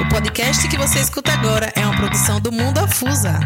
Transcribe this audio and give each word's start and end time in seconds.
O 0.00 0.08
podcast 0.08 0.68
que 0.68 0.76
você 0.76 1.00
escuta 1.00 1.32
agora 1.32 1.72
é 1.74 1.84
uma 1.84 1.96
produção 1.96 2.40
do 2.40 2.52
Mundo 2.52 2.78
Afusa. 2.78 3.40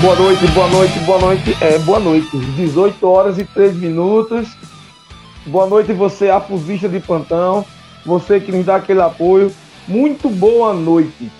Boa 0.00 0.16
noite, 0.16 0.46
boa 0.52 0.68
noite, 0.68 0.98
boa 1.00 1.18
noite. 1.18 1.56
É, 1.60 1.78
boa 1.80 2.00
noite. 2.00 2.34
18 2.56 3.06
horas 3.06 3.36
e 3.36 3.44
3 3.44 3.76
minutos. 3.76 4.48
Boa 5.44 5.66
noite, 5.66 5.92
você, 5.92 6.30
afusista 6.30 6.88
de 6.88 6.98
plantão. 7.00 7.66
Você 8.06 8.40
que 8.40 8.50
nos 8.50 8.64
dá 8.64 8.76
aquele 8.76 9.02
apoio. 9.02 9.52
Muito 9.86 10.30
boa 10.30 10.72
noite. 10.72 11.30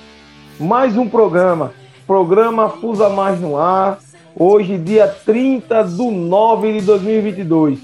Mais 0.58 0.94
um 0.94 1.08
programa. 1.08 1.72
Programa 2.06 2.68
Fusa 2.68 3.08
Mais 3.08 3.40
no 3.40 3.56
Ar. 3.56 3.98
Hoje, 4.36 4.76
dia 4.76 5.08
30 5.08 5.82
de 5.84 6.10
9 6.10 6.80
de 6.80 6.84
2022. 6.84 7.78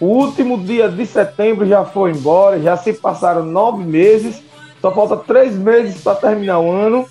O 0.00 0.06
último 0.06 0.58
dia 0.58 0.88
de 0.88 1.06
setembro 1.06 1.64
já 1.68 1.84
foi 1.84 2.10
embora. 2.10 2.60
Já 2.60 2.76
se 2.76 2.92
passaram 2.92 3.44
nove 3.44 3.84
meses. 3.84 4.42
Só 4.80 4.90
falta 4.90 5.16
três 5.16 5.54
meses 5.54 6.02
para 6.02 6.16
terminar 6.16 6.58
o 6.58 6.68
ano. 6.68 7.06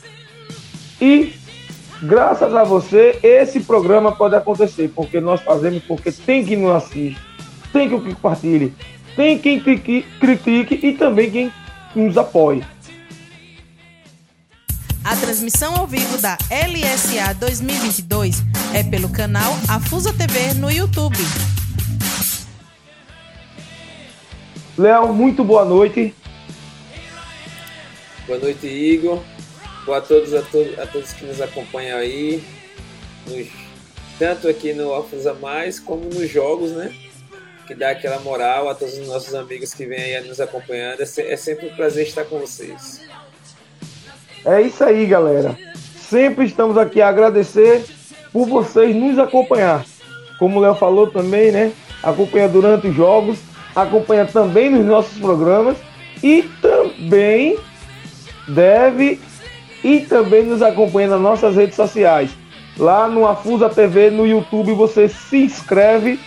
E 1.02 1.38
Graças 2.02 2.55
a 2.55 2.63
você, 2.63 3.20
esse 3.21 3.59
programa 3.59 4.13
pode 4.13 4.34
acontecer, 4.34 4.90
porque 4.95 5.20
nós 5.20 5.41
fazemos, 5.41 5.84
porque 5.84 6.12
tem 6.12 6.45
quem 6.45 6.57
nos 6.57 6.71
assiste, 6.71 7.20
tem 7.73 7.90
quem 7.90 7.99
compartilhe, 7.99 8.73
tem 9.17 9.38
quem 9.38 9.59
critique 9.59 10.79
e 10.82 10.93
também 10.93 11.29
quem 11.29 11.51
nos 11.93 12.18
apoie. 12.18 12.63
A 15.04 15.15
transmissão 15.18 15.76
ao 15.76 15.88
vivo 15.88 16.18
da 16.20 16.38
LSA 16.49 17.34
2022 17.34 18.43
é 18.73 18.84
pelo 18.84 19.10
canal 19.10 19.51
Afusa 19.68 20.13
TV 20.13 20.54
no 20.54 20.71
YouTube. 20.71 21.18
Léo, 24.77 25.13
muito 25.13 25.43
boa 25.43 25.66
noite. 25.66 26.16
Boa 28.26 28.40
noite, 28.40 28.68
Igor. 28.68 29.21
Boa 29.90 29.98
a 29.98 30.01
todos, 30.01 30.35
a, 30.35 30.43
to 30.43 30.59
a 30.79 30.85
todos 30.85 31.13
que 31.13 31.26
nos 31.26 31.41
acompanham 31.41 31.98
aí, 31.98 32.43
nos, 33.26 33.48
tanto 34.20 34.48
aqui 34.48 34.71
no 34.71 34.93
Alfusa 34.93 35.34
Mais, 35.34 35.79
como 35.79 36.04
nos 36.05 36.29
jogos, 36.29 36.73
né? 36.73 36.93
Que 37.65 37.73
dá 37.73 37.90
aquela 37.90 38.20
moral 38.20 38.70
a 38.70 38.76
todos 38.76 38.95
os 38.99 39.07
nossos 39.07 39.34
amigos 39.34 39.73
que 39.73 39.87
vêm 39.87 40.15
aí 40.15 40.27
nos 40.27 40.40
acompanhando. 40.40 41.01
É, 41.01 41.07
se 41.07 41.23
é 41.23 41.35
sempre 41.35 41.70
um 41.70 41.76
prazer 41.76 42.05
estar 42.05 42.23
com 42.26 42.37
vocês. 42.37 43.01
É 44.45 44.62
isso 44.62 44.84
aí, 44.84 45.07
galera. 45.07 45.57
Sempre 45.98 46.45
estamos 46.45 46.77
aqui 46.77 47.01
a 47.01 47.10
agradecer 47.10 47.84
por 48.32 48.45
vocês 48.45 48.95
nos 48.95 49.17
acompanhar. 49.17 49.84
Como 50.37 50.60
o 50.60 50.62
Léo 50.62 50.76
falou 50.76 51.07
também, 51.07 51.51
né? 51.51 51.71
Acompanha 52.04 52.48
durante 52.48 52.90
os 52.90 52.95
jogos, 52.95 53.40
acompanha 53.76 54.27
também 54.27 54.70
nos 54.70 54.85
nossos 54.85 55.17
programas 55.17 55.77
e 56.21 56.43
também 56.62 57.57
deve 58.48 59.20
e 59.84 60.02
também 60.02 60.44
nos 60.44 60.62
acompanha 60.62 61.10
nas 61.10 61.22
nossas 61.22 61.55
redes 61.55 61.76
sociais. 61.76 62.32
Lá 62.77 63.08
no 63.08 63.27
Afusa 63.27 63.70
TV, 63.70 64.09
no 64.09 64.25
YouTube, 64.25 64.74
você 64.74 65.09
se 65.09 65.38
inscreve, 65.38 66.19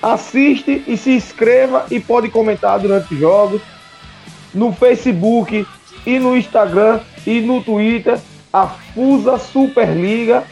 assiste 0.00 0.82
e 0.86 0.96
se 0.96 1.10
inscreva 1.10 1.86
e 1.90 1.98
pode 1.98 2.28
comentar 2.28 2.78
durante 2.78 3.14
os 3.14 3.20
jogos. 3.20 3.60
No 4.54 4.72
Facebook 4.72 5.66
e 6.06 6.18
no 6.18 6.36
Instagram 6.36 7.00
e 7.26 7.40
no 7.40 7.62
Twitter, 7.62 8.18
Afusa 8.52 9.38
Superliga. 9.38 10.44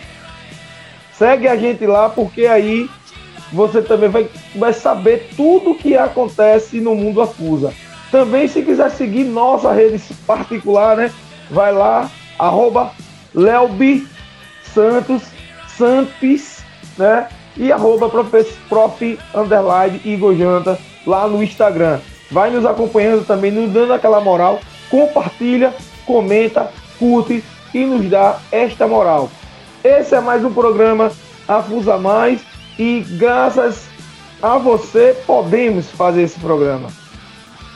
Segue 1.13 1.47
a 1.47 1.57
gente 1.57 1.87
lá 1.87 2.09
porque 2.09 2.47
aí 2.47 2.89
você 3.53 3.83
também 3.83 4.09
vai, 4.09 4.29
vai 4.55 4.73
saber 4.73 5.31
tudo 5.37 5.73
o 5.73 5.75
que 5.75 5.97
acontece 5.97 6.81
no 6.81 6.95
mundo 6.95 7.21
Afusa. 7.21 7.73
Também 8.11 8.49
se 8.49 8.63
quiser 8.63 8.91
seguir 8.91 9.25
nossa 9.25 9.73
rede 9.73 10.03
particular, 10.27 10.97
né? 10.97 11.13
Vai 11.51 11.73
lá 11.73 12.11
arroba 12.41 12.93
Leobi 13.35 14.07
Santos, 14.75 15.23
Santos, 15.69 16.59
né? 16.97 17.29
E 17.57 17.71
arroba 17.71 18.09
prof, 18.09 18.45
prof 18.69 19.19
underline 19.35 20.01
Igor 20.05 20.35
Janta 20.35 20.79
lá 21.07 21.29
no 21.29 21.43
Instagram. 21.43 22.01
Vai 22.31 22.51
nos 22.51 22.65
acompanhando 22.65 23.27
também, 23.27 23.51
nos 23.51 23.71
dando 23.71 23.93
aquela 23.93 24.21
moral. 24.21 24.61
Compartilha, 24.89 25.75
comenta, 26.07 26.73
curte 26.99 27.45
e 27.75 27.85
nos 27.85 28.09
dá 28.09 28.39
esta 28.51 28.87
moral. 28.87 29.29
Esse 29.83 30.15
é 30.15 30.21
mais 30.21 30.45
um 30.45 30.53
programa 30.53 31.13
Afusa 31.47 31.99
Mais 31.99 32.41
e 32.79 33.01
graças 33.19 33.89
a 34.43 34.57
você 34.59 35.17
podemos 35.27 35.91
fazer 35.91 36.23
esse 36.23 36.39
programa. 36.39 36.89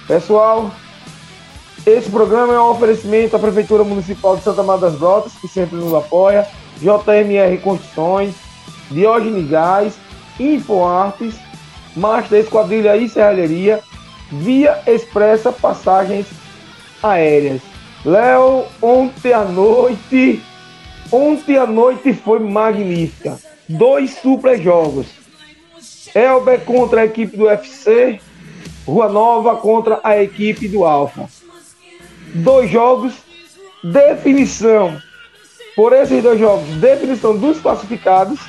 Pessoal, 0.06 0.70
esse 1.86 2.10
programa 2.10 2.54
é 2.54 2.58
um 2.58 2.70
oferecimento 2.70 3.36
à 3.36 3.38
Prefeitura 3.38 3.84
Municipal 3.84 4.38
de 4.38 4.42
Santa 4.42 4.62
Maria 4.62 4.88
das 4.88 4.94
Brotas, 4.94 5.34
que 5.34 5.46
sempre 5.46 5.76
nos 5.76 5.92
apoia, 5.92 6.46
JMR 6.78 7.58
Construções, 7.58 8.34
Diógenes 8.90 9.50
Gás, 9.50 9.94
InfoArtes, 10.40 11.34
Master 11.94 12.40
Esquadrilha 12.40 12.96
e 12.96 13.06
Serralheria, 13.06 13.80
Via 14.32 14.80
Expressa 14.86 15.52
Passagens 15.52 16.26
Aéreas. 17.02 17.60
Léo, 18.02 18.64
ontem 18.80 19.34
à 19.34 19.44
noite, 19.44 20.42
ontem 21.12 21.58
à 21.58 21.66
noite 21.66 22.14
foi 22.14 22.38
magnífica. 22.38 23.38
Dois 23.68 24.14
super 24.14 24.60
jogos. 24.60 25.06
Elber 26.14 26.60
contra 26.64 27.02
a 27.02 27.04
equipe 27.04 27.36
do 27.36 27.44
UFC, 27.44 28.20
Rua 28.86 29.10
Nova 29.10 29.56
contra 29.56 30.00
a 30.02 30.22
equipe 30.22 30.66
do 30.66 30.82
Alfa 30.84 31.28
dois 32.34 32.70
jogos, 32.70 33.14
definição. 33.82 35.00
Por 35.76 35.92
esses 35.92 36.22
dois 36.22 36.38
jogos, 36.38 36.68
definição 36.76 37.36
dos 37.36 37.60
classificados. 37.60 38.40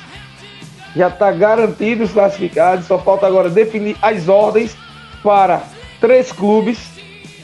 Já 0.94 1.08
está 1.08 1.30
garantido 1.32 2.04
os 2.04 2.12
classificados. 2.12 2.86
Só 2.86 2.98
falta 2.98 3.26
agora 3.26 3.50
definir 3.50 3.96
as 4.00 4.28
ordens 4.28 4.76
para 5.22 5.62
três 6.00 6.32
clubes. 6.32 6.78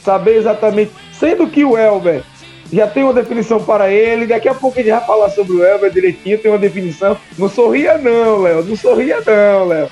Saber 0.01 0.37
exatamente. 0.37 0.91
Sendo 1.11 1.47
que 1.47 1.63
o 1.63 1.77
Elber 1.77 2.23
já 2.71 2.87
tem 2.87 3.03
uma 3.03 3.13
definição 3.13 3.63
para 3.63 3.91
ele. 3.91 4.25
Daqui 4.25 4.47
a 4.49 4.53
pouco 4.53 4.79
a 4.79 4.81
gente 4.81 4.91
vai 4.91 5.05
falar 5.05 5.29
sobre 5.29 5.53
o 5.53 5.63
Elber 5.63 5.91
direitinho. 5.91 6.39
Tem 6.39 6.51
uma 6.51 6.57
definição. 6.57 7.17
Não 7.37 7.49
sorria, 7.49 7.97
não, 7.97 8.41
Léo. 8.41 8.63
Não 8.63 8.75
sorria, 8.75 9.21
não, 9.25 9.67
Léo. 9.67 9.89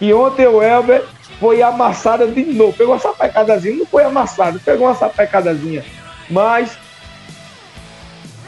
E 0.00 0.12
ontem 0.12 0.46
o 0.46 0.62
Elber 0.62 1.02
foi 1.42 1.60
amassada 1.60 2.24
de 2.28 2.44
novo. 2.44 2.72
Pegou 2.72 2.94
uma 2.94 3.00
sapecadazinha, 3.00 3.78
não 3.78 3.86
foi 3.86 4.04
amassada, 4.04 4.60
pegou 4.64 4.86
uma 4.86 4.94
sapecadazinha. 4.94 5.84
Mas 6.30 6.78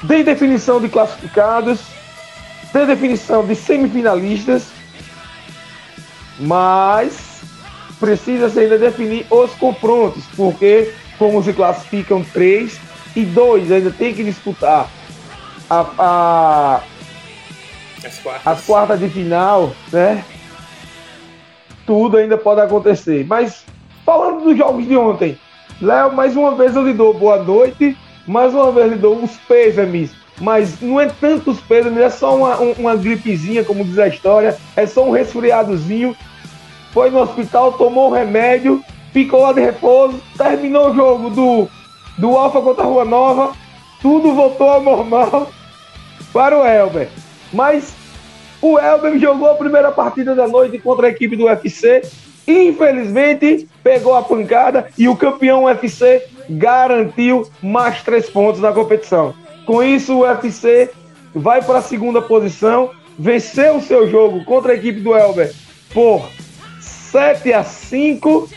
tem 0.06 0.22
definição 0.22 0.80
de 0.80 0.88
classificados, 0.88 1.80
tem 2.72 2.86
definição 2.86 3.44
de 3.44 3.56
semifinalistas, 3.56 4.68
mas 6.38 7.42
precisa 7.98 8.48
-se 8.48 8.60
ainda 8.60 8.78
definir 8.78 9.26
os 9.28 9.50
confrontos, 9.54 10.22
porque 10.36 10.94
como 11.18 11.42
se 11.42 11.52
classificam 11.52 12.22
três 12.32 12.78
e 13.16 13.24
dois 13.24 13.72
ainda 13.72 13.90
tem 13.90 14.14
que 14.14 14.22
disputar 14.22 14.88
a, 15.68 15.86
a 15.98 16.80
as, 18.04 18.18
quartas. 18.20 18.46
as 18.46 18.64
quartas 18.64 19.00
de 19.00 19.08
final, 19.08 19.74
né? 19.92 20.24
Tudo 21.86 22.16
ainda 22.16 22.36
pode 22.36 22.60
acontecer. 22.60 23.24
Mas 23.26 23.64
falando 24.04 24.44
dos 24.44 24.56
jogos 24.56 24.86
de 24.86 24.96
ontem, 24.96 25.38
Léo, 25.80 26.12
mais 26.12 26.36
uma 26.36 26.54
vez 26.54 26.76
eu 26.76 26.86
lhe 26.86 26.92
dou 26.92 27.14
boa 27.14 27.42
noite, 27.42 27.96
mais 28.26 28.54
uma 28.54 28.70
vez 28.70 28.92
lhe 28.92 28.98
dou 28.98 29.22
os 29.22 29.36
pêsames, 29.48 30.12
mas 30.40 30.80
não 30.80 31.00
é 31.00 31.06
tantos 31.06 31.60
pêsames, 31.60 31.98
é 31.98 32.10
só 32.10 32.36
uma, 32.36 32.56
uma 32.56 32.96
gripezinha, 32.96 33.64
como 33.64 33.84
diz 33.84 33.98
a 33.98 34.08
história, 34.08 34.56
é 34.76 34.86
só 34.86 35.04
um 35.04 35.10
resfriadozinho. 35.10 36.16
Foi 36.92 37.10
no 37.10 37.20
hospital, 37.20 37.72
tomou 37.72 38.08
um 38.08 38.12
remédio, 38.12 38.82
ficou 39.12 39.42
lá 39.42 39.52
de 39.52 39.60
repouso, 39.60 40.20
terminou 40.36 40.90
o 40.90 40.94
jogo 40.94 41.30
do, 41.30 41.68
do 42.16 42.36
Alfa 42.36 42.60
contra 42.60 42.84
a 42.84 42.86
Rua 42.86 43.04
Nova, 43.04 43.52
tudo 44.00 44.32
voltou 44.32 44.68
ao 44.68 44.80
normal 44.80 45.50
para 46.32 46.56
o 46.56 46.64
Elber. 46.64 47.08
Mas 47.52 47.94
o 48.64 48.78
Elber 48.78 49.18
jogou 49.18 49.50
a 49.50 49.56
primeira 49.56 49.92
partida 49.92 50.34
da 50.34 50.48
noite 50.48 50.78
contra 50.78 51.06
a 51.06 51.10
equipe 51.10 51.36
do 51.36 51.44
UFC. 51.44 52.00
Infelizmente, 52.48 53.68
pegou 53.82 54.14
a 54.14 54.22
pancada 54.22 54.86
e 54.96 55.06
o 55.06 55.14
campeão 55.14 55.64
UFC 55.64 56.22
garantiu 56.48 57.46
mais 57.62 58.02
três 58.02 58.30
pontos 58.30 58.62
na 58.62 58.72
competição. 58.72 59.34
Com 59.66 59.82
isso, 59.82 60.14
o 60.14 60.20
UFC 60.20 60.90
vai 61.34 61.62
para 61.62 61.80
a 61.80 61.82
segunda 61.82 62.22
posição, 62.22 62.90
venceu 63.18 63.76
o 63.76 63.82
seu 63.82 64.08
jogo 64.08 64.42
contra 64.46 64.72
a 64.72 64.76
equipe 64.76 65.00
do 65.00 65.14
Elber 65.14 65.52
por 65.92 66.26
7 66.80 67.52
a 67.52 67.62
5 67.62 68.48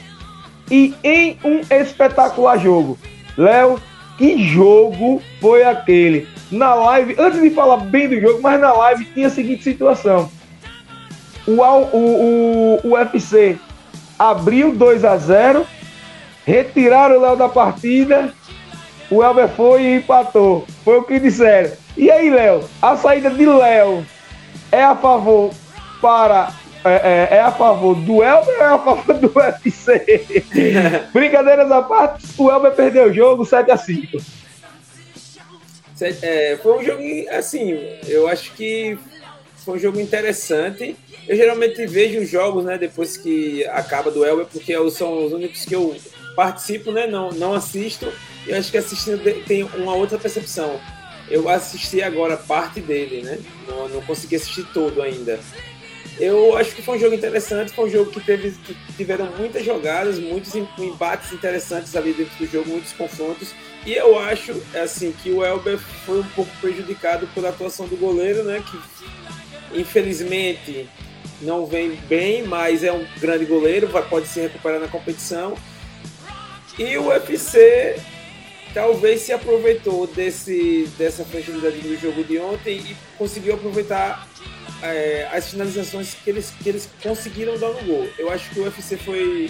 e 0.72 0.94
em 1.04 1.38
um 1.44 1.60
espetacular 1.70 2.58
jogo. 2.58 2.98
Léo, 3.38 3.78
que 4.18 4.42
jogo 4.42 5.22
foi 5.42 5.66
aquele? 5.66 6.37
Na 6.52 6.74
live, 6.74 7.16
antes 7.18 7.42
de 7.42 7.50
falar 7.50 7.78
bem 7.78 8.08
do 8.08 8.20
jogo, 8.20 8.42
mas 8.42 8.60
na 8.60 8.72
live 8.72 9.06
tinha 9.06 9.28
a 9.28 9.30
seguinte 9.30 9.64
situação. 9.64 10.30
O, 11.46 11.62
o, 11.62 12.80
o, 12.84 12.88
o 12.88 12.94
UFC 12.94 13.58
abriu 14.18 14.74
2 14.74 15.06
a 15.06 15.18
0 15.18 15.66
retiraram 16.46 17.18
o 17.18 17.22
Léo 17.22 17.36
da 17.36 17.50
partida, 17.50 18.34
o 19.12 19.22
Elber 19.22 19.50
foi 19.50 19.84
e 19.84 19.96
empatou. 19.98 20.66
Foi 20.86 20.98
o 20.98 21.04
que 21.04 21.20
disseram. 21.20 21.72
E 21.98 22.10
aí, 22.10 22.30
Léo, 22.30 22.64
a 22.82 22.96
saída 22.96 23.30
de 23.30 23.46
Léo 23.46 24.06
é 24.72 24.82
a 24.82 24.96
favor 24.96 25.52
para 26.02 26.52
é, 26.86 27.28
é, 27.32 27.38
é, 27.38 27.42
a 27.42 27.52
favor 27.52 27.96
do 27.96 28.24
Elber 28.24 28.56
ou 28.56 28.62
é 28.62 28.66
a 28.66 28.80
favor 28.80 29.16
do 29.16 29.32
UFC? 29.36 30.46
Brincadeiras 31.12 31.70
à 31.70 31.82
parte, 31.82 32.26
o 32.38 32.50
Elber 32.50 32.72
perdeu 32.72 33.10
o 33.10 33.14
jogo 33.14 33.44
7x5. 33.44 34.22
É, 36.02 36.58
foi 36.62 36.78
um 36.78 36.84
jogo, 36.84 37.02
assim, 37.32 37.74
eu 38.08 38.28
acho 38.28 38.54
que 38.54 38.98
foi 39.66 39.76
um 39.76 39.80
jogo 39.80 40.00
interessante. 40.00 40.96
Eu 41.28 41.36
geralmente 41.36 41.86
vejo 41.86 42.20
os 42.20 42.30
jogos, 42.30 42.64
né, 42.64 42.78
depois 42.78 43.18
que 43.18 43.66
acaba 43.68 44.10
do 44.10 44.26
Elber, 44.26 44.46
porque 44.46 44.74
são 44.92 45.26
os 45.26 45.34
únicos 45.34 45.66
que 45.66 45.76
eu 45.76 45.96
participo, 46.36 46.92
né, 46.92 47.08
não, 47.08 47.32
não 47.32 47.54
assisto. 47.54 48.12
E 48.46 48.54
acho 48.54 48.72
que 48.72 48.78
assistindo 48.78 49.22
tem 49.46 49.64
uma 49.64 49.94
outra 49.94 50.18
percepção. 50.18 50.80
Eu 51.30 51.50
assisti 51.50 52.02
agora 52.02 52.38
parte 52.38 52.80
dele, 52.80 53.24
né, 53.24 53.40
não, 53.68 53.90
não 53.90 54.02
consegui 54.04 54.38
assistir 54.38 54.66
todo 54.74 55.02
ainda. 55.02 55.40
Eu 56.20 56.58
acho 56.58 56.74
que 56.74 56.82
foi 56.82 56.98
um 56.98 57.00
jogo 57.00 57.16
interessante, 57.16 57.74
foi 57.74 57.86
um 57.86 57.92
jogo 57.92 58.10
que 58.10 58.20
teve, 58.20 58.56
tiveram 58.96 59.28
muitas 59.38 59.64
jogadas, 59.64 60.18
muitos 60.18 60.56
embates 60.56 61.32
interessantes 61.32 61.96
ali 61.96 62.14
dentro 62.14 62.36
do 62.38 62.48
jogo, 62.52 62.70
muitos 62.70 62.94
confrontos. 62.94 63.54
E 63.86 63.94
eu 63.94 64.20
acho 64.20 64.62
assim 64.76 65.12
que 65.12 65.32
o 65.32 65.46
Elber 65.46 65.78
foi 65.78 66.20
um 66.20 66.28
pouco 66.30 66.52
prejudicado 66.60 67.28
pela 67.28 67.50
atuação 67.50 67.88
do 67.88 67.96
goleiro, 67.96 68.44
né? 68.44 68.62
Que 68.70 69.80
infelizmente 69.80 70.90
não 71.42 71.66
vem 71.66 71.92
bem, 72.08 72.44
mas 72.44 72.84
é 72.84 72.92
um 72.92 73.06
grande 73.20 73.46
goleiro, 73.46 73.88
vai, 73.88 74.08
pode 74.08 74.28
se 74.28 74.40
recuperar 74.42 74.80
na 74.80 74.88
competição. 74.88 75.56
E 76.78 76.98
o 76.98 77.08
UFC 77.08 77.96
talvez 78.74 79.22
se 79.22 79.32
aproveitou 79.32 80.06
desse, 80.06 80.88
dessa 80.98 81.24
fragilidade 81.24 81.80
do 81.80 81.98
jogo 81.98 82.24
de 82.24 82.38
ontem 82.38 82.78
e 82.78 82.98
conseguiu 83.18 83.56
aproveitar 83.56 84.28
é, 84.84 85.28
as 85.32 85.50
finalizações 85.50 86.14
que 86.14 86.30
eles, 86.30 86.54
que 86.62 86.70
eles 86.70 86.90
conseguiram 87.02 87.58
dar 87.58 87.70
no 87.70 87.82
gol. 87.84 88.08
Eu 88.18 88.30
acho 88.30 88.50
que 88.50 88.60
o 88.60 88.64
UFC 88.64 88.98
foi, 88.98 89.50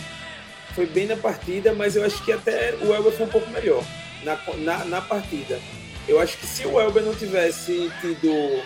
foi 0.73 0.85
bem 0.85 1.07
na 1.07 1.17
partida, 1.17 1.73
mas 1.73 1.95
eu 1.95 2.05
acho 2.05 2.23
que 2.23 2.31
até 2.31 2.75
o 2.81 2.93
Elber 2.93 3.11
foi 3.11 3.25
um 3.25 3.29
pouco 3.29 3.49
melhor 3.49 3.83
na, 4.23 4.39
na, 4.57 4.85
na 4.85 5.01
partida. 5.01 5.59
Eu 6.07 6.19
acho 6.19 6.37
que 6.37 6.47
se 6.47 6.65
o 6.65 6.79
Elber 6.79 7.03
não 7.03 7.13
tivesse 7.13 7.91
tido 8.01 8.63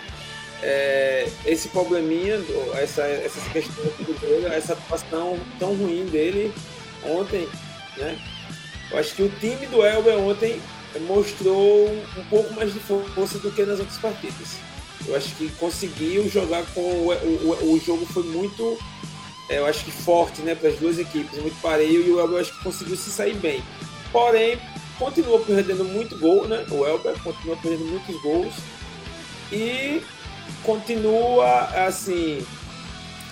é, 0.62 1.28
esse 1.44 1.68
probleminha, 1.68 2.40
essa, 2.74 3.02
essa 3.02 3.40
questão 3.50 3.84
do 3.84 4.20
gol, 4.20 4.52
essa 4.52 4.74
atuação 4.74 5.38
tão 5.58 5.74
ruim 5.74 6.06
dele 6.06 6.54
ontem, 7.04 7.48
né? 7.96 8.16
Eu 8.90 8.98
acho 8.98 9.14
que 9.14 9.22
o 9.22 9.28
time 9.40 9.66
do 9.66 9.84
Elber 9.84 10.18
ontem 10.18 10.60
mostrou 11.00 11.88
um 12.16 12.24
pouco 12.28 12.52
mais 12.54 12.72
de 12.72 12.78
força 12.78 13.38
do 13.38 13.50
que 13.50 13.64
nas 13.64 13.80
outras 13.80 13.98
partidas. 13.98 14.58
Eu 15.06 15.16
acho 15.16 15.34
que 15.34 15.48
conseguiu 15.52 16.28
jogar 16.28 16.64
com. 16.74 16.80
O, 16.80 17.10
o, 17.10 17.74
o 17.74 17.80
jogo 17.80 18.06
foi 18.06 18.22
muito. 18.24 18.78
É, 19.48 19.58
eu 19.58 19.66
acho 19.66 19.84
que 19.84 19.90
forte 19.90 20.42
né, 20.42 20.54
para 20.54 20.68
as 20.68 20.76
duas 20.76 20.98
equipes, 20.98 21.38
muito 21.40 21.60
pareio, 21.60 22.06
e 22.06 22.10
o 22.10 22.20
Elber 22.20 22.40
acho 22.40 22.56
que 22.56 22.62
conseguiu 22.62 22.96
se 22.96 23.10
sair 23.10 23.34
bem. 23.34 23.62
Porém, 24.12 24.58
continua 24.98 25.40
perdendo 25.40 25.84
muito 25.84 26.18
gol, 26.18 26.46
né? 26.46 26.64
O 26.70 26.86
Elber 26.86 27.18
continua 27.22 27.56
perdendo 27.56 27.84
muitos 27.84 28.20
gols. 28.22 28.54
E 29.50 30.02
continua 30.62 31.64
assim. 31.86 32.44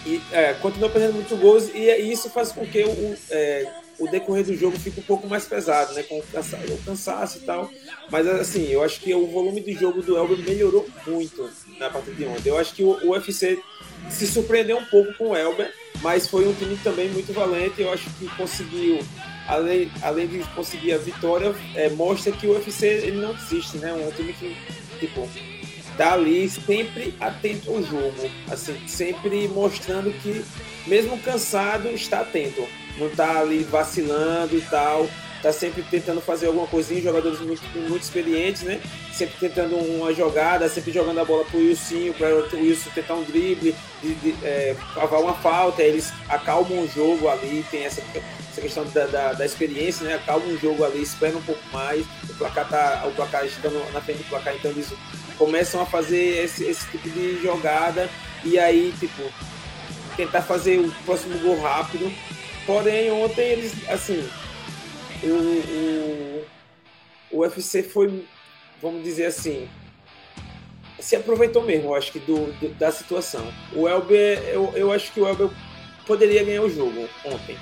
E, 0.06 0.20
é, 0.32 0.54
continua 0.54 0.88
perdendo 0.88 1.14
muitos 1.14 1.38
gols, 1.38 1.70
e 1.74 1.90
isso 2.10 2.30
faz 2.30 2.52
com 2.52 2.64
que 2.64 2.82
o, 2.82 3.18
é, 3.30 3.70
o 3.98 4.08
decorrer 4.08 4.44
do 4.44 4.56
jogo 4.56 4.78
fica 4.78 4.98
um 4.98 5.04
pouco 5.04 5.28
mais 5.28 5.44
pesado, 5.44 5.92
né? 5.92 6.02
Com 6.02 6.18
o 6.18 6.78
cansaço, 6.84 7.38
e 7.38 7.40
tal. 7.42 7.70
Mas 8.10 8.26
assim, 8.26 8.66
eu 8.68 8.82
acho 8.82 9.00
que 9.00 9.14
o 9.14 9.26
volume 9.26 9.60
de 9.60 9.74
jogo 9.74 10.02
do 10.02 10.16
Elber 10.16 10.38
melhorou 10.38 10.86
muito 11.06 11.50
na 11.78 11.90
partida 11.90 12.16
de 12.16 12.24
ontem. 12.24 12.48
Eu 12.48 12.58
acho 12.58 12.74
que 12.74 12.82
o 12.82 13.10
UFC 13.10 13.62
se 14.10 14.26
surpreendeu 14.26 14.78
um 14.78 14.84
pouco 14.84 15.12
com 15.14 15.30
o 15.30 15.36
Elber, 15.36 15.72
mas 16.02 16.28
foi 16.28 16.46
um 16.46 16.54
time 16.54 16.76
também 16.82 17.08
muito 17.10 17.32
valente. 17.32 17.80
Eu 17.80 17.92
acho 17.92 18.08
que 18.18 18.28
conseguiu, 18.36 18.98
além, 19.46 19.90
além 20.02 20.26
de 20.26 20.38
conseguir 20.54 20.92
a 20.92 20.98
vitória, 20.98 21.54
é, 21.74 21.88
mostra 21.90 22.32
que 22.32 22.46
o 22.46 22.52
UFC 22.52 22.86
ele 22.86 23.20
não 23.20 23.34
desiste, 23.34 23.78
né? 23.78 23.92
Um 23.92 24.10
time 24.12 24.32
que, 24.32 24.56
tipo, 24.98 25.28
tá 25.96 26.14
ali 26.14 26.48
sempre 26.48 27.14
atento 27.20 27.70
ao 27.70 27.82
jogo, 27.82 28.30
assim, 28.50 28.76
sempre 28.86 29.48
mostrando 29.48 30.12
que, 30.20 30.44
mesmo 30.86 31.18
cansado, 31.18 31.88
está 31.88 32.20
atento 32.20 32.66
não 33.00 33.08
tá 33.10 33.40
ali 33.40 33.64
vacilando 33.64 34.56
e 34.56 34.60
tal, 34.62 35.08
tá 35.42 35.52
sempre 35.52 35.82
tentando 35.82 36.20
fazer 36.20 36.46
alguma 36.46 36.66
coisinha, 36.66 37.00
jogadores 37.00 37.40
muito, 37.40 37.62
muito 37.88 38.02
experientes, 38.02 38.62
né? 38.62 38.80
Sempre 39.12 39.48
tentando 39.48 39.76
uma 39.76 40.12
jogada, 40.12 40.68
sempre 40.68 40.92
jogando 40.92 41.20
a 41.20 41.24
bola 41.24 41.44
pro 41.44 41.58
Wilson, 41.58 42.12
para 42.16 42.28
o 42.28 42.60
Wilson 42.60 42.90
tentar 42.94 43.14
um 43.14 43.24
drible, 43.24 43.74
de, 44.02 44.14
de 44.14 44.36
é, 44.44 44.76
cavar 44.94 45.20
uma 45.20 45.34
falta, 45.34 45.82
eles 45.82 46.12
acalmam 46.28 46.82
o 46.82 46.88
jogo 46.88 47.28
ali, 47.28 47.64
tem 47.70 47.84
essa, 47.84 48.02
essa 48.50 48.60
questão 48.60 48.84
da, 48.86 49.06
da, 49.06 49.32
da, 49.32 49.46
experiência, 49.46 50.06
né? 50.06 50.14
Acalmam 50.14 50.48
o 50.48 50.58
jogo 50.58 50.84
ali, 50.84 51.02
esperam 51.02 51.38
um 51.38 51.42
pouco 51.42 51.62
mais, 51.72 52.04
o 52.28 52.34
placar 52.34 52.68
tá, 52.68 53.04
o 53.06 53.12
placar 53.12 53.44
estando 53.44 53.92
na 53.92 54.00
frente 54.00 54.18
do 54.18 54.28
placar, 54.28 54.54
então 54.54 54.70
eles 54.70 54.92
começam 55.38 55.80
a 55.80 55.86
fazer 55.86 56.44
esse, 56.44 56.64
esse 56.64 56.86
tipo 56.88 57.08
de 57.08 57.42
jogada 57.42 58.10
e 58.44 58.58
aí, 58.58 58.92
tipo, 58.98 59.22
tentar 60.16 60.42
fazer 60.42 60.78
o 60.78 60.90
próximo 61.04 61.38
gol 61.38 61.60
rápido 61.60 62.12
Porém, 62.66 63.10
ontem 63.10 63.42
eles, 63.42 63.72
assim, 63.88 64.28
o, 65.28 66.44
o, 67.32 67.38
o 67.38 67.40
UFC 67.40 67.82
foi, 67.82 68.24
vamos 68.80 69.02
dizer 69.02 69.26
assim, 69.26 69.68
se 70.98 71.16
aproveitou 71.16 71.62
mesmo, 71.62 71.90
eu 71.90 71.94
acho 71.94 72.12
que, 72.12 72.18
do, 72.18 72.52
do, 72.58 72.68
da 72.74 72.90
situação. 72.90 73.52
O 73.74 73.88
Elber, 73.88 74.38
eu, 74.48 74.72
eu 74.74 74.92
acho 74.92 75.12
que 75.12 75.20
o 75.20 75.26
Elber 75.26 75.48
poderia 76.06 76.44
ganhar 76.44 76.62
o 76.62 76.70
jogo 76.70 77.08
ontem, 77.24 77.56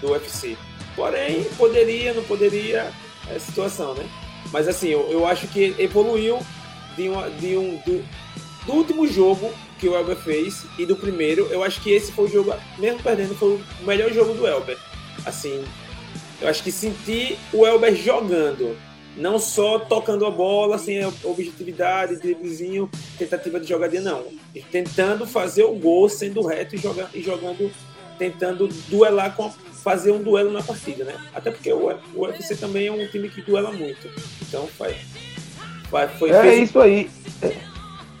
do 0.00 0.12
UFC. 0.12 0.56
Porém, 0.94 1.44
poderia, 1.56 2.12
não 2.12 2.22
poderia, 2.24 2.92
é 3.28 3.38
situação, 3.38 3.94
né? 3.94 4.08
Mas 4.52 4.68
assim, 4.68 4.88
eu, 4.88 5.08
eu 5.10 5.26
acho 5.26 5.46
que 5.48 5.74
evoluiu 5.78 6.38
de, 6.96 7.08
uma, 7.08 7.30
de 7.30 7.56
um, 7.56 7.76
do, 7.78 8.04
do 8.66 8.72
último 8.72 9.06
jogo 9.06 9.52
que 9.78 9.88
o 9.88 9.94
Elber 9.94 10.16
fez 10.16 10.66
e 10.78 10.84
do 10.84 10.96
primeiro, 10.96 11.46
eu 11.46 11.62
acho 11.62 11.80
que 11.80 11.90
esse 11.90 12.12
foi 12.12 12.26
o 12.26 12.28
jogo, 12.28 12.54
mesmo 12.78 13.02
perdendo, 13.02 13.34
foi 13.34 13.54
o 13.54 13.84
melhor 13.84 14.12
jogo 14.12 14.34
do 14.34 14.46
Elber. 14.46 14.76
Assim, 15.24 15.64
eu 16.40 16.48
acho 16.48 16.62
que 16.62 16.72
senti 16.72 17.38
o 17.52 17.66
Elber 17.66 17.94
jogando, 17.94 18.76
não 19.16 19.38
só 19.38 19.78
tocando 19.78 20.24
a 20.24 20.30
bola 20.30 20.78
sem 20.78 21.04
objetividade, 21.24 22.16
driblezinho, 22.16 22.90
tentativa 23.18 23.60
de 23.60 23.68
jogadinha, 23.68 24.02
não. 24.02 24.24
Tentando 24.70 25.26
fazer 25.26 25.64
o 25.64 25.74
gol 25.74 26.08
sendo 26.08 26.46
reto 26.46 26.74
e 26.74 26.78
jogando, 26.78 27.10
e 27.14 27.22
jogando 27.22 27.70
tentando 28.18 28.68
duelar 28.88 29.34
com 29.34 29.50
fazer 29.50 30.12
um 30.12 30.22
duelo 30.22 30.52
na 30.52 30.62
partida, 30.62 31.04
né? 31.04 31.14
Até 31.34 31.50
porque 31.50 31.72
o, 31.72 31.98
o 32.14 32.26
UFC 32.26 32.54
também 32.54 32.86
é 32.86 32.92
um 32.92 33.06
time 33.06 33.28
que 33.28 33.40
duela 33.40 33.72
muito. 33.72 34.10
Então 34.42 34.66
foi. 34.66 34.94
foi, 35.88 36.08
foi 36.08 36.30
é 36.30 36.42
fez... 36.42 36.68
isso 36.68 36.78
aí. 36.78 37.10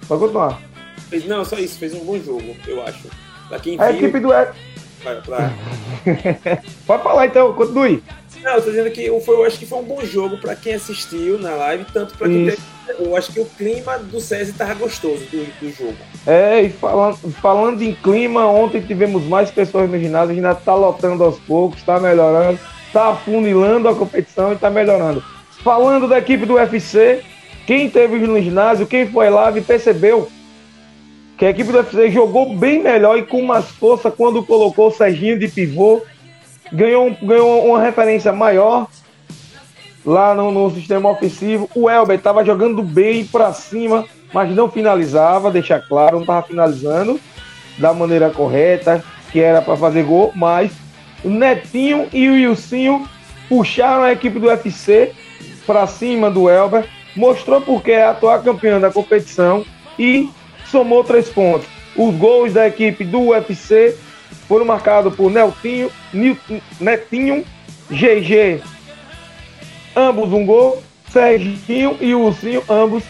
Pode 0.08 0.20
continuar. 0.20 0.60
Fez, 1.08 1.26
não, 1.26 1.44
só 1.44 1.58
isso, 1.58 1.78
fez 1.78 1.92
um 1.94 2.04
bom 2.04 2.18
jogo, 2.18 2.56
eu 2.66 2.82
acho. 2.82 3.08
Pra 3.48 3.58
quem 3.58 3.76
viu, 3.76 3.84
a 3.84 3.92
equipe 3.92 4.20
do. 4.20 4.28
Vai, 4.28 4.52
pra... 5.00 5.52
Pode 6.86 7.02
falar 7.02 7.26
então, 7.26 7.52
continue. 7.52 8.02
Não, 8.42 8.52
eu 8.52 8.62
tô 8.62 8.70
dizendo 8.70 8.90
que 8.90 9.20
foi, 9.20 9.34
eu 9.34 9.44
acho 9.44 9.58
que 9.58 9.66
foi 9.66 9.78
um 9.78 9.84
bom 9.84 10.02
jogo 10.02 10.38
para 10.38 10.56
quem 10.56 10.74
assistiu 10.74 11.38
na 11.38 11.50
live, 11.50 11.84
tanto 11.92 12.16
para 12.16 12.28
quem. 12.28 12.46
Teve, 12.46 12.58
eu 12.98 13.14
acho 13.14 13.32
que 13.32 13.40
o 13.40 13.44
clima 13.44 13.98
do 13.98 14.20
César 14.20 14.54
tava 14.56 14.74
gostoso 14.74 15.24
do, 15.26 15.44
do 15.60 15.70
jogo. 15.70 15.96
É, 16.26 16.62
e 16.62 16.70
falando, 16.70 17.16
falando 17.32 17.82
em 17.82 17.94
clima, 17.94 18.46
ontem 18.46 18.80
tivemos 18.80 19.24
mais 19.24 19.50
pessoas 19.50 19.90
no 19.90 19.98
ginásio, 19.98 20.34
ainda 20.34 20.54
tá 20.54 20.74
lotando 20.74 21.22
aos 21.22 21.38
poucos, 21.40 21.82
tá 21.82 22.00
melhorando, 22.00 22.58
tá 22.92 23.10
afunilando 23.10 23.88
a 23.88 23.94
competição 23.94 24.52
e 24.52 24.56
tá 24.56 24.70
melhorando. 24.70 25.22
Falando 25.62 26.08
da 26.08 26.18
equipe 26.18 26.46
do 26.46 26.54
UFC, 26.54 27.22
quem 27.66 27.90
teve 27.90 28.18
no 28.18 28.40
ginásio, 28.40 28.86
quem 28.86 29.06
foi 29.06 29.28
lá 29.28 29.56
e 29.56 29.60
percebeu 29.60 30.30
que 31.40 31.46
a 31.46 31.50
equipe 31.50 31.72
do 31.72 31.78
UFC 31.78 32.10
jogou 32.10 32.54
bem 32.54 32.82
melhor 32.82 33.16
e 33.16 33.22
com 33.22 33.40
mais 33.40 33.64
força 33.64 34.10
quando 34.10 34.42
colocou 34.42 34.88
o 34.88 34.90
Serginho 34.90 35.38
de 35.38 35.48
pivô, 35.48 36.02
ganhou, 36.70 37.16
ganhou 37.22 37.64
uma 37.64 37.80
referência 37.80 38.30
maior 38.30 38.86
lá 40.04 40.34
no, 40.34 40.52
no 40.52 40.70
sistema 40.70 41.08
ofensivo. 41.08 41.66
O 41.74 41.88
Elber 41.88 42.18
estava 42.18 42.44
jogando 42.44 42.82
bem 42.82 43.24
para 43.24 43.54
cima, 43.54 44.04
mas 44.34 44.54
não 44.54 44.70
finalizava, 44.70 45.50
deixar 45.50 45.80
claro, 45.80 46.16
não 46.16 46.20
estava 46.20 46.46
finalizando 46.46 47.18
da 47.78 47.94
maneira 47.94 48.28
correta. 48.28 49.02
que 49.32 49.40
era 49.40 49.62
para 49.62 49.78
fazer 49.78 50.02
gol, 50.02 50.32
mas 50.36 50.70
o 51.24 51.30
Netinho 51.30 52.06
e 52.12 52.28
o 52.28 52.34
Wilsinho 52.34 53.08
puxaram 53.48 54.02
a 54.02 54.12
equipe 54.12 54.38
do 54.38 54.48
UFC 54.48 55.14
para 55.66 55.86
cima 55.86 56.30
do 56.30 56.50
Elber, 56.50 56.84
mostrou 57.16 57.62
porque 57.62 57.92
é 57.92 58.04
a 58.04 58.10
atual 58.10 58.42
campeã 58.42 58.78
da 58.78 58.90
competição 58.90 59.64
e 59.98 60.28
somou 60.70 61.04
três 61.04 61.28
pontos. 61.28 61.68
Os 61.96 62.14
gols 62.14 62.52
da 62.52 62.66
equipe 62.66 63.04
do 63.04 63.28
UFC 63.28 63.96
foram 64.46 64.64
marcados 64.64 65.14
por 65.14 65.30
Neltinho, 65.30 65.90
Netinho, 66.80 67.44
GG, 67.90 68.62
ambos 69.94 70.32
um 70.32 70.46
gol, 70.46 70.82
Serginho 71.10 71.96
e 72.00 72.14
Ursinho, 72.14 72.62
ambos 72.68 73.02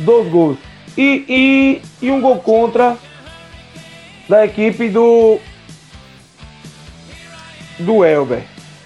dois 0.00 0.28
gols. 0.28 0.58
E, 0.96 1.24
e, 1.28 1.82
e 2.06 2.10
um 2.10 2.20
gol 2.20 2.38
contra 2.38 2.96
da 4.28 4.44
equipe 4.44 4.88
do 4.88 5.38
do 7.78 8.04
Elber. 8.04 8.42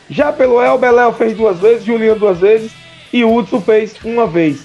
Já 0.08 0.32
pelo 0.32 0.62
Elber, 0.62 0.90
Léo 0.92 1.12
fez 1.12 1.36
duas 1.36 1.58
vezes, 1.58 1.84
Juliano 1.84 2.18
duas 2.18 2.38
vezes 2.38 2.72
e 3.12 3.24
Hudson 3.24 3.60
fez 3.60 3.94
uma 4.04 4.26
vez. 4.26 4.64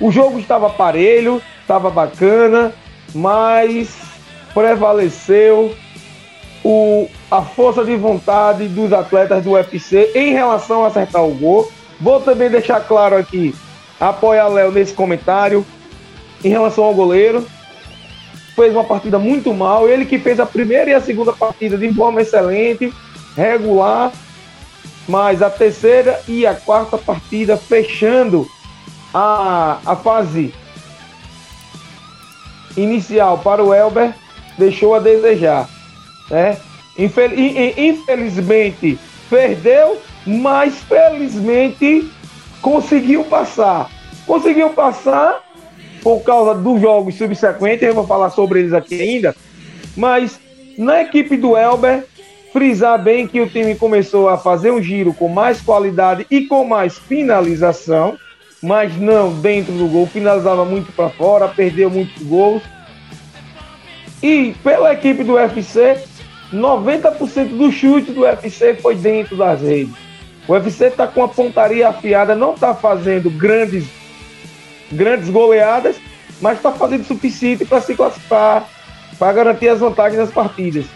O 0.00 0.10
jogo 0.10 0.38
estava 0.38 0.68
parelho, 0.68 1.40
estava 1.62 1.88
bacana, 1.88 2.74
mas 3.14 3.96
prevaleceu 4.52 5.74
o, 6.64 7.08
a 7.30 7.42
força 7.42 7.84
de 7.84 7.94
vontade 7.96 8.66
dos 8.68 8.92
atletas 8.92 9.44
do 9.44 9.52
UFC 9.52 10.10
em 10.14 10.32
relação 10.32 10.84
a 10.84 10.88
acertar 10.88 11.24
o 11.24 11.34
gol. 11.34 11.70
Vou 12.00 12.20
também 12.20 12.50
deixar 12.50 12.80
claro 12.80 13.16
aqui, 13.16 13.54
apoiar 14.00 14.48
Léo 14.48 14.72
nesse 14.72 14.94
comentário 14.94 15.64
em 16.42 16.48
relação 16.48 16.84
ao 16.84 16.94
goleiro. 16.94 17.46
Fez 18.56 18.72
uma 18.72 18.84
partida 18.84 19.18
muito 19.18 19.52
mal. 19.52 19.88
Ele 19.88 20.04
que 20.04 20.18
fez 20.18 20.40
a 20.40 20.46
primeira 20.46 20.90
e 20.90 20.94
a 20.94 21.00
segunda 21.00 21.32
partida 21.32 21.76
de 21.76 21.92
forma 21.92 22.22
excelente, 22.22 22.92
regular. 23.36 24.12
Mas 25.06 25.42
a 25.42 25.50
terceira 25.50 26.20
e 26.26 26.46
a 26.46 26.54
quarta 26.54 26.96
partida 26.96 27.56
fechando 27.56 28.48
a, 29.12 29.78
a 29.84 29.96
fase 29.96 30.54
inicial 32.76 33.38
para 33.38 33.62
o 33.62 33.74
Elber 33.74 34.14
deixou 34.58 34.94
a 34.94 34.98
desejar. 34.98 35.68
Né? 36.30 36.56
Infelizmente 36.96 38.98
perdeu, 39.28 39.98
mas 40.26 40.76
felizmente 40.82 42.10
conseguiu 42.60 43.24
passar. 43.24 43.90
Conseguiu 44.26 44.70
passar 44.70 45.42
por 46.02 46.20
causa 46.20 46.54
dos 46.54 46.80
jogos 46.80 47.16
subsequentes, 47.16 47.82
eu 47.82 47.94
vou 47.94 48.06
falar 48.06 48.30
sobre 48.30 48.60
eles 48.60 48.72
aqui 48.72 49.00
ainda. 49.00 49.34
Mas 49.96 50.38
na 50.76 51.02
equipe 51.02 51.36
do 51.36 51.56
Elber, 51.56 52.04
frisar 52.52 53.02
bem 53.02 53.26
que 53.26 53.40
o 53.40 53.48
time 53.48 53.74
começou 53.74 54.28
a 54.28 54.38
fazer 54.38 54.70
um 54.70 54.82
giro 54.82 55.12
com 55.14 55.28
mais 55.28 55.60
qualidade 55.60 56.26
e 56.30 56.42
com 56.42 56.64
mais 56.64 56.98
finalização, 56.98 58.16
mas 58.64 58.96
não 58.96 59.30
dentro 59.30 59.74
do 59.74 59.86
gol, 59.86 60.06
finalizava 60.06 60.64
muito 60.64 60.90
para 60.92 61.10
fora, 61.10 61.48
perdeu 61.48 61.90
muitos 61.90 62.22
gols. 62.22 62.62
E 64.22 64.54
pela 64.64 64.94
equipe 64.94 65.22
do 65.22 65.34
UFC, 65.34 65.98
90% 66.50 67.58
do 67.58 67.70
chute 67.70 68.10
do 68.10 68.22
UFC 68.22 68.74
foi 68.74 68.94
dentro 68.94 69.36
das 69.36 69.60
redes. 69.60 69.92
O 70.48 70.54
UFC 70.54 70.86
está 70.86 71.06
com 71.06 71.22
a 71.22 71.28
pontaria 71.28 71.88
afiada, 71.88 72.34
não 72.34 72.54
está 72.54 72.74
fazendo 72.74 73.28
grandes, 73.28 73.84
grandes 74.90 75.28
goleadas, 75.28 75.96
mas 76.40 76.56
está 76.56 76.72
fazendo 76.72 77.02
o 77.02 77.06
suficiente 77.06 77.66
para 77.66 77.82
se 77.82 77.94
classificar, 77.94 78.66
para 79.18 79.32
garantir 79.34 79.68
as 79.68 79.80
vantagens 79.80 80.18
das 80.18 80.30
partidas. 80.30 80.86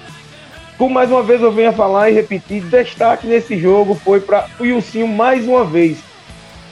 Como 0.78 0.94
mais 0.94 1.10
uma 1.10 1.22
vez 1.22 1.42
eu 1.42 1.52
venho 1.52 1.68
a 1.68 1.72
falar 1.72 2.08
e 2.08 2.14
repetir, 2.14 2.62
destaque 2.62 3.26
nesse 3.26 3.58
jogo 3.58 3.94
foi 3.94 4.20
para 4.20 4.46
o 4.58 4.62
Wilsinho 4.62 5.06
mais 5.06 5.46
uma 5.46 5.66
vez. 5.66 5.98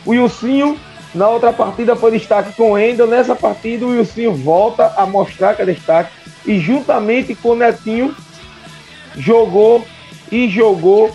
O 0.07 0.13
Wilsinho, 0.13 0.79
na 1.17 1.29
outra 1.29 1.51
partida, 1.53 1.97
foi 1.97 2.13
destaque 2.13 2.53
com 2.53 2.73
o 2.73 2.79
Endel. 2.79 3.07
Nessa 3.07 3.35
partida, 3.35 3.87
o 3.87 3.91
Wilsinho 3.91 4.35
volta 4.35 4.93
a 4.97 5.07
mostrar 5.07 5.55
que 5.55 5.63
é 5.63 5.65
destaque. 5.65 6.11
E 6.45 6.61
juntamente 6.61 7.35
com 7.35 7.51
o 7.51 7.57
Netinho, 7.57 8.15
jogou 9.17 9.85
e 10.31 10.49
jogou 10.49 11.11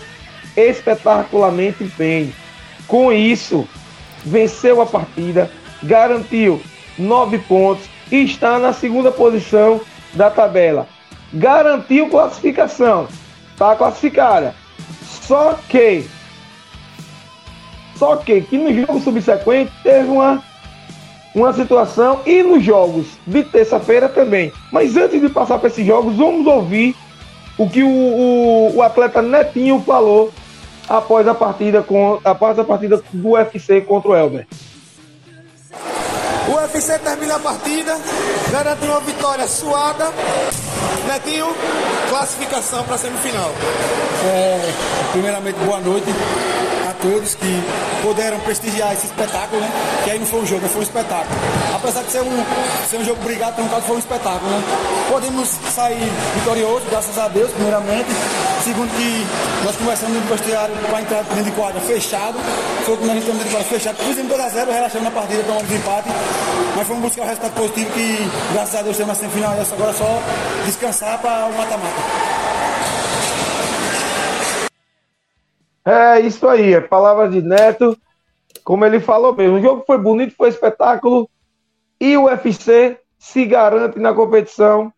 espetacularmente 0.56 1.84
bem. 1.96 2.34
Com 2.86 3.12
isso, 3.12 3.66
venceu 4.24 4.82
a 4.82 4.86
partida, 4.86 5.50
garantiu 5.82 6.60
nove 6.98 7.38
pontos 7.38 7.84
e 8.10 8.24
está 8.24 8.58
na 8.58 8.72
segunda 8.72 9.12
posição 9.12 9.80
da 10.12 10.28
tabela. 10.30 10.86
Garantiu 11.32 12.10
classificação, 12.10 13.06
está 13.52 13.76
classificada. 13.76 14.54
Só 15.06 15.58
que, 15.68 16.04
só 18.02 18.16
que, 18.16 18.40
que 18.40 18.58
no 18.58 18.74
jogo 18.74 18.98
subsequente 18.98 19.70
teve 19.80 20.08
uma, 20.08 20.42
uma 21.32 21.52
situação 21.52 22.18
e 22.26 22.42
nos 22.42 22.64
jogos 22.64 23.06
de 23.24 23.44
terça-feira 23.44 24.08
também. 24.08 24.52
Mas 24.72 24.96
antes 24.96 25.20
de 25.20 25.28
passar 25.28 25.60
para 25.60 25.68
esses 25.68 25.86
jogos, 25.86 26.16
vamos 26.16 26.44
ouvir 26.44 26.96
o 27.56 27.70
que 27.70 27.80
o, 27.84 27.88
o, 27.88 28.74
o, 28.74 28.82
atleta 28.82 29.22
Netinho 29.22 29.80
falou 29.86 30.32
após 30.88 31.28
a 31.28 31.34
partida 31.34 31.80
com 31.80 32.18
após 32.24 32.58
a 32.58 32.64
partida 32.64 33.00
do 33.12 33.28
UFC 33.28 33.82
contra 33.82 34.10
o 34.10 34.16
Elber. 34.16 34.48
O 36.48 36.56
UFC 36.56 36.98
termina 36.98 37.36
a 37.36 37.38
partida, 37.38 38.00
garante 38.50 38.84
uma 38.84 38.98
vitória 38.98 39.46
suada. 39.46 40.10
Netinho, 41.06 41.46
classificação 42.08 42.82
para 42.82 42.96
a 42.96 42.98
semifinal. 42.98 43.52
É, 44.26 44.72
primeiramente, 45.12 45.56
boa 45.60 45.78
noite 45.78 46.12
todos 47.02 47.34
que 47.34 47.62
puderam 48.00 48.38
prestigiar 48.40 48.92
esse 48.92 49.06
espetáculo, 49.06 49.60
né? 49.60 49.70
Que 50.04 50.10
aí 50.12 50.18
não 50.18 50.26
foi 50.26 50.40
um 50.40 50.46
jogo, 50.46 50.66
foi 50.68 50.80
um 50.80 50.84
espetáculo. 50.84 51.36
Apesar 51.74 52.02
de 52.02 52.12
ser 52.12 52.20
um, 52.22 52.44
ser 52.88 52.96
um 52.98 53.04
jogo 53.04 53.20
brigado, 53.22 53.56
caso 53.68 53.82
foi 53.82 53.96
um 53.96 53.98
espetáculo, 53.98 54.50
né? 54.50 54.62
Podemos 55.10 55.48
sair 55.74 56.10
vitoriosos, 56.36 56.88
graças 56.88 57.18
a 57.18 57.28
Deus, 57.28 57.50
primeiramente. 57.50 58.08
Segundo 58.64 58.88
que 58.96 59.26
nós 59.64 59.76
conversamos 59.76 60.14
no 60.14 60.36
vestiário 60.36 60.74
para 60.88 61.00
entrar 61.00 61.22
dentro 61.24 61.44
de 61.44 61.50
quadra 61.50 61.80
fechado. 61.80 62.38
Foi 62.86 62.96
quando 62.96 63.10
a 63.10 63.14
gente 63.14 63.26
dentro 63.26 63.44
de 63.44 63.50
quadra 63.50 63.68
fechado. 63.68 63.96
Fizemos 63.96 64.32
2x0, 64.32 64.66
relaxamos 64.70 65.04
na 65.04 65.10
partida, 65.10 65.42
tomamos 65.42 65.70
empate. 65.70 66.08
Mas 66.76 66.86
fomos 66.86 67.02
buscar 67.02 67.22
o 67.22 67.26
resultado 67.26 67.52
positivo 67.54 67.90
que, 67.90 68.30
graças 68.52 68.74
a 68.76 68.82
Deus, 68.82 68.96
temos 68.96 69.08
na 69.08 69.14
semifinal. 69.14 69.56
E 69.56 69.60
agora 69.60 69.90
é 69.90 69.94
só 69.94 70.22
descansar 70.66 71.18
para 71.18 71.46
o 71.46 71.52
mata-mata. 71.58 72.41
É 75.84 76.20
isso 76.20 76.46
aí, 76.46 76.74
é 76.74 76.80
palavra 76.80 77.28
de 77.28 77.42
Neto, 77.42 77.96
como 78.62 78.84
ele 78.84 79.00
falou 79.00 79.34
mesmo. 79.34 79.56
O 79.56 79.62
jogo 79.62 79.84
foi 79.86 79.98
bonito, 79.98 80.34
foi 80.36 80.48
espetáculo 80.48 81.28
e 82.00 82.16
o 82.16 82.24
UFC 82.24 82.98
se 83.18 83.44
garante 83.44 83.98
na 83.98 84.12
competição 84.12 84.92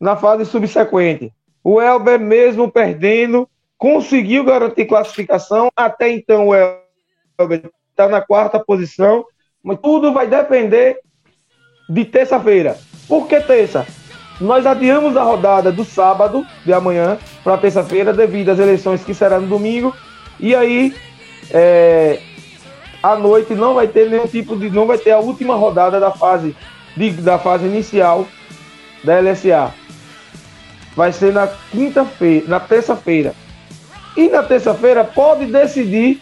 na 0.00 0.16
fase 0.16 0.44
subsequente. 0.44 1.32
O 1.62 1.80
Elber, 1.80 2.20
mesmo 2.20 2.70
perdendo, 2.70 3.48
conseguiu 3.78 4.44
garantir 4.44 4.86
classificação. 4.86 5.70
Até 5.74 6.10
então, 6.10 6.48
o 6.48 6.54
Elber 6.54 7.70
está 7.90 8.08
na 8.08 8.20
quarta 8.20 8.58
posição, 8.58 9.24
mas 9.62 9.78
tudo 9.80 10.12
vai 10.12 10.26
depender 10.26 10.98
de 11.88 12.04
terça-feira. 12.04 12.78
Por 13.08 13.26
que 13.26 13.40
terça? 13.40 13.86
Nós 14.40 14.66
adiamos 14.66 15.16
a 15.16 15.22
rodada 15.22 15.70
do 15.70 15.84
sábado 15.84 16.44
de 16.64 16.72
amanhã 16.72 17.18
para 17.42 17.56
terça-feira 17.56 18.12
devido 18.12 18.50
às 18.50 18.58
eleições 18.58 19.04
que 19.04 19.14
será 19.14 19.38
no 19.38 19.46
domingo. 19.46 19.94
E 20.40 20.54
aí, 20.54 20.94
é, 21.50 22.20
à 23.02 23.14
noite 23.16 23.54
não 23.54 23.74
vai 23.74 23.86
ter 23.86 24.10
nenhum 24.10 24.26
tipo 24.26 24.56
de, 24.56 24.70
não 24.70 24.86
vai 24.86 24.98
ter 24.98 25.12
a 25.12 25.18
última 25.18 25.54
rodada 25.54 26.00
da 26.00 26.10
fase 26.10 26.56
de, 26.96 27.10
da 27.10 27.38
fase 27.38 27.64
inicial 27.66 28.26
da 29.04 29.20
LSA. 29.20 29.72
Vai 30.96 31.12
ser 31.12 31.32
na 31.32 31.46
quinta-feira, 31.46 32.46
na 32.48 32.58
terça-feira. 32.58 33.34
E 34.16 34.28
na 34.28 34.42
terça-feira 34.42 35.04
pode 35.04 35.46
decidir, 35.46 36.20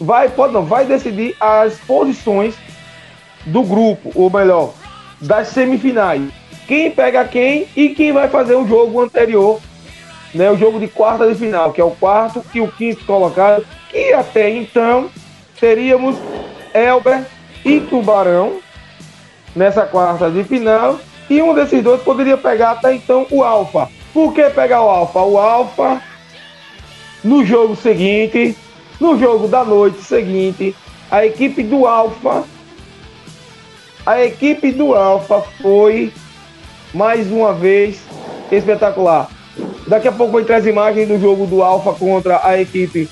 vai, 0.00 0.28
pode 0.28 0.52
não, 0.52 0.64
vai 0.64 0.86
decidir 0.86 1.34
as 1.40 1.78
posições 1.80 2.54
do 3.46 3.62
grupo, 3.62 4.12
ou 4.14 4.30
melhor, 4.30 4.72
das 5.20 5.48
semifinais 5.48 6.41
quem 6.66 6.90
pega 6.90 7.24
quem 7.24 7.66
e 7.76 7.90
quem 7.90 8.12
vai 8.12 8.28
fazer 8.28 8.54
o 8.54 8.66
jogo 8.66 9.00
anterior, 9.00 9.60
né, 10.34 10.50
o 10.50 10.56
jogo 10.56 10.80
de 10.80 10.88
quarta 10.88 11.26
de 11.26 11.34
final, 11.34 11.72
que 11.72 11.80
é 11.80 11.84
o 11.84 11.90
quarto 11.90 12.44
e 12.54 12.60
o 12.60 12.68
quinto 12.68 13.04
colocado, 13.04 13.64
que 13.90 14.12
até 14.12 14.50
então 14.50 15.10
teríamos 15.60 16.16
Elber 16.72 17.24
e 17.64 17.80
Tubarão 17.80 18.58
nessa 19.54 19.82
quarta 19.82 20.30
de 20.30 20.42
final, 20.44 20.98
e 21.28 21.40
um 21.42 21.54
desses 21.54 21.82
dois 21.82 22.02
poderia 22.02 22.36
pegar 22.36 22.72
até 22.72 22.94
então 22.94 23.26
o 23.30 23.42
Alfa. 23.42 23.88
Por 24.12 24.32
que 24.32 24.48
pegar 24.50 24.82
o 24.82 24.88
Alfa? 24.88 25.20
O 25.20 25.38
Alfa, 25.38 26.02
no 27.22 27.44
jogo 27.44 27.76
seguinte, 27.76 28.56
no 29.00 29.18
jogo 29.18 29.48
da 29.48 29.64
noite 29.64 30.02
seguinte, 30.02 30.74
a 31.10 31.24
equipe 31.24 31.62
do 31.62 31.86
Alfa, 31.86 32.44
a 34.04 34.24
equipe 34.24 34.72
do 34.72 34.94
Alfa 34.94 35.42
foi 35.60 36.12
mais 36.92 37.30
uma 37.30 37.52
vez 37.52 38.02
espetacular. 38.50 39.28
Daqui 39.86 40.08
a 40.08 40.12
pouco 40.12 40.38
entre 40.38 40.54
as 40.54 40.66
imagens 40.66 41.08
do 41.08 41.18
jogo 41.18 41.46
do 41.46 41.62
Alfa 41.62 41.92
contra 41.92 42.40
a 42.46 42.60
equipe 42.60 43.08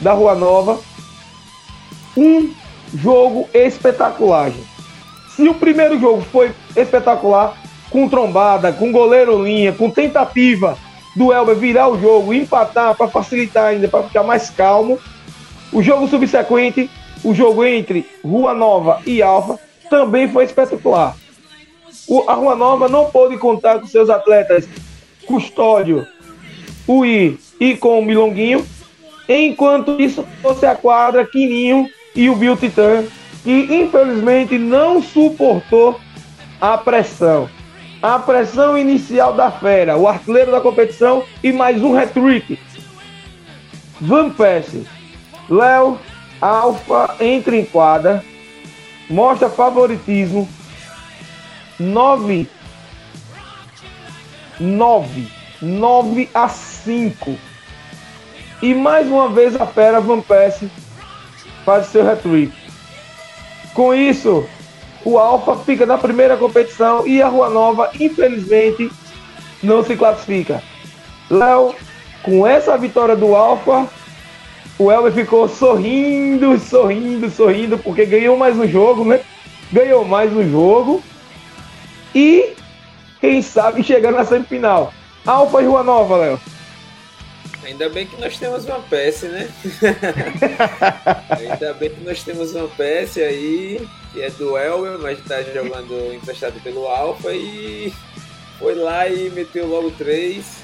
da 0.00 0.12
Rua 0.12 0.34
Nova. 0.34 0.78
Um 2.16 2.52
jogo 2.94 3.48
espetacular. 3.52 4.50
Gente. 4.50 4.68
Se 5.36 5.48
o 5.48 5.54
primeiro 5.54 5.98
jogo 5.98 6.22
foi 6.22 6.52
espetacular, 6.76 7.56
com 7.90 8.08
trombada, 8.08 8.72
com 8.72 8.92
goleiro 8.92 9.42
linha, 9.42 9.72
com 9.72 9.90
tentativa 9.90 10.76
do 11.16 11.32
Elber 11.32 11.56
virar 11.56 11.88
o 11.88 12.00
jogo, 12.00 12.32
empatar 12.32 12.94
para 12.94 13.08
facilitar 13.08 13.66
ainda, 13.66 13.88
para 13.88 14.04
ficar 14.04 14.22
mais 14.22 14.48
calmo, 14.50 14.98
o 15.72 15.82
jogo 15.82 16.08
subsequente, 16.08 16.90
o 17.22 17.34
jogo 17.34 17.64
entre 17.64 18.06
Rua 18.24 18.54
Nova 18.54 19.00
e 19.06 19.22
Alfa, 19.22 19.58
também 19.88 20.28
foi 20.28 20.44
espetacular. 20.44 21.16
O, 22.10 22.28
a 22.28 22.34
Rua 22.34 22.56
Nova 22.56 22.88
não 22.88 23.08
pôde 23.08 23.38
contar 23.38 23.78
com 23.78 23.86
seus 23.86 24.10
atletas 24.10 24.68
Custódio, 25.26 26.04
Ui 26.88 27.38
e 27.60 27.76
com 27.76 28.00
o 28.00 28.04
Milonguinho. 28.04 28.66
Enquanto 29.28 30.00
isso, 30.00 30.26
fosse 30.42 30.66
a 30.66 30.74
quadra, 30.74 31.24
Quininho 31.24 31.88
e 32.16 32.28
o 32.28 32.34
Bill 32.34 32.56
Titã, 32.56 33.04
que 33.44 33.52
infelizmente 33.52 34.58
não 34.58 35.00
suportou 35.00 36.00
a 36.60 36.76
pressão. 36.76 37.48
A 38.02 38.18
pressão 38.18 38.76
inicial 38.76 39.34
da 39.34 39.52
fera, 39.52 39.96
o 39.96 40.08
artilheiro 40.08 40.50
da 40.50 40.60
competição 40.60 41.22
e 41.44 41.52
mais 41.52 41.80
um 41.80 41.96
hat-trick. 41.96 42.58
Van 44.00 44.30
Persie, 44.30 44.84
Léo, 45.48 45.96
Alfa 46.40 47.14
entra 47.20 47.54
em 47.54 47.64
quadra, 47.64 48.24
mostra 49.08 49.48
favoritismo, 49.48 50.48
9 51.80 52.46
9 54.60 55.28
9 55.62 56.28
a 56.34 56.48
5 56.48 57.38
e 58.62 58.74
mais 58.74 59.08
uma 59.08 59.30
vez 59.30 59.58
a 59.58 59.66
fera 59.66 60.00
Van 60.00 60.20
Persie 60.20 60.70
faz 61.64 61.86
seu 61.86 62.08
hat-trick. 62.08 62.52
Com 63.72 63.94
isso, 63.94 64.46
o 65.04 65.18
Alfa 65.18 65.56
fica 65.56 65.86
na 65.86 65.96
primeira 65.96 66.36
competição 66.36 67.06
e 67.06 67.22
a 67.22 67.28
Rua 67.28 67.48
Nova, 67.48 67.90
infelizmente, 67.98 68.90
não 69.62 69.82
se 69.82 69.96
classifica. 69.96 70.62
Léo, 71.30 71.74
com 72.22 72.46
essa 72.46 72.76
vitória 72.76 73.16
do 73.16 73.34
Alfa, 73.34 73.88
o 74.78 74.90
Elber 74.90 75.12
ficou 75.12 75.48
sorrindo, 75.48 76.58
sorrindo, 76.58 77.30
sorrindo, 77.30 77.78
porque 77.78 78.04
ganhou 78.04 78.36
mais 78.36 78.58
um 78.58 78.66
jogo, 78.66 79.04
né? 79.04 79.20
Ganhou 79.72 80.04
mais 80.04 80.34
um 80.36 80.46
jogo. 80.50 81.02
E, 82.14 82.54
quem 83.20 83.42
sabe, 83.42 83.82
chegar 83.82 84.12
na 84.12 84.24
semifinal. 84.24 84.92
Alfa 85.26 85.62
e 85.62 85.66
Rua 85.66 85.82
Nova, 85.82 86.16
Léo. 86.16 86.40
Ainda 87.64 87.88
bem 87.88 88.06
que 88.06 88.20
nós 88.20 88.38
temos 88.38 88.64
uma 88.64 88.80
peça, 88.80 89.28
né? 89.28 89.48
Ainda 91.38 91.74
bem 91.74 91.90
que 91.90 92.00
nós 92.02 92.22
temos 92.22 92.54
uma 92.54 92.66
peça 92.68 93.20
aí, 93.20 93.86
que 94.12 94.22
é 94.22 94.30
do 94.30 94.56
Elber, 94.56 94.98
mas 94.98 95.18
está 95.18 95.42
jogando 95.42 96.14
emprestado 96.14 96.60
pelo 96.62 96.86
Alfa 96.86 97.32
e 97.32 97.92
foi 98.58 98.74
lá 98.74 99.08
e 99.08 99.30
meteu 99.30 99.66
logo 99.66 99.90
três. 99.92 100.60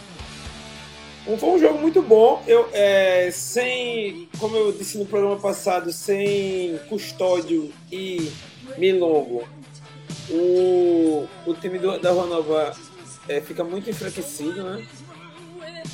Um, 1.27 1.37
foi 1.37 1.51
um 1.51 1.59
jogo 1.59 1.79
muito 1.79 2.01
bom. 2.01 2.43
Eu, 2.47 2.69
é, 2.73 3.31
sem, 3.31 4.29
como 4.39 4.57
eu 4.57 4.73
disse 4.73 4.97
no 4.97 5.07
programa 5.07 5.37
passado, 5.37 5.93
sem 5.93 6.79
Custódio 6.89 7.73
e 7.91 8.33
Milongo, 8.79 9.47
o, 10.31 11.29
o 11.47 11.55
time 11.55 11.79
do, 11.79 11.99
da 11.99 12.11
Rua 12.11 12.27
Nova 12.27 12.77
é, 13.29 13.41
fica 13.41 13.65
muito 13.65 13.91
enfraquecido, 13.91 14.63
né? 14.63 14.87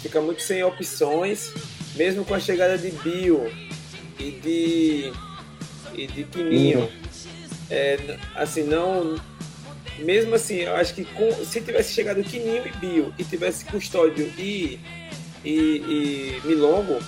Fica 0.00 0.20
muito 0.20 0.42
sem 0.42 0.62
opções, 0.62 1.52
mesmo 1.94 2.24
com 2.24 2.34
a 2.34 2.40
chegada 2.40 2.76
de 2.76 2.90
Bio 2.90 3.50
e 4.18 4.30
de 4.30 5.12
e 5.94 6.06
de 6.06 6.24
Quininho. 6.24 6.88
É, 7.70 8.18
assim, 8.34 8.62
não. 8.64 9.16
Mesmo 9.98 10.34
assim, 10.34 10.56
eu 10.56 10.74
acho 10.74 10.94
que 10.94 11.04
com, 11.04 11.32
se 11.44 11.60
tivesse 11.60 11.92
chegado 11.92 12.22
Quininho 12.22 12.66
e 12.66 12.70
Bio 12.70 13.14
e 13.18 13.24
tivesse 13.24 13.64
Custódio 13.66 14.32
e, 14.38 14.80
e, 15.44 15.50
e 15.50 16.40
Milongo, 16.44 16.98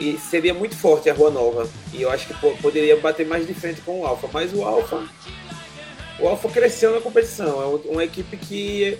e, 0.00 0.10
e 0.14 0.18
seria 0.18 0.54
muito 0.54 0.74
forte 0.74 1.08
a 1.10 1.14
Rua 1.14 1.30
Nova. 1.30 1.68
E 1.92 2.02
eu 2.02 2.10
acho 2.10 2.26
que 2.26 2.34
pô, 2.34 2.50
poderia 2.62 2.96
bater 2.96 3.26
mais 3.26 3.46
de 3.46 3.54
frente 3.54 3.80
com 3.82 4.00
o 4.00 4.06
Alfa. 4.06 4.28
Mas 4.32 4.52
o 4.52 4.62
Alfa. 4.62 5.06
O 6.18 6.28
Alfa 6.28 6.48
cresceu 6.48 6.94
na 6.94 7.00
competição. 7.00 7.62
É 7.62 7.90
uma 7.90 8.04
equipe 8.04 8.36
que 8.36 8.98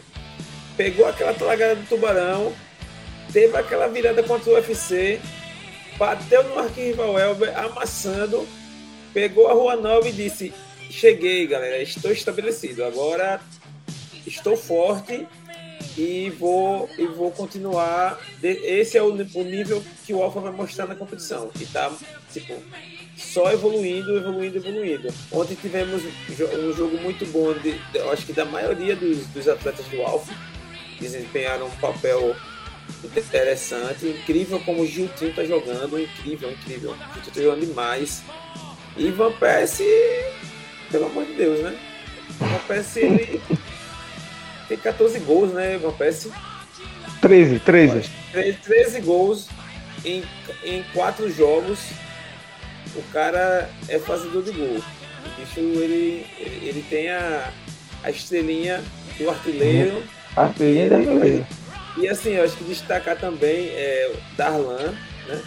pegou 0.76 1.06
aquela 1.06 1.32
talagada 1.32 1.76
do 1.76 1.88
Tubarão, 1.88 2.52
teve 3.32 3.56
aquela 3.56 3.88
virada 3.88 4.22
contra 4.22 4.50
o 4.50 4.54
UFC, 4.54 5.18
bateu 5.98 6.44
no 6.44 6.58
arquirrival 6.58 7.18
Elber, 7.18 7.58
amassando, 7.58 8.46
pegou 9.14 9.48
a 9.48 9.54
Rua 9.54 9.76
Nova 9.76 10.08
e 10.08 10.12
disse: 10.12 10.52
Cheguei, 10.90 11.46
galera, 11.46 11.82
estou 11.82 12.12
estabelecido. 12.12 12.84
Agora 12.84 13.40
estou 14.26 14.56
forte 14.56 15.26
e 15.96 16.30
vou, 16.30 16.88
e 16.98 17.06
vou 17.06 17.30
continuar. 17.30 18.20
Esse 18.42 18.98
é 18.98 19.02
o, 19.02 19.12
o 19.12 19.42
nível 19.42 19.82
que 20.04 20.12
o 20.12 20.22
Alfa 20.22 20.40
vai 20.40 20.52
mostrar 20.52 20.86
na 20.86 20.94
competição. 20.94 21.50
E 21.58 21.64
tá, 21.66 21.90
tipo, 22.32 22.54
só 23.16 23.50
evoluindo, 23.50 24.16
evoluindo, 24.16 24.58
evoluindo. 24.58 25.08
Ontem 25.32 25.54
tivemos 25.54 26.02
um 26.04 26.72
jogo 26.72 26.98
muito 26.98 27.24
bom, 27.26 27.54
de, 27.54 27.80
eu 27.94 28.10
acho 28.12 28.26
que 28.26 28.32
da 28.32 28.44
maioria 28.44 28.94
dos, 28.94 29.26
dos 29.28 29.48
atletas 29.48 29.86
do 29.86 30.02
Alfa 30.02 30.32
desempenharam 31.00 31.66
um 31.66 31.76
papel 31.76 32.36
interessante. 33.04 34.06
Incrível 34.06 34.60
como 34.60 34.82
o 34.82 34.86
Giltinho 34.86 35.34
tá 35.34 35.44
jogando, 35.44 35.98
incrível, 35.98 36.50
incrível. 36.50 36.92
O 36.92 37.14
Giltinho 37.14 37.34
tá 37.34 37.40
jogando 37.40 37.66
demais. 37.66 38.22
E 38.96 39.10
Van 39.10 39.32
Persie, 39.32 39.84
pelo 40.90 41.06
amor 41.06 41.24
de 41.26 41.34
Deus, 41.34 41.60
né? 41.60 41.78
Van 42.38 42.58
Persie, 42.66 43.02
ele 43.02 43.42
tem 44.68 44.76
14 44.78 45.18
gols, 45.20 45.52
né, 45.52 45.78
Van 45.78 45.92
Persie? 45.92 46.32
13, 47.20 47.60
13. 47.60 48.10
13, 48.32 48.58
13 48.58 49.00
gols 49.00 49.48
em, 50.04 50.22
em 50.64 50.84
4 50.94 51.30
jogos. 51.30 51.80
O 52.96 53.02
cara 53.12 53.68
é 53.88 53.98
fazedor 53.98 54.42
de 54.42 54.52
gol. 54.52 54.78
O 54.78 55.40
bicho, 55.40 55.60
ele, 55.60 56.26
ele, 56.38 56.84
tem 56.88 57.10
a, 57.10 57.52
a 58.02 58.10
estrelinha 58.10 58.82
do 59.18 59.28
artilheiro. 59.28 60.02
Artilheiro 60.34 60.94
artilheiro. 60.96 61.46
E 61.98 62.08
assim, 62.08 62.32
eu 62.32 62.44
acho 62.44 62.56
que 62.56 62.64
destacar 62.64 63.16
também 63.18 63.68
é 63.70 64.12
Darlan, 64.36 64.94
né? 65.26 65.42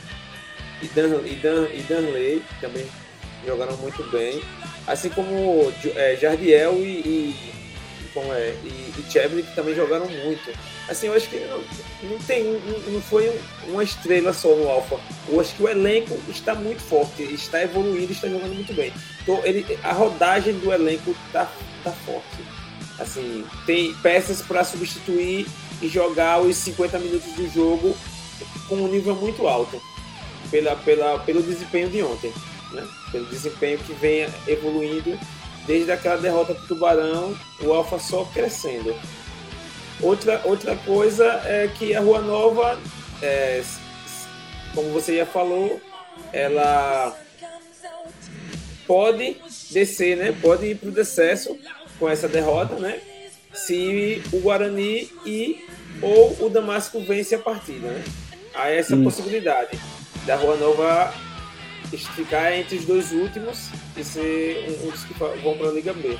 E, 0.81 0.87
Dan, 0.87 1.21
e, 1.25 1.35
Dan, 1.35 1.67
e 1.73 1.81
Danley, 1.87 2.43
que 2.47 2.61
também 2.61 2.85
jogaram 3.45 3.75
muito 3.77 4.03
bem. 4.11 4.41
Assim 4.87 5.09
como 5.09 5.71
é, 5.95 6.15
Jardiel 6.15 6.73
e, 6.75 7.01
e, 7.05 7.35
como 8.13 8.33
é, 8.33 8.55
e, 8.63 8.93
e 8.97 9.43
que 9.43 9.55
também 9.55 9.75
jogaram 9.75 10.07
muito. 10.07 10.51
Assim, 10.87 11.07
eu 11.07 11.13
acho 11.13 11.29
que 11.29 11.37
não, 11.39 11.61
não 12.09 12.17
tem, 12.19 12.43
não, 12.43 12.79
não 12.93 13.01
foi 13.01 13.39
uma 13.67 13.83
estrela 13.83 14.33
só 14.33 14.55
no 14.55 14.67
Alfa. 14.67 14.99
Eu 15.27 15.39
acho 15.39 15.55
que 15.55 15.63
o 15.63 15.69
elenco 15.69 16.19
está 16.27 16.55
muito 16.55 16.81
forte, 16.81 17.23
está 17.23 17.61
evoluindo, 17.61 18.11
está 18.11 18.27
jogando 18.27 18.53
muito 18.53 18.73
bem. 18.73 18.93
Então, 19.21 19.39
ele, 19.43 19.77
a 19.83 19.93
rodagem 19.93 20.53
do 20.53 20.71
elenco 20.71 21.15
está 21.27 21.51
tá 21.83 21.91
forte. 21.91 22.43
Assim, 22.99 23.45
tem 23.65 23.93
peças 23.95 24.41
para 24.41 24.63
substituir 24.63 25.47
e 25.81 25.87
jogar 25.87 26.41
os 26.41 26.55
50 26.57 26.99
minutos 26.99 27.31
do 27.33 27.49
jogo 27.49 27.95
com 28.67 28.75
um 28.75 28.87
nível 28.87 29.15
muito 29.15 29.47
alto 29.47 29.81
pela, 30.51 30.75
pela, 30.75 31.19
pelo 31.19 31.41
desempenho 31.41 31.89
de 31.89 32.03
ontem, 32.03 32.33
né? 32.71 32.85
pelo 33.11 33.25
desempenho 33.25 33.77
que 33.79 33.93
vem 33.93 34.27
evoluindo 34.47 35.17
desde 35.69 35.91
aquela 35.91 36.17
derrota 36.17 36.55
para 36.55 36.63
o 36.63 36.67
Tubarão, 36.67 37.37
o 37.61 37.71
Alfa 37.71 37.99
só 37.99 38.25
crescendo. 38.33 38.95
Outra, 40.01 40.41
outra 40.43 40.75
coisa 40.77 41.25
é 41.45 41.67
que 41.67 41.95
a 41.95 41.99
Rua 41.99 42.21
Nova, 42.21 42.79
é, 43.21 43.61
como 44.73 44.89
você 44.89 45.17
já 45.17 45.27
falou, 45.27 45.79
ela 46.33 47.15
pode 48.87 49.37
descer, 49.69 50.17
né? 50.17 50.35
pode 50.41 50.65
ir 50.65 50.75
para 50.75 50.89
o 50.89 50.91
decesso 50.91 51.55
com 51.99 52.09
essa 52.09 52.27
derrota, 52.27 52.73
né? 52.79 52.99
se 53.53 54.23
o 54.33 54.39
Guarani 54.39 55.07
e 55.23 55.67
ou 56.01 56.47
o 56.47 56.49
Damasco 56.49 56.99
vence 57.01 57.35
a 57.35 57.39
partida, 57.39 57.89
né? 57.89 58.03
Há 58.55 58.69
essa 58.69 58.95
hum. 58.95 59.03
possibilidade 59.03 59.77
da 60.25 60.35
Rua 60.35 60.55
Nova 60.55 61.13
ficar 61.97 62.55
entre 62.55 62.77
os 62.77 62.85
dois 62.85 63.11
últimos 63.11 63.69
e 63.97 64.03
ser 64.03 64.65
um, 64.69 64.87
um 64.87 64.91
dos 64.91 65.03
que 65.03 65.13
vão 65.13 65.57
para 65.57 65.69
a 65.69 65.71
Liga 65.71 65.93
B. 65.93 66.17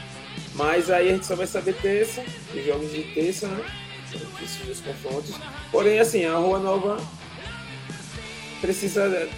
Mas 0.56 0.90
aí 0.90 1.10
a 1.10 1.14
gente 1.14 1.26
só 1.26 1.36
vai 1.36 1.48
saber 1.48 1.76
terça, 1.76 2.24
os 2.54 2.66
jogos 2.66 2.92
de 2.92 3.04
terça, 3.14 3.48
né? 3.48 3.64
Esses 4.44 4.66
dois 4.66 4.80
confrontos. 4.82 5.36
Porém, 5.72 6.00
assim, 6.00 6.26
a 6.26 6.36
Rua 6.36 6.60
Nova 6.60 6.98
precisa, 8.60 9.30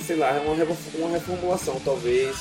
sei 0.00 0.16
lá, 0.16 0.32
uma, 0.40 0.54
uma 0.54 1.10
reformulação, 1.10 1.80
talvez 1.84 2.36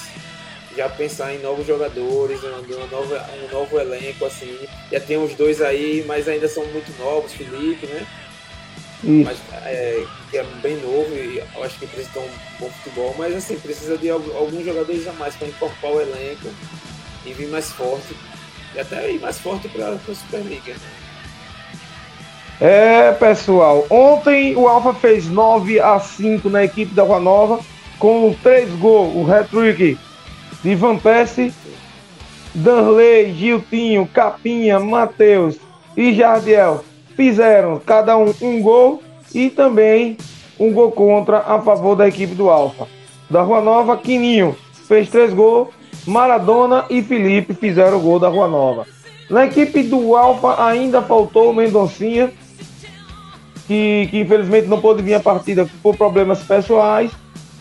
já 0.77 0.87
pensar 0.87 1.33
em 1.33 1.39
novos 1.39 1.65
jogadores, 1.65 2.39
um 2.43 2.87
novo, 2.87 3.15
um 3.15 3.51
novo 3.51 3.79
elenco, 3.79 4.25
assim. 4.25 4.57
Já 4.91 4.99
tem 4.99 5.17
os 5.17 5.33
dois 5.33 5.59
aí, 5.59 6.03
mas 6.07 6.27
ainda 6.27 6.47
são 6.47 6.63
muito 6.67 6.95
novos, 6.99 7.33
Felipe, 7.33 7.87
né? 7.87 8.05
Mas, 9.03 9.37
é, 9.63 10.03
que 10.31 10.37
é 10.37 10.43
bem 10.61 10.77
novo 10.77 11.13
e 11.13 11.37
eu 11.55 11.63
acho 11.63 11.77
que 11.77 11.85
precisa 11.87 12.19
um 12.19 12.29
bom 12.59 12.69
futebol, 12.69 13.15
mas 13.17 13.35
assim, 13.35 13.55
precisa 13.59 13.97
de 13.97 14.09
alguns 14.09 14.65
jogadores 14.65 15.07
a 15.07 15.13
mais 15.13 15.35
para 15.35 15.47
incorporar 15.47 15.97
o 15.97 16.01
elenco 16.01 16.47
e 17.25 17.33
vir 17.33 17.47
mais 17.47 17.71
forte. 17.71 18.15
E 18.75 18.79
até 18.79 19.11
ir 19.11 19.19
mais 19.19 19.39
forte 19.39 19.69
para 19.69 19.89
a 19.89 19.99
Superliga. 19.99 20.75
É, 22.59 23.11
pessoal, 23.11 23.85
ontem 23.89 24.55
o 24.55 24.67
Alfa 24.67 24.93
fez 24.93 25.27
9 25.27 25.79
a 25.79 25.99
5 25.99 26.49
na 26.49 26.63
equipe 26.63 26.93
da 26.93 27.03
Rua 27.03 27.19
Nova, 27.19 27.59
com 27.99 28.35
3 28.41 28.69
gols, 28.79 29.15
o 29.15 29.31
hat-trick 29.31 29.97
de 30.63 30.75
Van 30.75 30.97
Persie, 30.97 31.53
Danley, 32.55 33.33
Giltinho, 33.35 34.07
Capinha, 34.07 34.79
Matheus 34.79 35.57
e 35.95 36.13
Jardiel 36.15 36.83
fizeram 37.17 37.81
cada 37.83 38.15
um 38.15 38.31
um 38.41 38.61
gol 38.61 39.01
e 39.33 39.49
também 39.49 40.15
um 40.59 40.71
gol 40.71 40.91
contra 40.91 41.39
a 41.39 41.59
favor 41.59 41.95
da 41.95 42.07
equipe 42.07 42.35
do 42.35 42.49
Alfa. 42.49 42.87
Da 43.29 43.41
Rua 43.41 43.59
Nova, 43.59 43.97
Quininho 43.97 44.55
fez 44.87 45.09
três 45.09 45.33
gols, 45.33 45.69
Maradona 46.05 46.85
e 46.89 47.01
Felipe 47.01 47.53
fizeram 47.53 47.97
o 47.97 48.01
gol 48.01 48.19
da 48.19 48.29
Rua 48.29 48.47
Nova. 48.47 48.85
Na 49.29 49.45
equipe 49.45 49.83
do 49.83 50.15
Alfa 50.15 50.63
ainda 50.63 51.01
faltou 51.01 51.49
o 51.49 51.53
Mendoncinha, 51.53 52.31
que, 53.67 54.07
que 54.09 54.19
infelizmente 54.19 54.67
não 54.67 54.79
pôde 54.79 55.01
vir 55.01 55.15
a 55.15 55.19
partida 55.19 55.67
por 55.83 55.97
problemas 55.97 56.41
pessoais, 56.43 57.11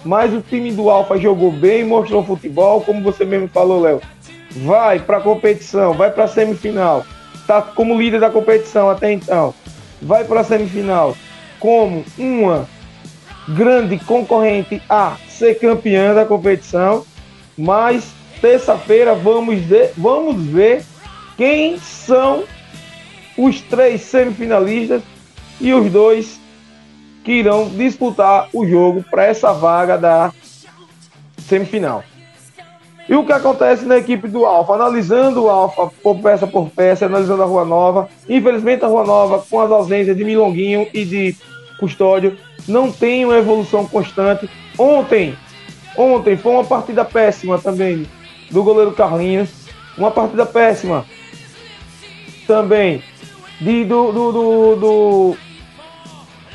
mas 0.05 0.33
o 0.33 0.41
time 0.41 0.71
do 0.71 0.89
Alfa 0.91 1.19
jogou 1.19 1.51
bem, 1.51 1.83
mostrou 1.83 2.23
futebol, 2.23 2.83
como 2.83 3.03
você 3.03 3.25
mesmo 3.25 3.49
falou, 3.49 3.81
Léo. 3.81 4.01
Vai 4.65 5.01
para 5.01 5.17
a 5.17 5.21
competição, 5.21 5.95
vai 5.95 6.11
para 6.11 6.25
a 6.25 6.29
semifinal. 6.29 7.05
Está 7.47 7.63
como 7.63 7.97
líder 7.97 8.19
da 8.19 8.29
competição 8.29 8.91
até 8.91 9.13
então. 9.13 9.55
Vai 10.03 10.25
para 10.25 10.41
a 10.41 10.45
semifinal 10.45 11.17
como 11.61 12.05
uma 12.19 12.69
grande 13.51 14.01
concorrente 14.01 14.83
a 14.89 15.17
ser 15.29 15.55
campeã 15.61 16.13
da 16.13 16.27
competição. 16.27 17.07
Mas 17.57 18.11
terça-feira 18.41 19.15
vamos 19.15 19.61
ver, 19.61 19.93
vamos 19.97 20.45
ver 20.45 20.85
quem 21.37 21.79
são 21.79 22.43
os 23.39 23.61
três 23.61 24.01
semifinalistas 24.01 25.01
e 25.61 25.73
os 25.73 25.89
dois 25.93 26.41
que 27.23 27.31
irão 27.31 27.69
disputar 27.69 28.49
o 28.53 28.67
jogo 28.67 29.05
para 29.09 29.25
essa 29.25 29.53
vaga 29.53 29.97
da 29.97 30.33
semifinal. 31.39 32.03
E 33.09 33.15
o 33.15 33.25
que 33.25 33.33
acontece 33.33 33.85
na 33.85 33.99
equipe 33.99 34.27
do 34.27 34.45
Alfa? 34.45 34.75
Analisando 34.75 35.45
o 35.45 35.51
Alfa 35.51 35.91
por 36.03 36.19
peça 36.19 36.47
por 36.47 36.69
peça, 36.71 37.07
analisando 37.07 37.43
a 37.43 37.47
Rua 37.47 37.65
Nova. 37.65 38.09
Infelizmente, 38.29 38.85
a 38.85 38.89
Rua 38.89 39.05
Nova, 39.05 39.45
com 39.49 39.61
as 39.61 39.71
ausências 39.71 40.17
de 40.17 40.25
Milonguinho 40.25 40.89
e 40.93 41.05
de 41.05 41.37
Custódio, 41.79 42.37
não 42.67 42.91
tem 42.91 43.25
uma 43.25 43.37
evolução 43.37 43.87
constante. 43.87 44.51
Ontem, 44.77 45.37
ontem 45.97 46.37
foi 46.37 46.53
uma 46.53 46.65
partida 46.65 47.05
péssima 47.05 47.59
também 47.59 48.07
do 48.51 48.65
goleiro 48.65 48.93
Carlinhos. 48.93 49.51
Uma 49.97 50.11
partida 50.11 50.45
péssima 50.45 51.05
também 52.47 53.03
de, 53.61 53.85
do, 53.85 54.13
do, 54.13 54.33
do, 54.33 54.77
do 54.77 55.37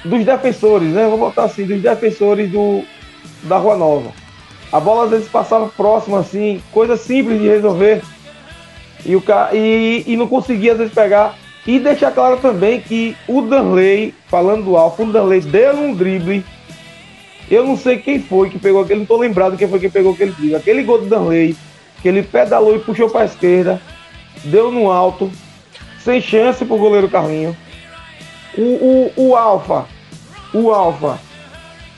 dos 0.03 0.25
defensores, 0.25 0.89
né? 0.89 1.07
Vou 1.07 1.17
botar 1.17 1.43
assim, 1.43 1.65
dos 1.65 1.81
defensores 1.81 2.51
do, 2.51 2.83
da 3.43 3.57
Rua 3.57 3.77
Nova. 3.77 4.20
A 4.71 4.79
bola 4.79 5.05
às 5.05 5.09
vezes 5.09 5.27
passava 5.27 5.67
próximo, 5.67 6.15
assim, 6.15 6.61
coisa 6.71 6.95
simples 6.95 7.41
de 7.41 7.47
resolver. 7.47 8.01
E, 9.05 9.15
o, 9.15 9.23
e, 9.53 10.03
e 10.07 10.15
não 10.15 10.27
conseguia 10.27 10.71
às 10.73 10.77
vezes 10.77 10.93
pegar. 10.93 11.35
E 11.67 11.77
deixar 11.77 12.11
claro 12.11 12.37
também 12.37 12.81
que 12.81 13.15
o 13.27 13.41
Danley, 13.41 14.15
falando 14.27 14.65
do 14.65 14.77
Alfa, 14.77 15.03
o 15.03 15.11
Danley 15.11 15.41
deu 15.41 15.75
um 15.75 15.93
drible. 15.93 16.43
Eu 17.49 17.65
não 17.65 17.77
sei 17.77 17.97
quem 17.97 18.19
foi 18.19 18.49
que 18.49 18.57
pegou 18.57 18.81
aquele, 18.81 19.01
não 19.01 19.05
tô 19.05 19.17
lembrado 19.17 19.57
quem 19.57 19.67
foi 19.67 19.79
que 19.79 19.89
pegou 19.89 20.13
aquele 20.13 20.31
drible. 20.31 20.55
Aquele 20.55 20.83
gol 20.83 20.99
do 20.99 21.05
Danley, 21.05 21.55
que 22.01 22.07
ele 22.07 22.23
pedalou 22.23 22.75
e 22.75 22.79
puxou 22.79 23.09
para 23.09 23.21
a 23.21 23.25
esquerda, 23.25 23.79
deu 24.45 24.71
no 24.71 24.89
alto, 24.89 25.29
sem 25.99 26.19
chance 26.21 26.65
pro 26.65 26.77
goleiro 26.77 27.09
Carlinho. 27.09 27.55
O, 28.57 28.61
o, 28.61 29.13
o 29.15 29.35
Alfa, 29.35 29.85
o 30.53 30.71
Alfa, 30.71 31.19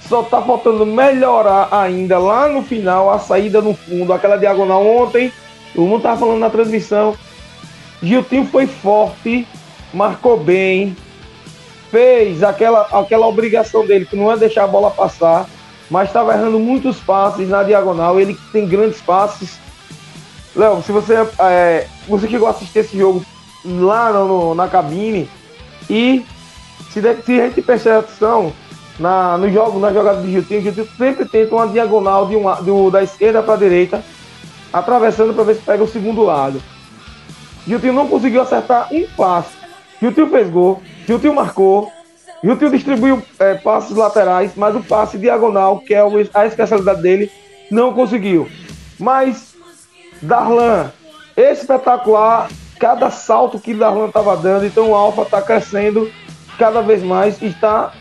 só 0.08 0.24
tá 0.24 0.42
faltando 0.42 0.86
melhorar 0.86 1.70
ainda 1.72 2.20
lá 2.20 2.48
no 2.48 2.62
final 2.62 3.10
a 3.10 3.20
saída 3.20 3.62
no 3.62 3.74
fundo, 3.74 4.12
aquela 4.12 4.38
diagonal 4.38 4.86
ontem. 4.86 5.32
O 5.76 5.82
mundo 5.82 6.04
tava 6.04 6.20
falando 6.20 6.40
na 6.40 6.50
transmissão. 6.50 7.16
Giltinho 8.02 8.46
foi 8.46 8.68
forte, 8.68 9.48
marcou 9.94 10.38
bem, 10.38 10.96
fez 11.90 12.44
aquela, 12.44 12.82
aquela 12.92 13.28
obrigação 13.28 13.86
dele, 13.86 14.06
que 14.06 14.16
não 14.16 14.32
é 14.32 14.38
deixar 14.38 14.66
a 14.66 14.68
bola 14.68 14.92
passar, 14.92 15.48
mas 15.90 16.10
estava 16.10 16.34
errando 16.34 16.60
muitos 16.60 17.00
passes 17.00 17.48
na 17.48 17.64
diagonal. 17.64 18.20
Ele 18.20 18.38
tem 18.52 18.68
grandes 18.68 19.00
passes. 19.02 19.58
Léo, 20.56 20.84
se 20.84 20.92
você, 20.92 21.16
é, 21.40 21.88
você 22.08 22.28
chegou 22.28 22.48
a 22.48 22.52
assistir 22.52 22.80
esse 22.80 22.98
jogo 22.98 23.26
lá 23.64 24.12
no, 24.12 24.54
na 24.54 24.68
cabine 24.68 25.30
e 25.90 26.26
se, 26.92 27.02
de, 27.02 27.16
se 27.24 27.40
a 27.40 27.48
gente 27.48 27.62
prestar 27.62 28.00
atenção 28.00 28.54
na, 29.00 29.38
no 29.38 29.52
jogo, 29.52 29.80
na 29.80 29.92
jogada 29.92 30.22
de 30.22 30.32
Giltinho, 30.32 30.62
Giltinho 30.62 30.88
sempre 30.98 31.26
tenta 31.26 31.56
uma 31.56 31.68
diagonal 31.68 32.28
de 32.28 32.36
uma, 32.36 32.56
do, 32.56 32.92
da 32.92 33.02
esquerda 33.02 33.42
para 33.42 33.56
a 33.56 33.58
direita, 33.58 34.04
atravessando 34.72 35.34
para 35.34 35.44
ver 35.44 35.56
se 35.56 35.62
pega 35.62 35.84
o 35.84 35.88
segundo 35.88 36.24
lado. 36.24 36.62
Giltinho 37.66 37.94
não 37.94 38.08
conseguiu 38.08 38.42
acertar 38.42 38.88
um 38.92 39.06
passe. 39.16 39.56
Giltinho 40.00 40.30
fez 40.30 40.50
gol, 40.50 40.82
Giltinho 41.08 41.34
marcou, 41.34 41.92
Giltinho 42.44 42.72
distribuiu 42.72 43.24
é, 43.40 43.56
passes 43.56 43.96
laterais, 43.96 44.52
mas 44.56 44.76
o 44.76 44.84
passe 44.84 45.18
diagonal, 45.18 45.80
que 45.80 45.94
é 45.94 46.04
a 46.34 46.46
especialidade 46.46 47.02
dele, 47.02 47.32
não 47.72 47.94
conseguiu. 47.94 48.50
Mas 49.00 49.56
Darlan, 50.22 50.92
espetacular, 51.36 52.50
cada 52.80 53.10
salto 53.10 53.60
que 53.60 53.74
Darlan 53.74 54.08
estava 54.08 54.36
dando, 54.36 54.66
então 54.66 54.90
o 54.90 54.96
Alfa 54.96 55.22
está 55.24 55.42
crescendo 55.42 56.12
cada 56.58 56.82
vez 56.82 57.02
mais 57.02 57.42
está 57.42 57.92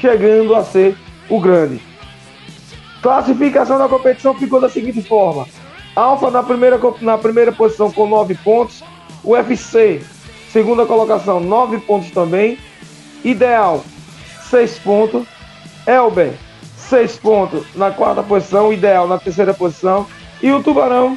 chegando 0.00 0.54
a 0.54 0.64
ser 0.64 0.96
o 1.28 1.38
grande. 1.38 1.80
Classificação 3.02 3.78
da 3.78 3.88
competição 3.88 4.34
ficou 4.34 4.60
da 4.60 4.68
seguinte 4.68 5.02
forma: 5.02 5.46
Alfa 5.94 6.30
na 6.30 6.42
primeira, 6.42 6.78
na 7.00 7.18
primeira 7.18 7.52
posição 7.52 7.90
com 7.90 8.06
9 8.06 8.34
pontos, 8.36 8.82
UFC, 9.24 10.02
segunda 10.50 10.86
colocação, 10.86 11.40
9 11.40 11.78
pontos 11.80 12.10
também, 12.10 12.58
Ideal, 13.24 13.84
6 14.50 14.78
pontos, 14.80 15.26
Elber, 15.86 16.32
6 16.76 17.16
pontos 17.18 17.64
na 17.74 17.90
quarta 17.90 18.22
posição, 18.22 18.72
Ideal 18.72 19.06
na 19.06 19.18
terceira 19.18 19.54
posição, 19.54 20.06
e 20.42 20.50
o 20.50 20.62
Tubarão 20.62 21.16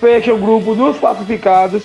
fecha 0.00 0.32
o 0.32 0.38
grupo 0.38 0.74
dos 0.74 0.98
classificados 0.98 1.84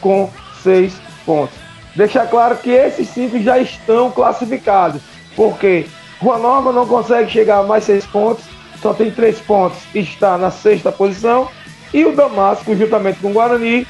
com 0.00 0.30
6 0.62 0.94
pontos. 1.26 1.56
Deixar 1.94 2.26
claro 2.26 2.56
que 2.56 2.70
esses 2.70 3.08
cinco 3.08 3.40
já 3.40 3.58
estão 3.58 4.10
classificados, 4.10 5.02
porque 5.38 5.86
Rua 6.20 6.36
Nova 6.36 6.72
não 6.72 6.84
consegue 6.84 7.30
chegar 7.30 7.60
a 7.60 7.62
mais 7.62 7.84
seis 7.84 8.04
pontos, 8.04 8.44
só 8.82 8.92
tem 8.92 9.08
três 9.08 9.38
pontos 9.38 9.78
e 9.94 10.00
está 10.00 10.36
na 10.36 10.50
sexta 10.50 10.90
posição. 10.90 11.48
E 11.94 12.04
o 12.04 12.14
Damasco, 12.14 12.74
juntamente 12.74 13.20
com 13.20 13.30
o 13.30 13.32
Guarani, 13.32 13.86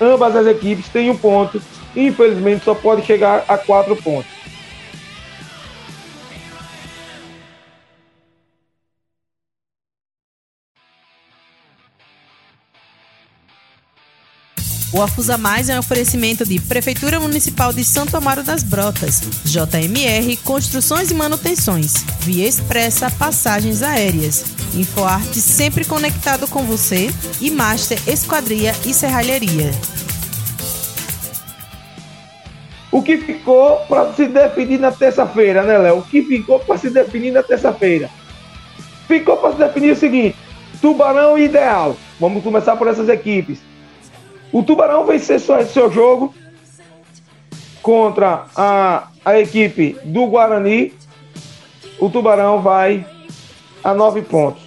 ambas 0.00 0.36
as 0.36 0.46
equipes 0.46 0.88
têm 0.88 1.10
um 1.10 1.16
ponto. 1.16 1.60
E 1.96 2.06
infelizmente 2.06 2.64
só 2.64 2.72
pode 2.72 3.04
chegar 3.04 3.44
a 3.48 3.58
quatro 3.58 3.96
pontos. 3.96 4.30
O 14.94 15.00
Afusa 15.00 15.38
Mais 15.38 15.70
é 15.70 15.76
um 15.76 15.78
oferecimento 15.78 16.44
de 16.44 16.60
Prefeitura 16.60 17.18
Municipal 17.18 17.72
de 17.72 17.82
Santo 17.82 18.14
Amaro 18.14 18.42
das 18.42 18.62
Brotas, 18.62 19.22
JMR 19.42 20.36
Construções 20.44 21.10
e 21.10 21.14
Manutenções, 21.14 21.94
Via 22.20 22.46
Expressa 22.46 23.10
Passagens 23.10 23.82
Aéreas, 23.82 24.44
InfoArte 24.74 25.40
sempre 25.40 25.86
conectado 25.86 26.46
com 26.46 26.64
você 26.64 27.08
e 27.40 27.50
Master 27.50 27.98
Esquadria 28.06 28.72
e 28.84 28.92
Serralheria. 28.92 29.70
O 32.90 33.00
que 33.00 33.16
ficou 33.16 33.78
para 33.88 34.12
se 34.12 34.26
definir 34.26 34.78
na 34.78 34.92
terça-feira, 34.92 35.62
né, 35.62 35.78
Léo? 35.78 36.00
O 36.00 36.02
que 36.02 36.20
ficou 36.22 36.60
para 36.60 36.76
se 36.76 36.90
definir 36.90 37.32
na 37.32 37.42
terça-feira? 37.42 38.10
Ficou 39.08 39.38
para 39.38 39.52
se 39.52 39.58
definir 39.58 39.92
o 39.92 39.96
seguinte: 39.96 40.36
Tubarão 40.82 41.38
Ideal. 41.38 41.96
Vamos 42.20 42.42
começar 42.42 42.76
por 42.76 42.88
essas 42.88 43.08
equipes. 43.08 43.71
O 44.52 44.62
Tubarão 44.62 45.06
vencer 45.06 45.40
seu 45.40 45.90
jogo 45.90 46.34
contra 47.80 48.46
a, 48.54 49.08
a 49.24 49.38
equipe 49.38 49.96
do 50.04 50.26
Guarani. 50.26 50.92
O 51.98 52.10
Tubarão 52.10 52.60
vai 52.60 53.06
a 53.82 53.94
nove 53.94 54.22
pontos. 54.22 54.62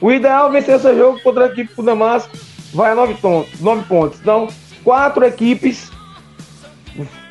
O 0.00 0.10
ideal 0.10 0.48
é 0.48 0.52
vencer 0.52 0.80
seu 0.80 0.96
jogo 0.96 1.22
contra 1.22 1.44
a 1.44 1.48
equipe 1.48 1.74
do 1.74 1.82
Damasco 1.82 2.36
vai 2.72 2.92
a 2.92 2.94
nove, 2.94 3.14
pontos, 3.14 3.60
nove 3.60 3.84
pontos. 3.84 4.20
Então, 4.20 4.48
quatro 4.82 5.24
equipes 5.24 5.90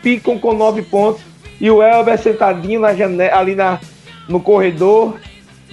ficam 0.01 0.39
com 0.39 0.53
nove 0.53 0.81
pontos 0.81 1.21
E 1.59 1.69
o 1.69 1.83
Elber 1.83 2.17
sentadinho 2.17 2.79
na 2.79 2.93
janela, 2.93 3.37
ali 3.37 3.55
na, 3.55 3.79
no 4.27 4.39
corredor, 4.39 5.19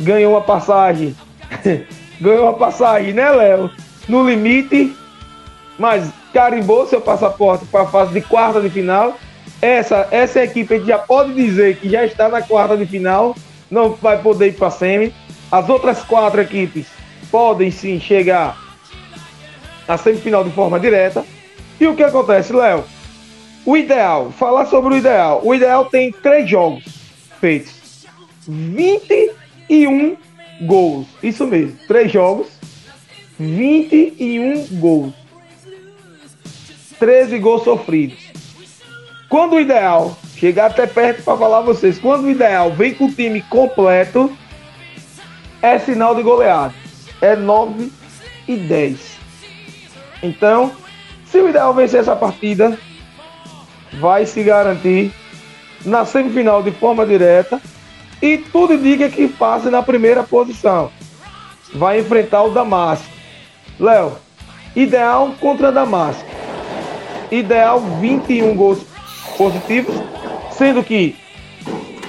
ganhou 0.00 0.32
uma 0.32 0.40
passagem. 0.40 1.14
ganhou 2.20 2.44
uma 2.44 2.54
passagem, 2.54 3.12
né, 3.12 3.30
Léo? 3.30 3.70
No 4.08 4.28
limite, 4.28 4.96
mas 5.78 6.10
carimbou 6.32 6.86
seu 6.86 7.00
passaporte 7.00 7.64
para 7.66 7.82
a 7.82 7.86
fase 7.86 8.12
de 8.12 8.20
quarta 8.20 8.60
de 8.60 8.70
final. 8.70 9.16
Essa, 9.60 10.06
essa 10.10 10.42
equipe 10.44 10.84
já 10.84 10.98
pode 10.98 11.32
dizer 11.34 11.76
que 11.76 11.88
já 11.88 12.04
está 12.04 12.28
na 12.28 12.42
quarta 12.42 12.76
de 12.76 12.86
final, 12.86 13.34
não 13.70 13.94
vai 13.94 14.20
poder 14.20 14.48
ir 14.48 14.52
para 14.52 14.68
a 14.68 14.70
semi. 14.70 15.14
As 15.50 15.68
outras 15.68 16.02
quatro 16.02 16.40
equipes 16.40 16.86
podem 17.30 17.70
sim 17.70 17.98
chegar 17.98 18.56
à 19.88 19.96
semifinal 19.96 20.44
de 20.44 20.50
forma 20.50 20.78
direta. 20.78 21.24
E 21.80 21.86
o 21.86 21.94
que 21.94 22.02
acontece, 22.02 22.52
Léo? 22.52 22.84
O 23.64 23.76
ideal, 23.76 24.30
falar 24.30 24.66
sobre 24.66 24.94
o 24.94 24.96
ideal. 24.96 25.40
O 25.44 25.54
ideal 25.54 25.86
tem 25.86 26.12
três 26.12 26.48
jogos 26.48 26.84
feitos. 27.40 28.06
21 28.46 30.16
gols. 30.62 31.06
Isso 31.22 31.46
mesmo, 31.46 31.76
três 31.88 32.10
jogos, 32.10 32.46
21 33.38 34.66
gols. 34.78 35.14
13 36.98 37.38
gols 37.38 37.64
sofridos. 37.64 38.18
Quando 39.28 39.56
o 39.56 39.60
ideal, 39.60 40.16
chegar 40.36 40.66
até 40.66 40.86
perto 40.86 41.22
para 41.22 41.36
falar 41.36 41.60
vocês, 41.60 41.98
quando 41.98 42.24
o 42.24 42.30
ideal 42.30 42.72
vem 42.72 42.94
com 42.94 43.06
o 43.06 43.12
time 43.12 43.42
completo, 43.42 44.36
é 45.60 45.78
sinal 45.78 46.14
de 46.14 46.22
goleado. 46.22 46.74
É 47.20 47.34
9 47.34 47.90
e 48.46 48.56
10. 48.56 49.18
Então, 50.22 50.72
se 51.26 51.38
o 51.38 51.48
ideal 51.48 51.74
vencer 51.74 52.00
essa 52.00 52.14
partida, 52.14 52.78
vai 53.94 54.26
se 54.26 54.42
garantir 54.42 55.12
na 55.84 56.04
semifinal 56.04 56.62
de 56.62 56.70
forma 56.72 57.06
direta 57.06 57.60
e 58.20 58.38
tudo 58.38 58.74
indica 58.74 59.08
que 59.08 59.28
passe 59.28 59.68
na 59.68 59.82
primeira 59.82 60.22
posição. 60.22 60.90
Vai 61.74 62.00
enfrentar 62.00 62.42
o 62.44 62.50
Damasco. 62.50 63.15
Léo, 63.78 64.12
ideal 64.74 65.34
contra 65.40 65.70
Damasco. 65.70 66.24
Ideal 67.30 67.80
21 68.00 68.54
gols 68.54 68.78
positivos, 69.36 69.94
sendo 70.50 70.82
que 70.82 71.16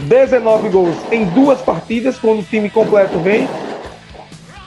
19 0.02 0.70
gols 0.70 0.96
em 1.12 1.26
duas 1.26 1.60
partidas, 1.62 2.18
quando 2.18 2.40
o 2.40 2.44
time 2.44 2.70
completo 2.70 3.18
vem. 3.20 3.48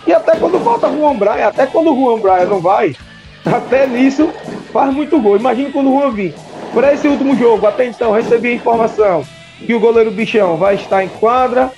E 0.07 0.13
até 0.13 0.37
quando 0.37 0.59
falta 0.61 0.91
Juan 0.91 1.15
Braia, 1.15 1.49
até 1.49 1.67
quando 1.67 1.93
o 1.93 1.97
Juan 1.97 2.21
Braia 2.21 2.47
não 2.47 2.61
vai, 2.61 2.97
até 3.45 3.87
nisso 3.87 4.29
faz 4.73 4.93
muito 4.93 5.21
gol. 5.21 5.37
Imagina 5.37 5.71
quando 5.71 5.91
o 5.91 6.01
Juan 6.01 6.11
vir. 6.11 6.35
Para 6.75 6.93
esse 6.95 7.09
último 7.09 7.37
jogo, 7.37 7.67
até 7.67 7.87
então, 7.87 8.13
recebi 8.13 8.49
a 8.51 8.55
informação 8.55 9.25
que 9.59 9.75
o 9.75 9.81
goleiro 9.81 10.11
Bichão 10.11 10.57
vai 10.57 10.77
estar 10.77 11.03
em 11.03 11.09
quadra, 11.09 11.73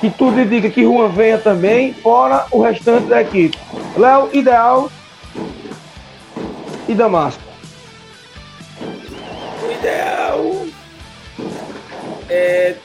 que 0.00 0.10
tudo 0.10 0.40
indica 0.40 0.70
que 0.70 0.82
Juan 0.82 1.08
venha 1.08 1.38
também, 1.38 1.92
fora 1.94 2.46
o 2.50 2.62
restante 2.62 3.06
da 3.06 3.20
equipe. 3.20 3.58
Léo, 3.96 4.30
Ideal 4.32 4.90
e 6.88 6.94
Damasco. 6.94 7.42
O 9.62 9.72
Ideal 9.72 10.66
é, 12.28 12.76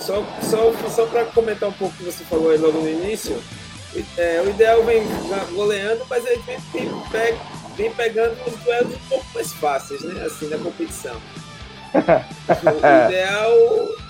só 0.00 0.24
só, 0.40 0.72
só 0.88 1.06
para 1.06 1.24
comentar 1.26 1.68
um 1.68 1.72
pouco 1.72 1.94
o 1.94 1.98
que 1.98 2.04
você 2.04 2.24
falou 2.24 2.50
aí 2.50 2.58
logo 2.58 2.80
no 2.80 2.88
início, 2.88 3.42
é, 4.16 4.42
o 4.44 4.50
ideal 4.50 4.84
vem 4.84 5.02
goleando, 5.52 6.04
mas 6.08 6.24
ele 6.26 6.42
vem, 6.46 6.58
vem, 7.76 7.90
pegando 7.92 8.36
os 8.46 8.54
duelos 8.62 8.94
um 8.94 9.08
pouco 9.08 9.26
mais 9.34 9.52
fáceis, 9.54 10.02
né? 10.02 10.24
Assim, 10.24 10.48
na 10.48 10.58
competição. 10.58 11.16
O 11.94 13.06
ideal, 13.06 13.52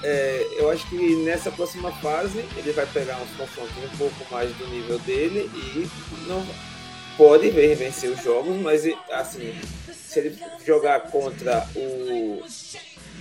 é, 0.02 0.46
eu 0.58 0.70
acho 0.70 0.88
que 0.88 1.16
nessa 1.16 1.50
próxima 1.50 1.90
fase 1.92 2.44
ele 2.56 2.72
vai 2.72 2.86
pegar 2.86 3.18
uns 3.18 3.30
confrontos 3.36 3.76
um 3.76 3.96
pouco 3.96 4.26
mais 4.30 4.50
do 4.56 4.66
nível 4.68 4.98
dele 5.00 5.50
e 5.54 5.88
não 6.26 6.44
pode 7.16 7.50
ver 7.50 7.74
vencer 7.74 8.10
os 8.10 8.22
jogos, 8.22 8.56
mas 8.56 8.82
assim, 9.10 9.52
se 9.92 10.20
ele 10.20 10.38
jogar 10.64 11.00
contra 11.10 11.66
o, 11.74 12.42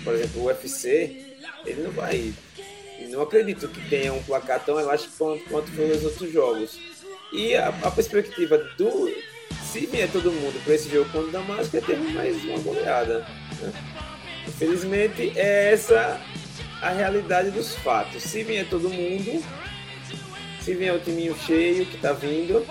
por 0.03 0.13
exemplo, 0.13 0.41
o 0.41 0.45
UFC, 0.45 1.35
ele 1.65 1.81
não 1.81 1.91
vai. 1.91 2.33
Não 3.09 3.21
acredito 3.21 3.67
que 3.67 3.89
tenha 3.89 4.13
um 4.13 4.21
placar 4.23 4.63
tão 4.63 4.79
elástico 4.79 5.13
quanto, 5.17 5.43
quanto 5.45 5.71
foi 5.71 5.87
nos 5.87 6.03
outros 6.03 6.31
jogos. 6.31 6.79
E 7.31 7.55
a, 7.55 7.69
a 7.69 7.91
perspectiva 7.91 8.57
do. 8.77 9.11
Se 9.71 9.85
vier 9.85 10.09
todo 10.09 10.31
mundo 10.31 10.63
para 10.63 10.75
esse 10.75 10.89
jogo 10.89 11.09
contra 11.11 11.27
o 11.27 11.31
Damasco, 11.31 11.75
é 11.75 11.81
ter 11.81 11.97
mais 11.97 12.43
uma 12.45 12.59
goleada. 12.59 13.19
Né? 13.61 13.73
Infelizmente, 14.47 15.33
é 15.35 15.73
essa 15.73 16.19
a 16.81 16.89
realidade 16.89 17.51
dos 17.51 17.75
fatos. 17.75 18.23
Se 18.23 18.43
vier 18.43 18.67
todo 18.69 18.89
mundo, 18.89 19.43
se 20.61 20.73
vier 20.75 20.93
o 20.93 20.99
timinho 20.99 21.35
cheio 21.45 21.85
que 21.85 21.95
está 21.95 22.13
vindo, 22.13 22.65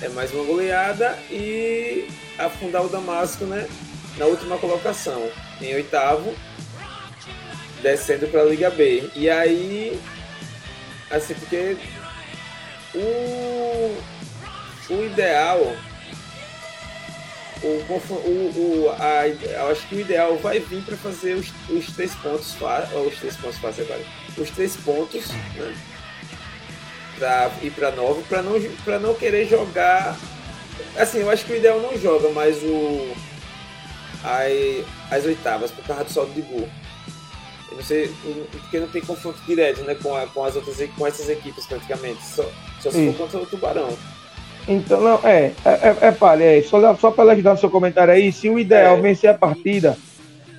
é 0.00 0.08
mais 0.10 0.32
uma 0.32 0.44
goleada 0.44 1.18
e 1.30 2.08
afundar 2.38 2.84
o 2.84 2.88
Damasco 2.88 3.44
né, 3.44 3.66
na 4.18 4.26
última 4.26 4.58
colocação, 4.58 5.30
em 5.60 5.74
oitavo, 5.74 6.34
descendo 7.82 8.26
para 8.28 8.42
a 8.42 8.44
Liga 8.44 8.70
B. 8.70 9.10
E 9.14 9.28
aí, 9.28 9.98
assim, 11.10 11.34
porque 11.34 11.76
o, 12.94 13.96
o 14.90 15.04
ideal, 15.04 15.76
o, 17.62 17.66
o, 17.68 18.86
o 18.86 18.90
a, 18.98 19.28
eu 19.28 19.70
acho 19.70 19.86
que 19.88 19.96
o 19.96 20.00
ideal 20.00 20.36
vai 20.38 20.60
vir 20.60 20.82
para 20.82 20.96
fazer 20.96 21.34
os, 21.34 21.52
os 21.70 21.86
três 21.94 22.14
pontos 22.16 22.56
os 23.06 23.18
três 23.18 23.36
pontos 23.36 23.58
fáceis 23.58 23.88
agora, 23.88 24.04
os 24.36 24.50
três 24.50 24.76
pontos, 24.76 25.28
né? 25.28 25.74
Para 27.18 27.50
ir 27.62 27.70
para 27.70 27.90
nove, 27.92 28.22
para 28.28 28.42
não, 28.42 28.60
para 28.84 28.98
não 28.98 29.14
querer 29.14 29.48
jogar. 29.48 30.16
Assim, 30.98 31.20
eu 31.20 31.30
acho 31.30 31.46
que 31.46 31.52
o 31.54 31.56
ideal 31.56 31.80
não 31.80 31.98
joga 31.98 32.28
mais 32.30 32.62
o 32.62 33.14
as, 34.22 34.84
as 35.10 35.24
oitavas 35.24 35.70
por 35.70 35.84
causa 35.84 36.04
do 36.04 36.12
saldo 36.12 36.32
de 36.32 36.42
gol. 36.42 36.68
Não 37.72 37.82
sei, 37.82 38.14
porque 38.50 38.80
não 38.80 38.88
tem 38.88 39.02
confronto 39.02 39.38
direto 39.46 39.82
né, 39.82 39.94
com, 39.94 40.14
a, 40.14 40.26
com 40.26 40.44
as 40.44 40.56
outras 40.56 40.76
com 40.96 41.06
essas 41.06 41.28
equipes 41.28 41.66
praticamente. 41.66 42.24
Só, 42.24 42.44
só 42.80 42.90
se 42.90 43.06
for 43.06 43.16
contra 43.16 43.38
o 43.38 43.46
Tubarão. 43.46 43.96
Então, 44.68 45.00
não, 45.00 45.20
é, 45.22 45.52
é, 45.64 45.70
é, 45.70 45.96
é 46.00 46.12
palha, 46.12 46.58
é, 46.58 46.62
só, 46.62 46.94
só 46.96 47.10
para 47.10 47.32
ajudar 47.32 47.52
no 47.52 47.58
seu 47.58 47.70
comentário 47.70 48.12
aí, 48.12 48.32
se 48.32 48.48
o 48.48 48.58
ideal 48.58 48.96
é. 48.96 49.00
vencer 49.00 49.30
a 49.30 49.34
partida, 49.34 49.96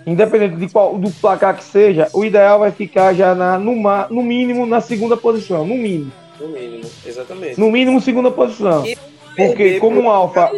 independente 0.05 0.55
de 0.55 0.69
qual 0.69 0.97
do 0.97 1.11
placar 1.11 1.57
que 1.57 1.63
seja, 1.63 2.07
o 2.13 2.23
ideal 2.23 2.59
vai 2.59 2.71
ficar 2.71 3.13
já 3.13 3.35
na, 3.35 3.59
no, 3.59 3.75
no 4.09 4.23
mínimo 4.23 4.65
na 4.65 4.79
segunda 4.79 5.17
posição, 5.17 5.65
no 5.65 5.75
mínimo. 5.75 6.11
No 6.39 6.47
mínimo, 6.47 6.89
exatamente. 7.05 7.59
No 7.59 7.69
mínimo, 7.69 7.99
segunda 7.99 8.31
posição. 8.31 8.85
E 8.85 8.97
porque 9.35 9.79
como 9.79 10.01
um 10.01 10.09
alfa. 10.09 10.51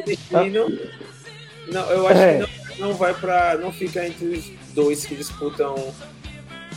Não, 1.71 1.91
eu 1.91 2.07
acho 2.07 2.19
é. 2.19 2.33
que 2.33 2.79
não, 2.79 2.88
não 2.88 2.93
vai 2.95 3.13
para. 3.13 3.57
não 3.57 3.71
fica 3.71 4.05
entre 4.05 4.25
os 4.25 4.51
dois 4.73 5.05
que 5.05 5.15
disputam 5.15 5.75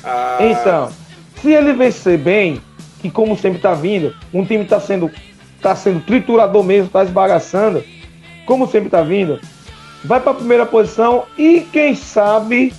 ah. 0.05 0.39
Então, 0.41 0.93
se 1.41 1.53
ele 1.53 1.73
vencer 1.73 2.19
bem, 2.19 2.61
que 3.01 3.11
como 3.11 3.37
sempre 3.37 3.59
está 3.59 3.75
vindo, 3.75 4.15
um 4.33 4.45
time 4.45 4.65
está 4.65 4.81
sendo, 4.81 5.11
tá 5.63 5.77
sendo 5.77 6.01
triturador 6.01 6.63
mesmo, 6.65 6.87
está 6.87 7.05
esbagaçando, 7.05 7.83
como 8.45 8.67
sempre 8.67 8.89
está 8.89 9.01
vindo, 9.03 9.41
vai 10.05 10.21
para 10.21 10.33
a 10.33 10.35
primeira 10.35 10.67
posição 10.67 11.25
e 11.39 11.61
quem 11.73 11.95
sabe 11.95 12.75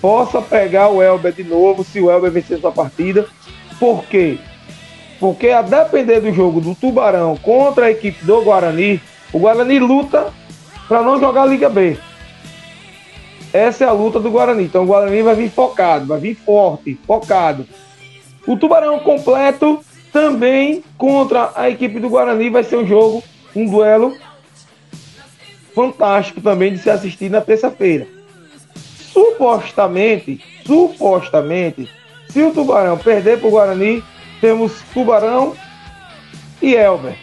possa 0.00 0.40
pegar 0.40 0.88
o 0.88 1.02
Elber 1.02 1.32
de 1.32 1.42
novo, 1.42 1.82
se 1.82 2.00
o 2.00 2.10
Elber 2.10 2.30
vencer 2.30 2.60
sua 2.60 2.70
partida. 2.70 3.26
Por 3.80 4.04
quê? 4.04 4.38
Porque 5.18 5.48
a 5.48 5.62
depender 5.62 6.20
do 6.20 6.32
jogo 6.32 6.60
do 6.60 6.74
Tubarão 6.74 7.36
contra 7.36 7.86
a 7.86 7.90
equipe 7.90 8.24
do 8.24 8.42
Guarani, 8.42 9.00
o 9.32 9.38
Guarani 9.38 9.78
luta 9.78 10.32
para 10.86 11.02
não 11.02 11.18
jogar 11.18 11.42
a 11.42 11.46
Liga 11.46 11.68
B. 11.68 11.98
Essa 13.52 13.84
é 13.84 13.88
a 13.88 13.92
luta 13.92 14.20
do 14.20 14.30
Guarani. 14.30 14.64
Então 14.64 14.84
o 14.84 14.86
Guarani 14.86 15.22
vai 15.22 15.34
vir 15.34 15.50
focado, 15.50 16.06
vai 16.06 16.20
vir 16.20 16.34
forte, 16.34 16.98
focado. 17.06 17.66
O 18.46 18.56
Tubarão 18.56 18.98
completo 19.00 19.80
também 20.12 20.82
contra 20.96 21.52
a 21.54 21.68
equipe 21.68 22.00
do 22.00 22.08
Guarani 22.08 22.50
vai 22.50 22.64
ser 22.64 22.76
um 22.76 22.86
jogo, 22.86 23.22
um 23.54 23.66
duelo 23.66 24.16
fantástico 25.74 26.40
também 26.40 26.72
de 26.72 26.78
se 26.78 26.90
assistir 26.90 27.30
na 27.30 27.40
terça-feira. 27.40 28.06
Supostamente, 29.12 30.44
supostamente, 30.66 31.88
se 32.28 32.42
o 32.42 32.52
Tubarão 32.52 32.98
perder 32.98 33.38
para 33.38 33.48
o 33.48 33.50
Guarani, 33.50 34.04
temos 34.40 34.82
Tubarão 34.92 35.54
e 36.60 36.74
Elber. 36.74 37.16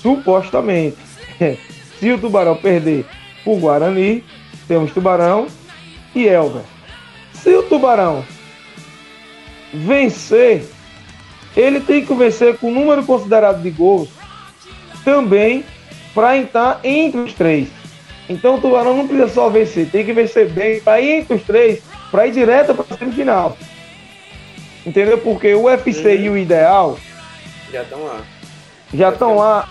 Supostamente. 0.00 0.98
se 1.98 2.12
o 2.12 2.18
Tubarão 2.18 2.56
perder 2.56 3.06
o 3.44 3.56
Guarani, 3.56 4.22
temos 4.68 4.92
Tubarão 4.92 5.46
e 6.14 6.26
Elber. 6.26 6.62
Se 7.32 7.54
o 7.54 7.62
Tubarão 7.62 8.24
vencer, 9.74 10.64
ele 11.56 11.80
tem 11.80 12.04
que 12.04 12.14
vencer 12.14 12.56
com 12.58 12.68
o 12.68 12.74
número 12.74 13.04
considerado 13.04 13.62
de 13.62 13.70
gols 13.70 14.08
também 15.04 15.64
para 16.14 16.36
entrar 16.36 16.80
entre 16.82 17.20
os 17.20 17.32
três. 17.32 17.68
Então 18.28 18.54
o 18.54 18.60
Tubarão 18.60 18.96
não 18.96 19.06
precisa 19.06 19.28
só 19.28 19.48
vencer, 19.50 19.90
tem 19.90 20.04
que 20.04 20.12
vencer 20.12 20.48
bem 20.48 20.80
para 20.80 21.00
ir 21.00 21.20
entre 21.20 21.34
os 21.34 21.42
três, 21.42 21.82
para 22.10 22.26
ir 22.26 22.32
direto 22.32 22.74
para 22.74 22.94
a 22.94 22.98
semifinal. 22.98 23.56
Entendeu? 24.86 25.18
Porque 25.18 25.54
o 25.54 25.64
UFC 25.64 26.08
uhum. 26.08 26.22
e 26.22 26.30
o 26.30 26.38
Ideal 26.38 26.98
já 27.74 27.82
estão 27.82 28.04
lá. 28.04 28.20
Já 28.92 29.08
estão 29.08 29.36
lá. 29.36 29.68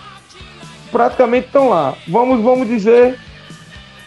Praticamente 0.92 1.46
estão 1.46 1.70
lá. 1.70 1.94
Vamos, 2.06 2.42
vamos 2.42 2.68
dizer. 2.68 3.18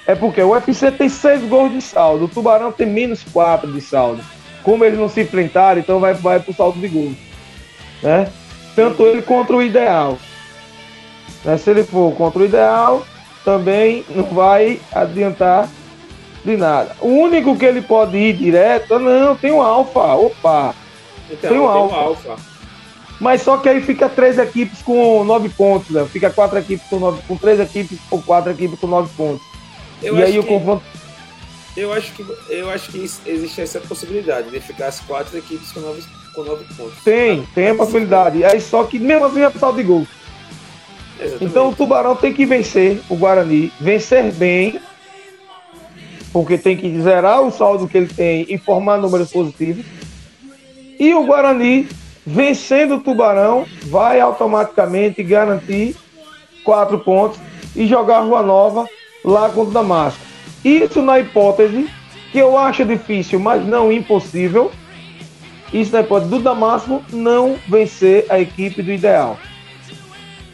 É 0.05 0.15
porque 0.15 0.41
o 0.41 0.51
UFC 0.51 0.91
tem 0.91 1.09
seis 1.09 1.41
gols 1.43 1.71
de 1.71 1.81
saldo. 1.81 2.25
O 2.25 2.27
Tubarão 2.27 2.71
tem 2.71 2.87
menos 2.87 3.23
quatro 3.23 3.71
de 3.71 3.81
saldo. 3.81 4.23
Como 4.67 4.83
eles 4.83 4.99
não 4.99 5.07
se 5.07 5.21
enfrentaram, 5.21 5.79
então 5.79 5.97
vai, 5.97 6.13
vai 6.13 6.41
pro 6.41 6.53
saldo 6.53 6.77
de 6.77 6.89
gols. 6.89 7.15
Né? 8.03 8.29
Tanto 8.75 9.03
ele 9.03 9.21
contra 9.21 9.55
o 9.55 9.63
Ideal. 9.63 10.17
Né? 11.45 11.57
Se 11.57 11.69
ele 11.69 11.85
for 11.85 12.13
contra 12.15 12.41
o 12.41 12.45
Ideal, 12.45 13.05
também 13.45 14.03
não 14.09 14.25
vai 14.25 14.81
adiantar 14.91 15.69
de 16.43 16.57
nada. 16.57 16.97
O 16.99 17.07
único 17.07 17.55
que 17.55 17.63
ele 17.63 17.81
pode 17.81 18.17
ir 18.17 18.33
direto, 18.33 18.99
não, 18.99 19.37
tem 19.37 19.53
o 19.53 19.61
Alfa. 19.61 20.15
Opa! 20.15 20.75
Então, 21.31 21.49
tem 21.49 21.59
o 21.59 21.65
Alfa. 21.65 21.95
Alfa. 21.95 22.35
Mas 23.21 23.43
só 23.43 23.55
que 23.55 23.69
aí 23.69 23.79
fica 23.79 24.09
três 24.09 24.37
equipes 24.37 24.81
com 24.81 25.23
nove 25.23 25.47
pontos, 25.47 25.91
né? 25.91 26.05
Fica 26.11 26.29
quatro 26.29 26.59
equipes 26.59 26.85
com 26.89 26.99
nove, 26.99 27.21
com 27.25 27.37
três 27.37 27.57
equipes 27.61 27.97
ou 28.11 28.21
quatro 28.21 28.51
equipes 28.51 28.77
com 28.77 28.87
nove 28.87 29.09
pontos. 29.15 29.47
Eu 30.03 30.17
e 30.17 30.23
aí 30.23 30.33
que, 30.33 30.39
o 30.39 30.43
confronto. 30.43 30.83
Eu 31.77 31.93
acho 31.93 32.11
que 32.13 32.25
eu 32.49 32.69
acho 32.69 32.91
que 32.91 32.97
existe 32.99 33.61
essa 33.61 33.79
possibilidade 33.79 34.49
de 34.49 34.59
ficar 34.59 34.87
as 34.87 34.99
quatro 34.99 35.37
equipes 35.37 35.71
com 35.71 35.79
nove, 35.79 36.03
com 36.33 36.43
nove 36.43 36.65
pontos. 36.75 36.97
Tem, 37.03 37.41
tá? 37.41 37.47
tem 37.53 37.69
a 37.69 37.75
possibilidade. 37.75 38.43
Aí 38.43 38.59
só 38.59 38.83
que 38.83 38.97
mesmo 38.99 39.25
assim 39.25 39.41
é 39.41 39.49
total 39.49 39.73
de 39.73 39.83
gol. 39.83 40.07
Exatamente. 41.19 41.45
Então 41.45 41.69
o 41.69 41.75
Tubarão 41.75 42.15
tem 42.15 42.33
que 42.33 42.45
vencer 42.45 42.99
o 43.07 43.15
Guarani, 43.15 43.71
vencer 43.79 44.31
bem, 44.33 44.79
porque 46.33 46.57
tem 46.57 46.75
que 46.75 46.99
zerar 46.99 47.41
o 47.41 47.51
saldo 47.51 47.87
que 47.87 47.97
ele 47.97 48.07
tem 48.07 48.45
e 48.49 48.57
formar 48.57 48.97
números 48.97 49.31
positivos 49.31 49.85
e 50.99 51.13
o 51.13 51.25
Guarani, 51.25 51.87
vencendo 52.25 52.95
o 52.95 52.99
Tubarão, 52.99 53.65
vai 53.83 54.19
automaticamente 54.19 55.21
garantir 55.21 55.95
quatro 56.63 56.97
pontos 56.99 57.39
e 57.75 57.85
jogar 57.85 58.17
a 58.17 58.21
Rua 58.21 58.41
Nova 58.41 58.87
lá 59.23 59.47
contra 59.49 59.69
o 59.69 59.73
Damasco. 59.73 60.19
Isso 60.63 61.01
na 61.01 61.19
hipótese, 61.19 61.89
que 62.31 62.39
eu 62.39 62.57
acho 62.57 62.83
difícil, 62.85 63.39
mas 63.39 63.65
não 63.65 63.91
impossível, 63.91 64.71
isso 65.73 65.91
na 65.91 66.01
hipótese 66.01 66.31
do 66.31 66.39
Damasco 66.39 67.03
não 67.11 67.57
vencer 67.67 68.25
a 68.29 68.39
equipe 68.39 68.81
do 68.81 68.91
Ideal. 68.91 69.37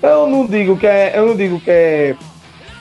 Eu 0.01 0.27
não 0.27 0.45
digo 0.45 0.77
que 0.77 0.85
é, 0.85 1.17
eu 1.17 1.27
não 1.27 1.35
digo 1.35 1.59
que 1.59 1.71
é 1.71 2.15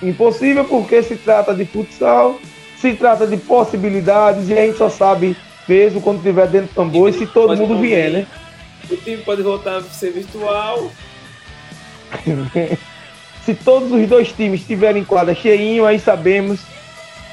impossível, 0.02 0.64
porque 0.64 1.02
se 1.02 1.16
trata 1.16 1.54
de 1.54 1.64
futsal, 1.64 2.38
se 2.76 2.94
trata 2.94 3.26
de 3.26 3.36
possibilidades 3.36 4.48
e 4.48 4.58
a 4.58 4.66
gente 4.66 4.76
só 4.76 4.88
sabe 4.88 5.36
peso 5.66 6.00
quando 6.00 6.18
estiver 6.18 6.48
dentro 6.48 6.68
do 6.68 6.74
tambor 6.74 7.08
e 7.08 7.12
se 7.12 7.26
todo 7.26 7.56
mundo 7.56 7.78
vier, 7.78 8.10
né? 8.10 8.26
O 8.90 8.96
time 8.96 9.18
pode 9.18 9.42
voltar 9.42 9.76
a 9.76 9.82
ser 9.82 10.10
virtual. 10.10 10.90
se 13.44 13.54
todos 13.54 13.92
os 13.92 14.08
dois 14.08 14.32
times 14.32 14.60
estiverem 14.60 15.02
em 15.02 15.04
quadra 15.04 15.34
cheinho, 15.34 15.86
aí 15.86 16.00
sabemos 16.00 16.60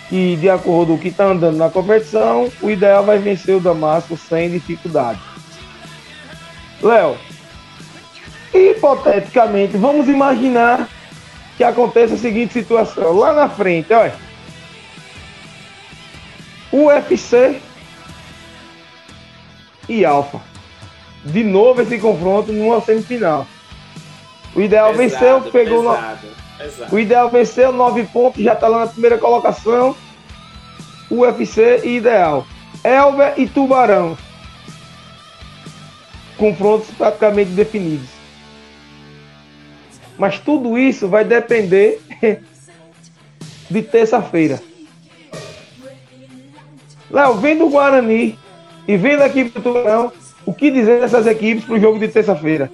que, 0.09 0.35
de 0.37 0.49
acordo 0.49 0.93
com 0.93 0.95
o 0.95 0.99
que 0.99 1.09
está 1.09 1.25
andando 1.25 1.57
na 1.57 1.69
competição, 1.69 2.51
o 2.61 2.69
ideal 2.69 3.03
vai 3.03 3.19
vencer 3.19 3.55
o 3.55 3.59
Damasco 3.59 4.17
sem 4.17 4.49
dificuldade. 4.49 5.19
Léo, 6.81 7.15
hipoteticamente, 8.53 9.77
vamos 9.77 10.07
imaginar 10.07 10.89
que 11.55 11.63
aconteça 11.63 12.15
a 12.15 12.17
seguinte 12.17 12.53
situação. 12.53 13.17
Lá 13.17 13.33
na 13.33 13.49
frente, 13.49 13.93
olha. 13.93 14.15
UFC 16.71 17.61
e 19.87 20.05
Alfa. 20.05 20.41
De 21.23 21.43
novo 21.43 21.81
esse 21.81 21.99
confronto 21.99 22.51
numa 22.51 22.81
semifinal. 22.81 23.45
O 24.55 24.61
ideal 24.61 24.93
venceu, 24.93 25.41
pegou 25.51 25.83
pesado, 25.83 26.27
no... 26.27 26.48
pesado. 26.59 26.95
O 26.95 26.99
ideal 26.99 27.29
venceu, 27.29 27.71
nove 27.71 28.03
pontos, 28.03 28.43
já 28.43 28.53
está 28.53 28.67
lá 28.67 28.79
na 28.81 28.87
primeira 28.87 29.17
colocação. 29.17 29.95
UFC 31.09 31.81
e 31.83 31.97
Ideal. 31.97 32.45
Elber 32.83 33.33
e 33.37 33.47
Tubarão. 33.47 34.17
Confrontos 36.37 36.89
praticamente 36.91 37.51
definidos. 37.51 38.07
Mas 40.17 40.39
tudo 40.39 40.77
isso 40.77 41.07
vai 41.07 41.23
depender 41.23 41.99
de 43.69 43.81
terça-feira. 43.81 44.61
Léo, 47.09 47.35
vem 47.35 47.57
do 47.57 47.69
Guarani 47.69 48.37
e 48.87 48.97
vendo 48.97 49.23
aqui 49.23 49.45
pro 49.49 49.61
Tubarão, 49.61 50.11
o 50.45 50.53
que 50.53 50.69
dizer 50.69 51.01
dessas 51.01 51.25
equipes 51.25 51.65
para 51.65 51.75
o 51.75 51.79
jogo 51.79 51.97
de 51.97 52.07
terça-feira? 52.07 52.71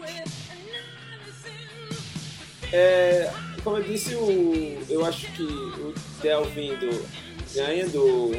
É, 2.71 3.29
como 3.65 3.78
eu 3.78 3.84
disse, 3.84 4.13
o, 4.13 4.78
eu 4.88 5.04
acho 5.04 5.25
que 5.32 5.41
o 5.41 5.93
Delvindo 6.21 7.04
ganha 7.51 7.89
do, 7.89 8.32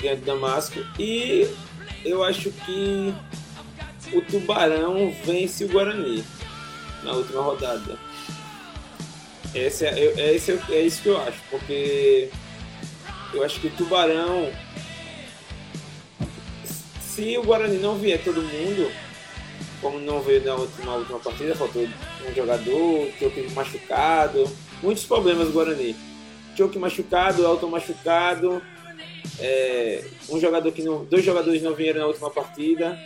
ganha 0.00 0.16
do 0.16 0.24
Damasco 0.24 0.78
e 0.96 1.52
eu 2.04 2.22
acho 2.22 2.52
que 2.52 3.12
o 4.14 4.22
Tubarão 4.22 5.12
vence 5.24 5.64
o 5.64 5.68
Guarani 5.68 6.24
na 7.02 7.14
última 7.14 7.42
rodada. 7.42 7.98
Esse 9.52 9.86
é, 9.86 10.14
é, 10.16 10.34
esse 10.36 10.52
é, 10.52 10.60
é 10.70 10.82
isso 10.82 11.02
que 11.02 11.08
eu 11.08 11.20
acho, 11.20 11.38
porque 11.50 12.30
eu 13.34 13.42
acho 13.42 13.60
que 13.60 13.66
o 13.66 13.70
Tubarão 13.70 14.52
se 17.00 17.36
o 17.36 17.42
Guarani 17.42 17.78
não 17.78 17.96
vier 17.96 18.22
todo 18.22 18.40
mundo, 18.40 18.90
como 19.82 19.98
não 19.98 20.22
veio 20.22 20.44
na 20.44 20.54
última, 20.54 20.94
última 20.94 21.18
partida, 21.18 21.56
faltou 21.56 21.82
um 21.82 22.34
jogador, 22.34 23.10
Choque 23.18 23.50
machucado, 23.52 24.48
muitos 24.80 25.04
problemas 25.04 25.48
do 25.48 25.52
Guarani. 25.52 25.96
Choque 26.56 26.78
machucado, 26.78 27.42
Elton 27.42 27.68
machucado, 27.68 28.62
é, 29.40 30.04
um 30.30 30.40
jogador 30.40 30.70
que 30.70 30.82
não, 30.82 31.04
dois 31.04 31.24
jogadores 31.24 31.60
não 31.62 31.74
vieram 31.74 32.00
na 32.00 32.06
última 32.06 32.30
partida. 32.30 32.96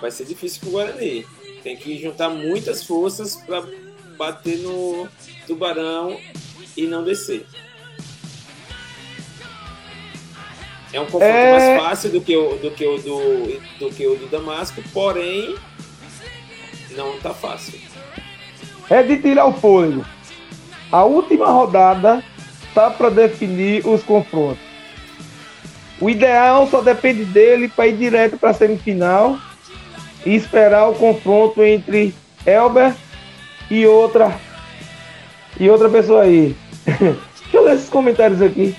Vai 0.00 0.10
ser 0.10 0.24
difícil 0.24 0.60
pro 0.60 0.70
Guarani. 0.70 1.26
Tem 1.62 1.76
que 1.76 1.98
juntar 1.98 2.30
muitas 2.30 2.82
forças 2.82 3.36
para 3.36 3.62
bater 4.16 4.58
no 4.58 5.06
Tubarão 5.46 6.18
e 6.76 6.86
não 6.86 7.04
descer. 7.04 7.46
É 10.94 11.00
um 11.00 11.06
confronto 11.06 11.24
é... 11.24 11.76
mais 11.76 11.82
fácil 11.82 12.10
do 12.10 12.20
que 12.20 12.36
o 12.36 12.56
do, 12.56 12.70
que 12.70 12.86
o 12.86 12.96
do, 12.98 13.60
do, 13.80 13.90
que 13.90 14.06
o 14.06 14.14
do 14.14 14.28
Damasco, 14.28 14.80
porém 14.92 15.56
não 16.96 17.18
tá 17.18 17.34
fácil. 17.34 17.80
É 18.88 19.02
de 19.02 19.16
tirar 19.18 19.46
o 19.46 19.52
fôlego. 19.52 20.06
A 20.92 21.02
última 21.02 21.50
rodada 21.50 22.22
tá 22.72 22.90
para 22.90 23.10
definir 23.10 23.84
os 23.84 24.04
confrontos. 24.04 24.62
O 26.00 26.08
ideal 26.08 26.68
só 26.68 26.80
depende 26.80 27.24
dele 27.24 27.66
para 27.66 27.88
ir 27.88 27.96
direto 27.96 28.36
para 28.36 28.50
a 28.50 28.54
semifinal 28.54 29.36
e 30.24 30.36
esperar 30.36 30.88
o 30.88 30.94
confronto 30.94 31.60
entre 31.64 32.14
Elber 32.46 32.94
e 33.68 33.84
outra 33.84 34.38
e 35.58 35.68
outra 35.68 35.88
pessoa 35.88 36.22
aí. 36.22 36.54
Deixa 36.86 37.16
eu 37.52 37.64
ler 37.64 37.74
esses 37.74 37.88
comentários 37.88 38.40
aqui. 38.40 38.76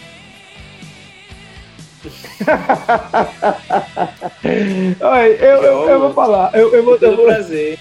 Olha, 5.02 5.28
eu, 5.28 5.63
eu, 5.63 5.89
eu, 5.89 6.00
vou 6.00 6.13
falar. 6.13 6.52
Eu, 6.54 6.74
eu 6.74 6.84
vou, 6.84 6.98
eu 6.98 7.15
vou 7.15 7.26
prazer. 7.26 7.80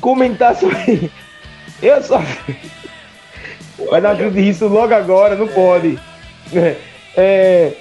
comentar 0.00 0.56
sobre. 0.56 1.10
Eu 1.82 2.02
só. 2.02 2.22
Vai 3.90 4.00
dar 4.00 4.16
crise 4.16 4.60
de 4.60 4.64
logo 4.66 4.94
agora, 4.94 5.34
não 5.34 5.46
é. 5.46 5.48
pode. 5.48 5.98
É, 7.16 7.72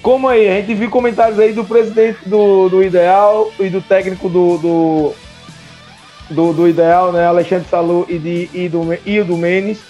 como 0.00 0.28
aí, 0.28 0.48
a 0.48 0.60
gente 0.60 0.74
viu 0.74 0.88
comentários 0.88 1.40
aí 1.40 1.52
do 1.52 1.64
presidente 1.64 2.20
do, 2.26 2.68
do 2.68 2.82
Ideal 2.82 3.50
e 3.58 3.68
do 3.68 3.82
técnico 3.82 4.28
do, 4.28 4.58
do, 4.58 5.14
do, 6.30 6.52
do 6.52 6.68
Ideal, 6.68 7.10
né? 7.10 7.26
Alexandre 7.26 7.68
Salu 7.68 8.06
e, 8.08 8.16
de, 8.16 8.48
e, 8.54 8.68
do, 8.68 8.96
e 9.04 9.20
do 9.22 9.36
Menes. 9.36 9.80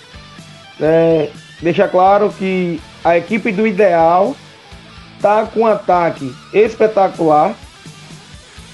Né, 0.78 1.28
deixa 1.60 1.86
claro 1.86 2.30
que 2.30 2.80
a 3.04 3.18
equipe 3.18 3.52
do 3.52 3.66
Ideal 3.66 4.34
tá 5.20 5.46
com 5.46 5.60
um 5.60 5.66
ataque 5.66 6.34
espetacular. 6.52 7.54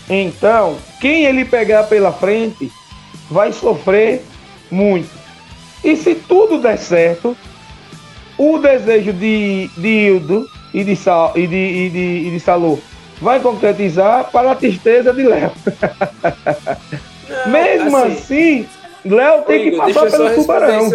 Então, 0.08 0.76
quem 1.00 1.24
ele 1.24 1.44
pegar 1.44 1.84
pela 1.84 2.12
frente 2.12 2.70
vai 3.30 3.52
sofrer 3.52 4.22
muito. 4.70 5.10
E 5.84 5.96
se 5.96 6.14
tudo 6.14 6.58
der 6.58 6.78
certo, 6.78 7.36
o 8.38 8.58
desejo 8.58 9.12
de, 9.12 9.68
de 9.76 9.88
Hildo 9.88 10.48
e 10.72 10.84
de, 10.84 10.96
Sal, 10.96 11.32
e 11.36 11.46
de, 11.46 11.56
e 11.56 11.90
de, 11.90 12.28
e 12.28 12.30
de 12.30 12.40
Salô 12.40 12.78
vai 13.20 13.38
concretizar 13.40 14.30
para 14.30 14.50
a 14.50 14.54
tristeza 14.54 15.12
de 15.12 15.22
Léo. 15.22 15.52
Mesmo 17.46 17.96
assim, 17.96 18.66
assim 18.66 18.68
Léo 19.04 19.42
tem 19.42 19.70
que 19.70 19.76
passar 19.76 20.10
pelo 20.10 20.34
tubarão. 20.34 20.92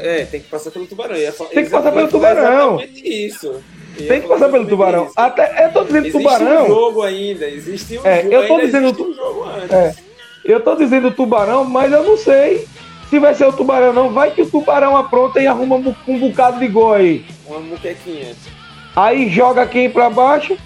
É, 0.00 0.24
tem 0.26 0.40
que 0.40 0.48
passar 0.48 0.70
pelo 0.70 0.86
tubarão. 0.86 1.16
Tem 1.52 1.64
que 1.64 1.70
passar 1.70 1.92
pelo 1.92 2.08
tubarão. 2.08 2.80
Isso. 2.80 3.62
Tem 3.96 4.20
que 4.22 4.28
passar 4.28 4.48
pelo 4.48 4.66
tubarão. 4.66 5.06
Isso. 5.06 5.14
Até, 5.16 5.66
eu 5.66 5.72
tô 5.72 5.84
dizendo 5.84 6.06
existe 6.06 6.22
tubarão. 6.22 6.64
Um 6.64 6.66
jogo 6.66 7.02
ainda, 7.02 7.46
existe 7.46 7.98
um 7.98 8.06
é, 8.06 8.22
jogo. 8.22 8.34
Eu 8.34 8.48
tô 8.48 8.60
dizendo 8.60 8.92
tu... 8.92 9.10
um 9.10 9.14
jogo 9.14 9.44
antes. 9.44 9.72
É, 9.72 9.94
eu 10.44 10.60
tô 10.60 10.74
dizendo 10.74 11.10
tubarão, 11.10 11.64
mas 11.64 11.92
eu 11.92 12.02
não 12.02 12.16
sei 12.16 12.66
se 13.10 13.18
vai 13.18 13.34
ser 13.34 13.46
o 13.46 13.52
tubarão, 13.52 13.92
não. 13.92 14.10
Vai 14.10 14.30
que 14.30 14.42
o 14.42 14.50
tubarão 14.50 14.96
apronta 14.96 15.40
e 15.40 15.46
arruma 15.46 15.76
um 15.76 16.18
bocado 16.18 16.58
de 16.58 16.66
gol 16.66 16.94
aí. 16.94 17.24
Uma 17.46 17.60
muquequinha. 17.60 18.34
Aí 18.96 19.28
joga 19.28 19.66
quem 19.66 19.90
pra 19.90 20.08
baixo? 20.08 20.56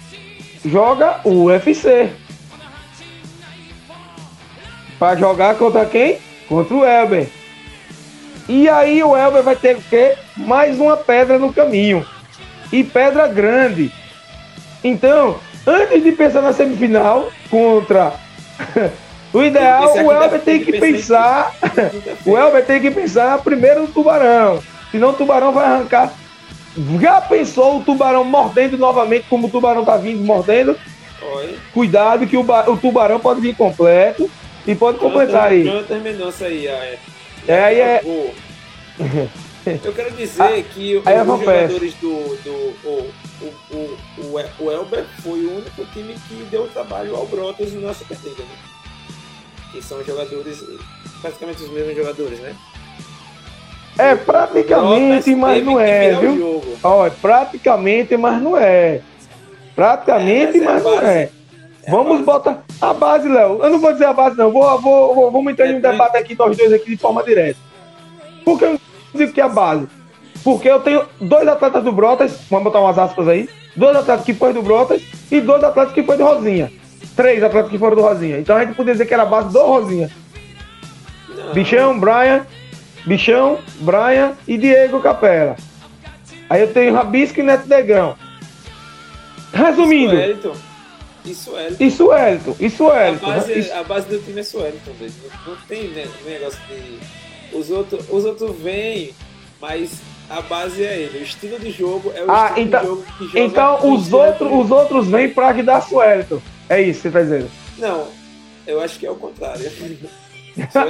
Joga 0.64 1.20
o 1.24 1.44
UFC. 1.44 2.10
Pra 4.98 5.14
jogar 5.16 5.56
contra 5.56 5.84
quem? 5.84 6.18
Contra 6.48 6.74
o 6.74 6.84
Elber. 6.84 7.28
E 8.48 8.68
aí 8.68 9.02
o 9.02 9.16
Elber 9.16 9.42
vai 9.42 9.56
ter 9.56 9.76
o 9.76 9.82
quê? 9.82 10.16
Mais 10.36 10.78
uma 10.78 10.96
pedra 10.96 11.38
no 11.38 11.52
caminho. 11.52 12.06
E 12.72 12.82
pedra 12.82 13.26
grande. 13.28 13.92
Então, 14.82 15.38
antes 15.66 16.02
de 16.02 16.12
pensar 16.12 16.42
na 16.42 16.52
semifinal 16.52 17.30
contra 17.50 18.14
o 19.32 19.42
ideal, 19.42 19.94
o 19.94 20.12
Elber 20.12 20.40
tem 20.40 20.64
que 20.64 20.78
pensar. 20.78 21.54
o 22.24 22.36
Elber 22.36 22.64
tem 22.64 22.80
que 22.80 22.90
pensar 22.90 23.38
primeiro 23.38 23.82
no 23.82 23.88
tubarão. 23.88 24.62
Senão 24.90 25.10
o 25.10 25.14
tubarão 25.14 25.52
vai 25.52 25.66
arrancar. 25.66 26.12
Já 27.00 27.20
pensou 27.20 27.78
o 27.78 27.84
tubarão 27.84 28.22
mordendo 28.22 28.76
novamente, 28.76 29.26
como 29.28 29.46
o 29.46 29.50
tubarão 29.50 29.84
tá 29.84 29.96
vindo 29.96 30.22
mordendo? 30.22 30.76
Oi. 31.22 31.58
Cuidado 31.72 32.26
que 32.26 32.36
o, 32.36 32.42
o 32.42 32.76
tubarão 32.76 33.18
pode 33.18 33.40
vir 33.40 33.56
completo 33.56 34.30
e 34.66 34.74
pode 34.74 34.98
completar 34.98 35.48
aí. 35.48 35.64
Jonathan 35.64 36.00
Mendonça 36.00 36.44
aí, 36.46 36.66
é. 36.66 36.98
É, 37.48 37.64
aí 37.64 37.80
é. 37.80 38.02
Eu 39.84 39.92
quero 39.92 40.12
dizer 40.12 40.64
que 40.72 40.96
os 40.96 41.06
é 41.06 41.24
jogadores 41.24 41.94
do. 41.94 42.36
do 42.44 42.52
o, 42.84 43.10
o, 43.40 43.98
o, 44.22 44.64
o 44.64 44.70
Elber 44.70 45.04
foi 45.22 45.40
o 45.44 45.56
único 45.56 45.84
time 45.86 46.14
que 46.28 46.34
deu 46.50 46.68
trabalho 46.68 47.16
ao 47.16 47.26
Brotas 47.26 47.72
na 47.72 47.92
Superliga, 47.92 48.42
né? 48.42 48.56
Que 49.72 49.82
são 49.82 50.02
jogadores, 50.04 50.62
praticamente 51.20 51.64
os 51.64 51.70
mesmos 51.70 51.96
jogadores, 51.96 52.38
né? 52.38 52.54
É, 53.98 54.14
praticamente, 54.14 55.34
mas 55.34 55.64
não 55.64 55.80
é, 55.80 56.14
viu? 56.14 56.62
Ó, 56.82 57.06
é 57.06 57.10
praticamente, 57.10 58.16
mas 58.16 58.40
não 58.40 58.56
é. 58.56 59.00
Praticamente, 59.74 60.58
é, 60.58 60.64
mas, 60.64 60.82
é 60.82 60.84
mas 60.84 60.84
não 60.84 61.08
é. 61.08 61.22
é 61.22 61.90
Vamos 61.90 62.20
botar 62.20 62.62
a 62.80 62.92
base, 62.92 63.28
Léo. 63.28 63.62
Eu 63.62 63.70
não 63.70 63.78
vou 63.80 63.92
dizer 63.92 64.04
a 64.04 64.12
base, 64.12 64.36
não. 64.36 64.50
Vou, 64.52 64.80
vou, 64.80 65.14
vou 65.14 65.30
vamos 65.30 65.52
entrar 65.52 65.66
em 65.66 65.76
um 65.76 65.80
debate 65.80 66.16
aqui, 66.16 66.36
nós 66.38 66.56
dois 66.56 66.72
aqui, 66.72 66.90
de 66.90 66.96
forma 66.96 67.22
direta. 67.22 67.58
Por 68.44 68.58
que 68.58 68.64
eu 68.64 68.78
digo 69.16 69.32
que 69.32 69.40
é 69.40 69.44
a 69.44 69.48
base? 69.48 69.86
Porque 70.44 70.68
eu 70.68 70.80
tenho 70.80 71.04
dois 71.20 71.46
atletas 71.48 71.82
do 71.82 71.92
Brotas, 71.92 72.38
vamos 72.50 72.64
botar 72.64 72.80
umas 72.80 72.98
aspas 72.98 73.26
aí. 73.28 73.48
Dois 73.74 73.96
atletas 73.96 74.24
que 74.24 74.32
foram 74.32 74.54
do 74.54 74.62
Brotas 74.62 75.02
e 75.30 75.40
dois 75.40 75.62
atletas 75.62 75.92
que 75.92 76.02
foram 76.02 76.18
do 76.18 76.24
Rosinha. 76.24 76.72
Três 77.16 77.42
atletas 77.42 77.70
que 77.70 77.78
foram 77.78 77.96
do 77.96 78.02
Rosinha. 78.02 78.38
Então 78.38 78.56
a 78.56 78.64
gente 78.64 78.74
poderia 78.74 78.94
dizer 78.94 79.06
que 79.06 79.14
era 79.14 79.24
a 79.24 79.26
base 79.26 79.52
do 79.52 79.58
Rosinha. 79.58 80.10
Não. 81.28 81.52
Bichão, 81.52 81.98
Brian, 81.98 82.46
Bichão, 83.04 83.58
Brian 83.80 84.32
e 84.46 84.56
Diego 84.56 85.00
Capela. 85.00 85.56
Aí 86.48 86.60
eu 86.60 86.72
tenho 86.72 86.94
Rabisco 86.94 87.40
e 87.40 87.42
Neto 87.42 87.68
Negrão. 87.68 88.16
Resumindo. 89.52 90.14
Isso 91.24 91.56
é. 91.56 91.68
Isso 91.80 92.12
é. 92.12 92.40
Isso 92.60 92.90
é. 92.92 93.08
A 93.08 93.12
base, 93.12 93.58
isso... 93.58 93.72
a 93.72 93.82
base 93.82 94.08
do 94.08 94.18
time 94.18 94.40
é 94.40 94.44
Suelton, 94.44 94.92
não, 95.00 95.54
não 95.54 95.60
tem 95.68 95.88
né, 95.88 96.06
negócio 96.24 96.60
de. 96.68 97.25
Os 97.52 97.70
outros 97.70 98.04
os 98.10 98.24
outro 98.24 98.52
vêm, 98.52 99.14
mas 99.60 100.00
a 100.28 100.40
base 100.40 100.84
é 100.84 101.00
ele. 101.00 101.18
O 101.18 101.22
estilo 101.22 101.58
de 101.58 101.70
jogo 101.70 102.12
é 102.14 102.24
o 102.24 102.30
ah, 102.30 102.48
estilo 102.48 102.66
então, 102.66 102.80
de 102.80 102.86
jogo 102.86 103.04
que 103.18 103.24
joga. 103.26 103.40
Então 103.40 103.92
os, 103.92 104.12
outro, 104.12 104.58
os 104.58 104.70
outros 104.70 105.08
vêm 105.08 105.28
pra 105.28 105.48
ajudar 105.48 105.80
Suelton. 105.82 106.40
É 106.68 106.80
isso 106.80 107.02
que 107.02 107.08
você 107.08 107.10
tá 107.10 107.22
dizendo? 107.22 107.50
Não, 107.78 108.08
eu 108.66 108.80
acho 108.80 108.98
que 108.98 109.06
é 109.06 109.10
o 109.10 109.16
contrário. 109.16 109.70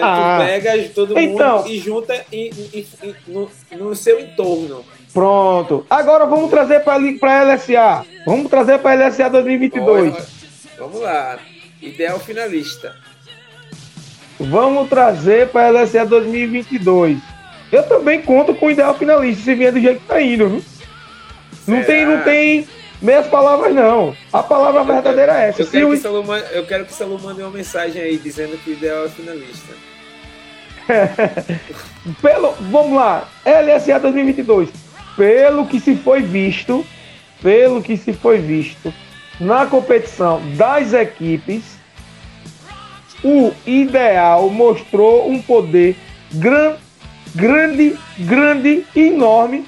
ah, 0.03 0.39
pega 0.41 0.89
todo 0.95 1.09
mundo 1.09 1.19
então, 1.19 1.67
e 1.67 1.79
junta 1.79 2.25
em, 2.33 2.51
em, 2.73 2.87
em, 3.03 3.15
no, 3.27 3.51
no 3.73 3.95
seu 3.95 4.19
entorno. 4.21 4.85
Pronto. 5.13 5.87
Agora 5.89 6.27
vamos 6.27 6.51
trazer 6.51 6.81
para 6.81 6.95
a 6.95 7.55
LSA. 7.55 8.07
Vamos 8.27 8.51
trazer 8.51 8.79
para 8.79 9.05
a 9.05 9.09
LSA 9.09 9.31
2022. 9.31 10.15
Olha, 10.15 10.27
vamos 10.79 11.01
lá. 11.01 11.39
Ideal 11.81 12.19
finalista. 12.21 12.95
Vamos 14.39 14.89
trazer 14.89 15.49
para 15.49 15.69
a 15.69 15.83
LSA 15.83 16.05
2022. 16.05 17.19
Eu 17.73 17.83
também 17.85 18.23
conto 18.23 18.55
com 18.55 18.67
o 18.67 18.71
ideal 18.71 18.95
finalista, 18.95 19.43
se 19.43 19.55
vier 19.55 19.73
do 19.73 19.81
jeito 19.81 20.01
que 20.01 20.07
tá 20.07 20.21
indo, 20.21 20.49
viu? 20.49 20.65
Não 21.67 21.83
tem, 21.83 22.07
não 22.07 22.23
tem 22.23 22.69
meias 23.03 23.27
palavras, 23.27 23.75
não. 23.75 24.15
A 24.33 24.43
palavra 24.43 24.83
eu 24.83 24.85
verdadeira 24.85 25.33
quero, 25.33 25.45
é 25.45 25.49
essa. 25.49 25.63
Eu 25.63 25.67
quero, 25.67 25.89
o... 25.89 25.91
que 25.93 25.97
Salomão, 25.99 26.37
eu 26.37 26.67
quero 26.67 26.85
que 26.85 26.93
o 26.93 26.95
Salomão 26.95 27.19
mande 27.25 27.43
uma 27.43 27.51
mensagem 27.51 28.01
aí 28.01 28.19
dizendo 28.19 28.57
que 28.59 28.71
o 28.71 28.73
ideal 28.75 29.07
é 29.07 29.09
finalista. 29.09 29.75
Pelo, 32.23 32.53
vamos 32.71 32.95
lá, 32.95 33.29
LSA 33.45 33.99
2022. 33.99 34.69
Pelo 35.17 35.67
que 35.67 35.81
se 35.81 35.97
foi 35.97 36.23
visto, 36.23 36.87
pelo 37.43 37.83
que 37.83 37.97
se 37.97 38.13
foi 38.13 38.39
visto 38.39 38.93
na 39.41 39.67
competição 39.67 40.41
das 40.57 40.93
equipes, 40.93 41.76
o 43.27 43.53
ideal 43.67 44.49
mostrou 44.51 45.29
um 45.29 45.43
poder 45.43 45.97
gran, 46.33 46.77
grande, 47.35 47.99
grande, 48.21 48.87
enorme, 48.95 49.65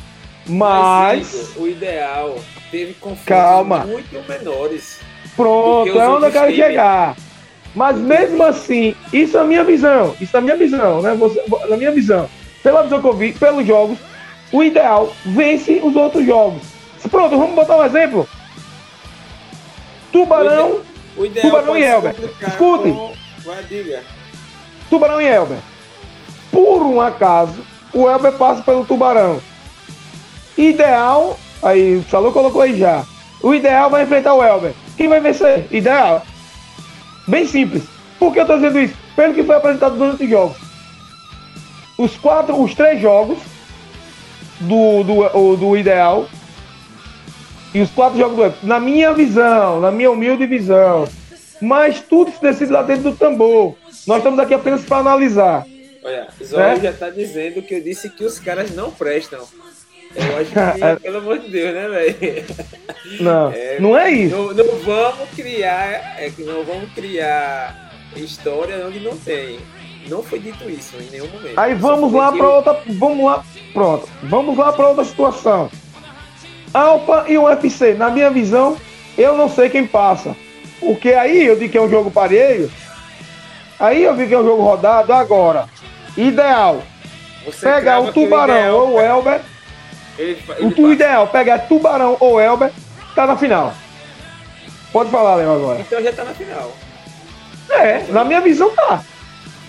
mas, 0.46 1.56
mas 1.56 1.56
o 1.56 1.66
ideal 1.66 2.36
teve 2.70 2.94
conflitos 2.94 3.26
Calma. 3.26 3.80
muito 3.80 4.28
menores. 4.28 5.00
Pronto, 5.34 5.98
é 5.98 6.08
onde 6.08 6.26
eu 6.26 6.32
quero 6.32 6.52
times. 6.52 6.66
chegar. 6.66 7.16
Mas 7.74 7.98
mesmo 7.98 8.44
assim, 8.44 8.94
isso 9.12 9.36
é 9.36 9.40
a 9.40 9.44
minha 9.44 9.64
visão. 9.64 10.14
Isso 10.20 10.36
é 10.36 10.38
a 10.38 10.42
minha 10.42 10.56
visão, 10.56 11.02
né? 11.02 11.14
Você, 11.14 11.42
na 11.68 11.76
minha 11.76 11.90
visão. 11.90 12.28
Pela 12.62 12.84
visão 12.84 13.00
que 13.00 13.08
eu 13.08 13.12
vi, 13.12 13.32
pelos 13.32 13.66
jogos, 13.66 13.98
o 14.52 14.62
ideal 14.62 15.12
vence 15.26 15.80
os 15.82 15.96
outros 15.96 16.24
jogos. 16.24 16.62
Pronto, 17.10 17.36
vamos 17.36 17.56
botar 17.56 17.76
um 17.76 17.84
exemplo. 17.84 18.28
Tubarão. 20.12 20.80
O 21.16 21.26
ideal 21.26 21.46
Tubarão 21.46 21.76
e 21.76 21.84
Elber. 21.84 22.14
Escute. 22.46 23.18
Tubarão 24.90 25.20
e 25.20 25.26
Elber. 25.26 25.58
Por 26.50 26.82
um 26.82 27.00
acaso, 27.00 27.64
o 27.92 28.08
Elber 28.08 28.32
passa 28.32 28.62
pelo 28.62 28.84
Tubarão. 28.84 29.40
Ideal 30.56 31.38
Aí, 31.62 31.96
o 31.96 32.04
Salou 32.04 32.32
colocou 32.32 32.62
aí 32.62 32.78
já. 32.78 33.04
O 33.42 33.54
ideal 33.54 33.90
vai 33.90 34.02
enfrentar 34.02 34.34
o 34.34 34.42
Elber. 34.42 34.72
Quem 34.96 35.08
vai 35.08 35.20
vencer? 35.20 35.66
Ideal. 35.70 36.24
Bem 37.26 37.46
simples. 37.46 37.84
Por 38.18 38.32
que 38.32 38.38
eu 38.38 38.42
estou 38.42 38.56
dizendo 38.56 38.80
isso? 38.80 38.94
Pelo 39.14 39.34
que 39.34 39.42
foi 39.42 39.56
apresentado 39.56 39.96
durante 39.96 40.24
os 40.24 40.30
jogos. 40.30 40.56
Os 41.96 42.16
quatro, 42.16 42.60
os 42.60 42.74
três 42.74 43.00
jogos 43.00 43.38
do, 44.60 45.02
do, 45.02 45.56
do 45.56 45.76
ideal 45.76 46.28
e 47.74 47.80
os 47.80 47.90
quatro 47.90 48.18
jogos 48.18 48.36
do 48.36 48.44
Elber. 48.44 48.58
Na 48.62 48.78
minha 48.78 49.12
visão, 49.12 49.80
na 49.80 49.90
minha 49.90 50.10
humilde 50.10 50.46
visão. 50.46 51.08
Mas 51.60 52.00
tudo 52.00 52.30
se 52.30 52.40
decide 52.40 52.72
lá 52.72 52.82
dentro 52.82 53.10
do 53.10 53.16
tambor. 53.16 53.74
Nós 54.06 54.18
estamos 54.18 54.38
aqui 54.38 54.54
apenas 54.54 54.84
para 54.84 54.98
analisar. 54.98 55.66
Olha, 56.02 56.28
Zóio 56.42 56.62
é? 56.62 56.80
já 56.80 56.90
está 56.90 57.10
dizendo 57.10 57.62
que 57.62 57.74
eu 57.74 57.82
disse 57.82 58.08
que 58.10 58.24
os 58.24 58.38
caras 58.38 58.74
não 58.74 58.90
prestam. 58.90 59.40
Eu 60.14 60.38
acho 60.38 60.50
que, 60.50 60.58
é. 60.84 60.96
pelo 60.96 61.18
amor 61.18 61.38
de 61.38 61.50
Deus, 61.50 61.74
né, 61.74 61.88
velho? 61.88 62.46
Não, 63.20 63.52
é, 63.52 63.80
não 63.80 63.98
é 63.98 64.10
isso. 64.10 64.36
Não, 64.36 64.54
não, 64.54 64.78
vamos 64.78 65.30
criar, 65.34 66.16
é 66.18 66.30
que 66.34 66.42
não 66.42 66.64
vamos 66.64 66.92
criar 66.92 67.92
história 68.16 68.86
onde 68.86 69.00
não 69.00 69.16
tem. 69.16 69.58
Não 70.08 70.22
foi 70.22 70.38
dito 70.38 70.68
isso 70.70 70.96
em 70.96 71.10
nenhum 71.10 71.28
momento. 71.28 71.58
Aí 71.58 71.74
vamos 71.74 72.12
lá 72.12 72.32
para 72.32 72.48
outra, 72.48 72.80
vamos 72.86 73.26
lá, 73.26 73.44
pronto. 73.74 74.08
Vamos 74.22 74.56
lá 74.56 74.72
para 74.72 74.88
outra 74.88 75.04
situação. 75.04 75.70
Alfa 76.72 77.24
e 77.28 77.36
UFC, 77.36 77.94
na 77.94 78.08
minha 78.08 78.30
visão, 78.30 78.76
eu 79.16 79.36
não 79.36 79.48
sei 79.48 79.68
quem 79.68 79.86
passa. 79.86 80.34
Porque 80.80 81.12
aí 81.12 81.44
eu 81.44 81.56
digo 81.56 81.72
que 81.72 81.78
é 81.78 81.82
um 81.82 81.90
jogo 81.90 82.10
parelho. 82.10 82.70
Aí 83.78 84.02
eu 84.02 84.14
vi 84.14 84.26
que 84.26 84.34
é 84.34 84.38
um 84.38 84.44
jogo 84.44 84.62
rodado 84.62 85.12
agora. 85.12 85.66
Ideal. 86.16 86.82
Você 87.44 87.72
pegar 87.72 88.00
o 88.00 88.12
Tubarão 88.12 88.54
o 88.54 88.58
ideal, 88.58 88.76
ou 88.76 88.94
o 88.94 89.00
Elber 89.00 89.40
ele, 90.18 90.42
ele 90.58 90.74
o, 90.82 90.92
ideal, 90.92 91.28
pegar 91.28 91.60
Tubarão 91.60 92.16
ou 92.18 92.40
Elber, 92.40 92.72
tá 93.14 93.26
na 93.26 93.36
final. 93.36 93.72
Pode 94.92 95.10
falar, 95.10 95.36
Léo, 95.36 95.52
agora. 95.52 95.80
Então 95.80 96.02
já 96.02 96.12
tá 96.12 96.24
na 96.24 96.34
final. 96.34 96.72
É, 97.70 98.04
na 98.08 98.24
minha 98.24 98.40
visão 98.40 98.70
tá. 98.70 99.02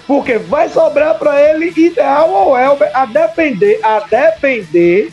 Porque 0.08 0.40
vai 0.40 0.68
sobrar 0.70 1.20
para 1.20 1.40
ele 1.40 1.72
ideal 1.78 2.32
ou 2.32 2.58
Elber, 2.58 2.90
a 2.96 3.06
depender, 3.06 3.80
a 3.84 4.00
depender 4.00 5.12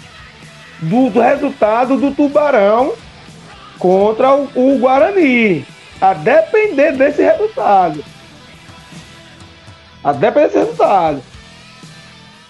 do, 0.80 1.10
do 1.10 1.20
resultado 1.20 1.98
do 1.98 2.12
Tubarão 2.12 2.94
contra 3.78 4.34
o, 4.34 4.48
o 4.54 4.78
Guarani. 4.78 5.66
A 6.00 6.14
depender 6.14 6.92
desse 6.92 7.22
resultado. 7.22 8.04
A 10.04 10.12
depender 10.12 10.46
desse 10.46 10.58
resultado. 10.58 11.22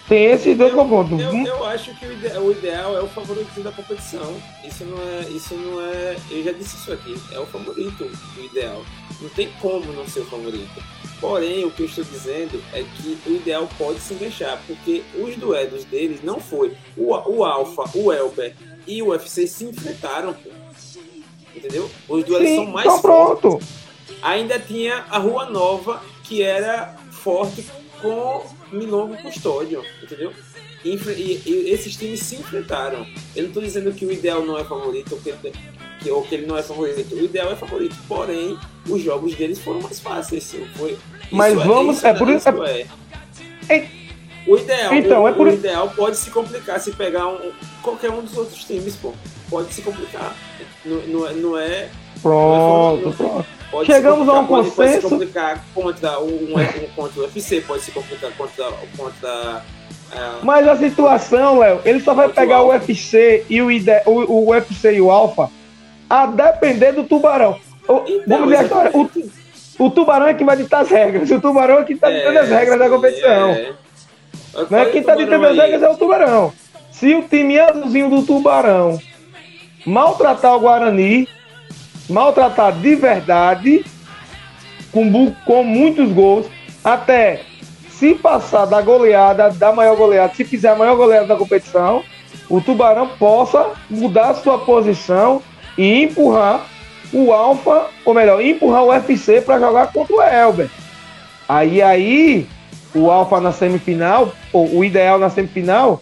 Tem 0.07 0.25
esses 0.25 0.57
dois 0.57 0.73
confrontos. 0.73 1.19
Eu, 1.19 1.33
eu, 1.45 1.65
acho 1.65 1.93
que 1.95 2.05
o 2.05 2.13
ideal, 2.13 2.43
o 2.43 2.51
ideal, 2.51 2.97
é 2.97 3.01
o 3.01 3.07
favorito 3.09 3.61
da 3.61 3.71
competição. 3.73 4.35
Isso 4.63 4.85
não 4.85 4.97
é. 4.97 5.21
Isso 5.29 5.53
não 5.53 5.81
é. 5.81 6.15
Eu 6.31 6.43
já 6.43 6.51
disse 6.53 6.77
isso 6.77 6.93
aqui. 6.93 7.15
É 7.33 7.39
o 7.39 7.45
favorito 7.45 8.09
o 8.37 8.45
ideal. 8.45 8.85
Não 9.21 9.29
tem 9.29 9.49
como 9.61 9.91
não 9.91 10.07
ser 10.07 10.21
o 10.21 10.25
favorito. 10.25 10.81
Porém, 11.19 11.65
o 11.65 11.71
que 11.71 11.81
eu 11.81 11.87
estou 11.87 12.05
dizendo 12.05 12.63
é 12.73 12.83
que 12.83 13.17
o 13.25 13.35
ideal 13.35 13.67
pode 13.77 13.99
se 13.99 14.13
deixar, 14.13 14.61
porque 14.65 15.03
os 15.15 15.35
duelos 15.35 15.83
deles 15.83 16.23
não 16.23 16.39
foi. 16.39 16.73
O, 16.95 17.13
o 17.13 17.43
Alpha, 17.43 17.83
o 17.95 18.13
Elber 18.13 18.55
e 18.85 19.01
o 19.01 19.07
UFC 19.07 19.45
se 19.45 19.65
enfrentaram, 19.65 20.33
pô. 20.33 20.49
Entendeu? 21.57 21.89
Os 22.07 22.23
duelos 22.23 22.47
Sim, 22.47 22.55
são 22.55 22.65
mais 22.67 22.85
então 22.85 23.01
fortes. 23.01 23.41
Pronto. 23.41 23.59
Ainda 24.21 24.59
tinha 24.59 25.05
a 25.09 25.17
Rua 25.17 25.45
Nova, 25.45 26.01
que 26.23 26.41
era 26.41 26.95
forte 27.11 27.65
com 28.01 28.43
Milongo 28.71 29.17
Custódio, 29.17 29.83
entendeu? 30.01 30.31
E, 30.83 30.95
e, 30.95 31.41
e, 31.45 31.69
esses 31.71 31.95
times 31.95 32.21
se 32.21 32.35
enfrentaram. 32.35 33.05
Eu 33.35 33.43
não 33.43 33.49
estou 33.49 33.63
dizendo 33.63 33.91
que 33.91 34.05
o 34.05 34.11
ideal 34.11 34.45
não 34.45 34.57
é 34.57 34.63
favorito 34.63 35.13
ou 35.13 35.21
que, 35.21 35.33
que, 35.99 36.09
ou 36.11 36.23
que 36.23 36.35
ele 36.35 36.45
não 36.45 36.57
é 36.57 36.63
favorito. 36.63 37.15
O 37.15 37.25
ideal 37.25 37.51
é 37.51 37.55
favorito. 37.55 37.95
Porém, 38.07 38.57
os 38.87 39.01
jogos 39.01 39.35
deles 39.35 39.59
foram 39.59 39.81
mais 39.81 39.99
fáceis. 39.99 40.43
Sim. 40.43 40.67
Foi, 40.75 40.97
Mas 41.31 41.53
vamos. 41.55 42.03
É, 42.03 42.09
é 42.09 42.13
por 42.13 42.29
isso. 42.29 42.47
É... 42.49 42.85
é... 43.69 43.89
O 44.47 44.55
ideal, 44.55 44.93
então, 44.93 45.23
o, 45.23 45.27
é 45.27 45.33
por... 45.33 45.47
o 45.47 45.51
ideal 45.51 45.89
pode 45.89 46.15
se 46.15 46.31
complicar 46.31 46.79
se 46.79 46.93
pegar 46.93 47.27
um, 47.27 47.51
qualquer 47.81 48.09
um 48.09 48.21
dos 48.21 48.37
outros 48.37 48.63
times, 48.63 48.95
pô. 48.95 49.13
Pode 49.49 49.73
se 49.73 49.81
complicar. 49.81 50.33
Não, 50.87 50.97
não, 51.07 51.27
é, 51.27 51.33
não 51.33 51.57
é. 51.57 51.89
Pronto, 52.21 53.03
não 53.03 53.11
é 53.11 53.15
pronto. 53.15 53.57
Pode 53.69 53.85
Chegamos 53.85 54.29
a 54.29 54.39
um 54.39 54.47
consenso. 54.47 54.75
Pode 54.75 54.93
se 54.93 55.01
complicar 55.01 55.65
contra 55.75 56.19
um, 56.19 56.53
um, 56.53 56.87
contra 56.95 57.19
o 57.19 57.23
UFC, 57.23 57.61
pode 57.61 57.83
se 57.83 57.91
complicar 57.91 58.31
contra, 58.37 58.65
contra 58.95 59.61
uh, 60.11 60.39
Mas 60.41 60.67
a 60.67 60.75
situação, 60.77 61.59
Léo, 61.59 61.81
ele 61.83 61.99
só 61.99 62.13
vai 62.13 62.29
pegar 62.29 62.61
o, 62.61 62.67
o 62.67 62.69
UFC 62.69 63.45
e 63.49 63.61
o, 63.61 63.69
ide, 63.69 64.01
o, 64.05 64.11
o 64.11 64.49
UFC 64.51 64.93
e 64.93 65.01
o 65.01 65.11
Alpha 65.11 65.49
a 66.09 66.25
depender 66.25 66.93
do 66.93 67.03
tubarão. 67.03 67.59
O, 67.87 68.03
então, 68.07 68.23
vamos 68.27 68.49
ver 68.49 68.57
a 68.57 68.63
história. 68.63 68.91
O, 68.93 69.09
o 69.79 69.89
tubarão 69.89 70.27
é 70.27 70.33
que 70.33 70.45
vai 70.45 70.55
ditar 70.55 70.81
as 70.81 70.89
regras. 70.89 71.29
O 71.29 71.41
tubarão 71.41 71.79
é 71.79 71.83
que 71.83 71.93
está 71.93 72.09
ditando 72.09 72.37
é, 72.37 72.41
as 72.41 72.49
regras 72.49 72.79
da 72.79 72.89
competição. 72.89 73.49
É. 73.49 73.73
É 74.71 74.85
quem 74.85 75.01
está 75.01 75.15
ditando 75.15 75.45
as 75.45 75.57
regras 75.57 75.83
é 75.83 75.89
o 75.89 75.97
tubarão. 75.97 76.53
Se 76.91 77.13
o 77.13 77.23
time 77.27 77.59
azulzinho 77.59 78.09
do 78.09 78.23
tubarão 78.23 78.99
maltratar 79.87 80.53
o 80.53 80.59
Guarani, 80.59 81.29
maltratado 82.09 82.81
de 82.81 82.93
verdade, 82.93 83.85
com, 84.91 85.31
com 85.45 85.63
muitos 85.63 86.11
gols, 86.11 86.45
até 86.83 87.41
se 87.89 88.13
passar 88.13 88.65
da 88.65 88.81
goleada, 88.81 89.49
da 89.49 89.71
maior 89.71 89.95
goleada, 89.95 90.33
se 90.35 90.43
fizer 90.43 90.71
a 90.71 90.75
maior 90.75 90.97
goleada 90.97 91.27
da 91.27 91.37
competição, 91.37 92.03
o 92.49 92.59
Tubarão 92.59 93.07
possa 93.17 93.71
mudar 93.89 94.33
sua 94.33 94.59
posição 94.59 95.41
e 95.77 96.03
empurrar 96.03 96.65
o 97.13 97.31
Alfa, 97.31 97.87
ou 98.03 98.13
melhor, 98.13 98.43
empurrar 98.43 98.83
o 98.83 98.89
UFC 98.89 99.39
para 99.39 99.57
jogar 99.57 99.93
contra 99.93 100.15
o 100.15 100.21
Elber. 100.21 100.69
Aí 101.47 101.81
aí 101.81 102.45
o 102.93 103.09
Alfa 103.09 103.39
na 103.39 103.53
semifinal, 103.53 104.33
ou 104.51 104.79
o 104.79 104.83
ideal 104.83 105.17
na 105.17 105.29
semifinal, 105.29 106.01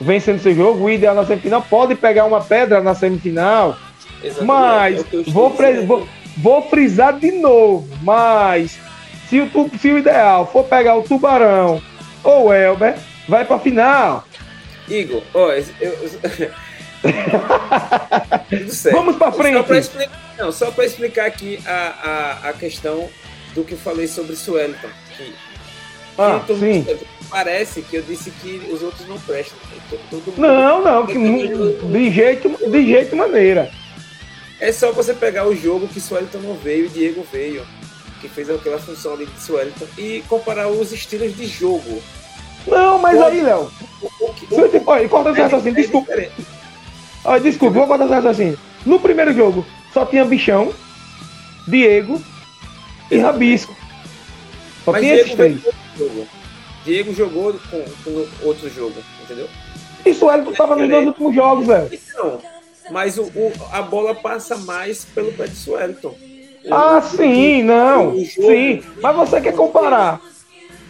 vencendo 0.00 0.40
seu 0.40 0.54
jogo, 0.54 0.84
o 0.84 0.90
ideal 0.90 1.14
na 1.14 1.26
semifinal 1.26 1.62
pode 1.62 1.94
pegar 1.94 2.24
uma 2.24 2.40
pedra 2.40 2.80
na 2.80 2.94
semifinal 2.94 3.76
mas 4.42 5.00
é 5.00 5.04
vou, 5.30 5.50
vou, 5.86 6.08
vou, 6.36 6.62
frisar 6.68 7.18
de 7.18 7.32
novo. 7.32 7.88
Mas 8.02 8.78
se 9.28 9.40
o, 9.40 9.50
se 9.78 9.90
o 9.90 9.98
ideal 9.98 10.46
for 10.50 10.64
pegar 10.64 10.96
o 10.96 11.02
Tubarão 11.02 11.82
ou 12.22 12.46
o 12.46 12.52
Elber, 12.52 12.96
vai 13.28 13.44
pra 13.44 13.58
final. 13.58 14.24
Igor, 14.88 15.22
ó, 15.32 15.50
eu. 15.52 15.64
Vamos 18.92 19.16
pra 19.16 19.32
frente. 19.32 19.56
Só 19.56 19.62
pra 19.62 19.78
explicar, 19.78 20.34
não, 20.36 20.52
só 20.52 20.70
para 20.70 20.84
explicar 20.84 21.26
aqui 21.26 21.58
a, 21.66 22.40
a, 22.42 22.50
a 22.50 22.52
questão 22.52 23.08
do 23.54 23.64
que 23.64 23.72
eu 23.72 23.78
falei 23.78 24.06
sobre 24.06 24.36
Suelton. 24.36 24.88
Que, 25.16 25.32
ah, 26.18 26.40
que 26.46 26.54
sim. 26.56 26.86
Parece 27.30 27.82
que 27.82 27.96
eu 27.96 28.02
disse 28.02 28.30
que 28.30 28.68
os 28.72 28.82
outros 28.82 29.06
não 29.08 29.18
prestam. 29.20 29.56
Todo 30.10 30.34
não, 30.36 30.82
não, 30.82 31.06
que, 31.06 31.14
de 31.16 32.10
jeito, 32.10 32.48
de 32.70 32.86
jeito 32.86 33.16
maneira. 33.16 33.70
É 34.60 34.72
só 34.72 34.92
você 34.92 35.14
pegar 35.14 35.46
o 35.46 35.56
jogo 35.56 35.88
que 35.88 36.00
Suelton 36.00 36.38
não 36.38 36.54
veio 36.54 36.86
e 36.86 36.88
Diego 36.88 37.26
veio, 37.32 37.64
que 38.20 38.28
fez 38.28 38.50
aquela 38.50 38.78
função 38.78 39.14
ali 39.14 39.26
de 39.26 39.40
Suelton, 39.40 39.86
e 39.96 40.22
comparar 40.28 40.68
os 40.68 40.92
estilos 40.92 41.34
de 41.36 41.46
jogo. 41.46 42.02
Não, 42.66 42.98
mas 42.98 43.18
o, 43.18 43.24
aí, 43.24 43.40
Léo. 43.40 43.70
Olha, 44.86 45.08
corta 45.08 45.30
esse 45.30 45.40
é 45.40 45.42
raciocínio, 45.44 45.74
desculpa. 45.74 46.12
Olha, 47.24 47.40
desculpa, 47.40 47.74
vou 47.74 47.86
cortar 47.86 48.04
esse 48.04 48.14
raciocínio. 48.14 48.58
No 48.84 49.00
primeiro 49.00 49.32
jogo, 49.32 49.64
só 49.94 50.04
tinha 50.04 50.24
Bichão, 50.24 50.74
Diego 51.66 52.20
e 53.10 53.18
Rabisco. 53.18 53.74
Só 54.90 54.92
mas 54.92 55.00
tinha 55.02 55.14
Diego 55.14 55.26
esses 55.26 55.36
três. 55.36 55.60
Diego 56.84 57.14
jogou 57.14 57.54
com, 57.70 57.84
com 58.04 58.46
outro 58.46 58.68
jogo, 58.70 58.94
entendeu? 59.22 59.48
E 60.04 60.14
Suelton 60.14 60.52
tava 60.52 60.76
nos 60.76 60.88
dois 60.88 61.06
últimos 61.06 61.34
jogos, 61.34 61.66
velho. 61.66 61.90
Então, 61.92 62.40
mas 62.90 63.18
o, 63.18 63.22
o, 63.22 63.52
a 63.70 63.82
bola 63.82 64.14
passa 64.14 64.56
mais 64.56 65.04
pelo 65.04 65.32
pé 65.32 65.46
de 65.46 65.56
Suelton. 65.56 66.14
Ah, 66.70 67.00
sim, 67.00 67.62
não. 67.62 68.16
sim, 68.24 68.82
mas 69.00 69.16
você 69.16 69.40
quer 69.40 69.54
comparar. 69.54 70.20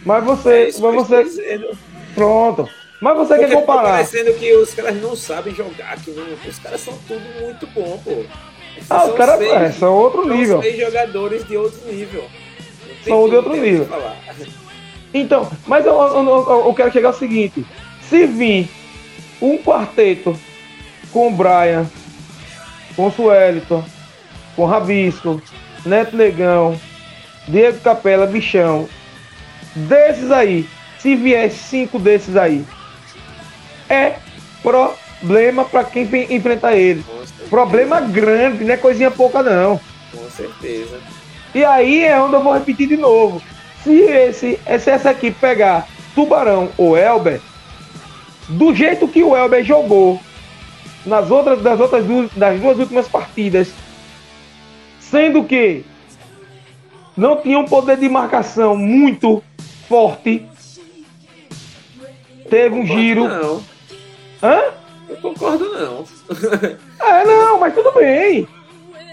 Mas 0.05 0.23
você. 0.23 0.69
É 0.75 0.81
mas 0.81 1.07
você... 1.07 1.75
Pronto. 2.15 2.67
Mas 3.01 3.17
você 3.17 3.35
Porque 3.35 3.47
quer 3.47 3.55
comparar. 3.55 3.83
parecendo 3.83 4.33
que 4.33 4.53
os 4.53 4.73
caras 4.73 5.01
não 5.01 5.15
sabem 5.15 5.55
jogar, 5.55 5.99
que 5.99 6.11
não, 6.11 6.23
os 6.47 6.59
caras 6.59 6.81
são 6.81 6.97
tudo 7.07 7.23
muito 7.41 7.65
bom, 7.67 7.99
pô. 8.03 8.23
Ah, 8.89 9.05
os 9.05 9.15
caras 9.15 9.41
é, 9.41 9.71
são 9.71 9.95
outro 9.95 10.27
nível. 10.27 10.61
São 10.61 10.61
seis 10.61 10.79
jogadores 10.79 11.47
de 11.47 11.57
outro 11.57 11.79
nível. 11.91 12.23
São 13.03 13.29
de 13.29 13.35
outro 13.35 13.53
nível. 13.53 13.87
Então, 15.13 15.49
mas 15.67 15.85
eu, 15.85 15.93
eu, 15.93 16.25
eu, 16.25 16.65
eu 16.67 16.73
quero 16.73 16.91
chegar 16.91 17.09
ao 17.09 17.13
seguinte: 17.13 17.65
se 18.09 18.25
vir 18.25 18.69
um 19.41 19.57
quarteto 19.57 20.37
com 21.11 21.27
o 21.27 21.31
Brian, 21.31 21.85
com 22.95 23.07
o 23.07 23.11
Suelton, 23.11 23.83
com 24.55 24.63
o 24.63 24.65
Rabisco, 24.65 25.41
Neto 25.85 26.15
Negão, 26.15 26.79
Diego 27.47 27.79
Capela, 27.79 28.25
Bichão. 28.25 28.87
Desses 29.75 30.31
aí, 30.31 30.67
se 30.99 31.15
vier 31.15 31.49
cinco 31.49 31.97
desses 31.97 32.35
aí, 32.35 32.65
é 33.89 34.15
problema 34.61 35.65
para 35.65 35.83
quem 35.83 36.03
enfrentar 36.29 36.75
ele. 36.75 37.03
Problema 37.49 37.99
grande, 37.99 38.63
não 38.63 38.73
é 38.73 38.77
coisinha 38.77 39.11
pouca 39.11 39.41
não. 39.41 39.79
Com 40.13 40.29
certeza. 40.29 40.99
E 41.53 41.65
aí 41.65 42.03
é 42.03 42.19
onde 42.19 42.35
eu 42.35 42.43
vou 42.43 42.53
repetir 42.53 42.87
de 42.87 42.97
novo. 42.97 43.41
Se 43.83 43.91
esse, 43.91 44.59
se 44.79 44.89
essa 44.89 45.11
equipe 45.11 45.37
pegar 45.39 45.87
Tubarão 46.15 46.69
ou 46.77 46.97
Elber, 46.97 47.41
do 48.47 48.73
jeito 48.73 49.07
que 49.07 49.23
o 49.23 49.35
Elber 49.35 49.63
jogou 49.63 50.19
nas 51.05 51.31
outras, 51.31 51.61
das 51.61 51.79
outras 51.79 52.05
duas, 52.05 52.31
das 52.31 52.59
duas 52.59 52.77
últimas 52.77 53.07
partidas, 53.07 53.73
sendo 54.99 55.43
que 55.43 55.83
não 57.17 57.37
tinha 57.37 57.59
um 57.59 57.65
poder 57.65 57.97
de 57.97 58.07
marcação 58.07 58.75
muito 58.75 59.43
forte. 59.87 60.45
Teve 62.49 62.75
um 62.75 62.85
giro. 62.85 63.27
Não. 63.27 63.63
Hã? 64.43 64.61
Eu 65.09 65.17
concordo 65.17 65.65
não. 65.65 66.05
é, 67.05 67.25
não, 67.25 67.59
mas 67.59 67.73
tudo 67.73 67.91
bem. 67.93 68.47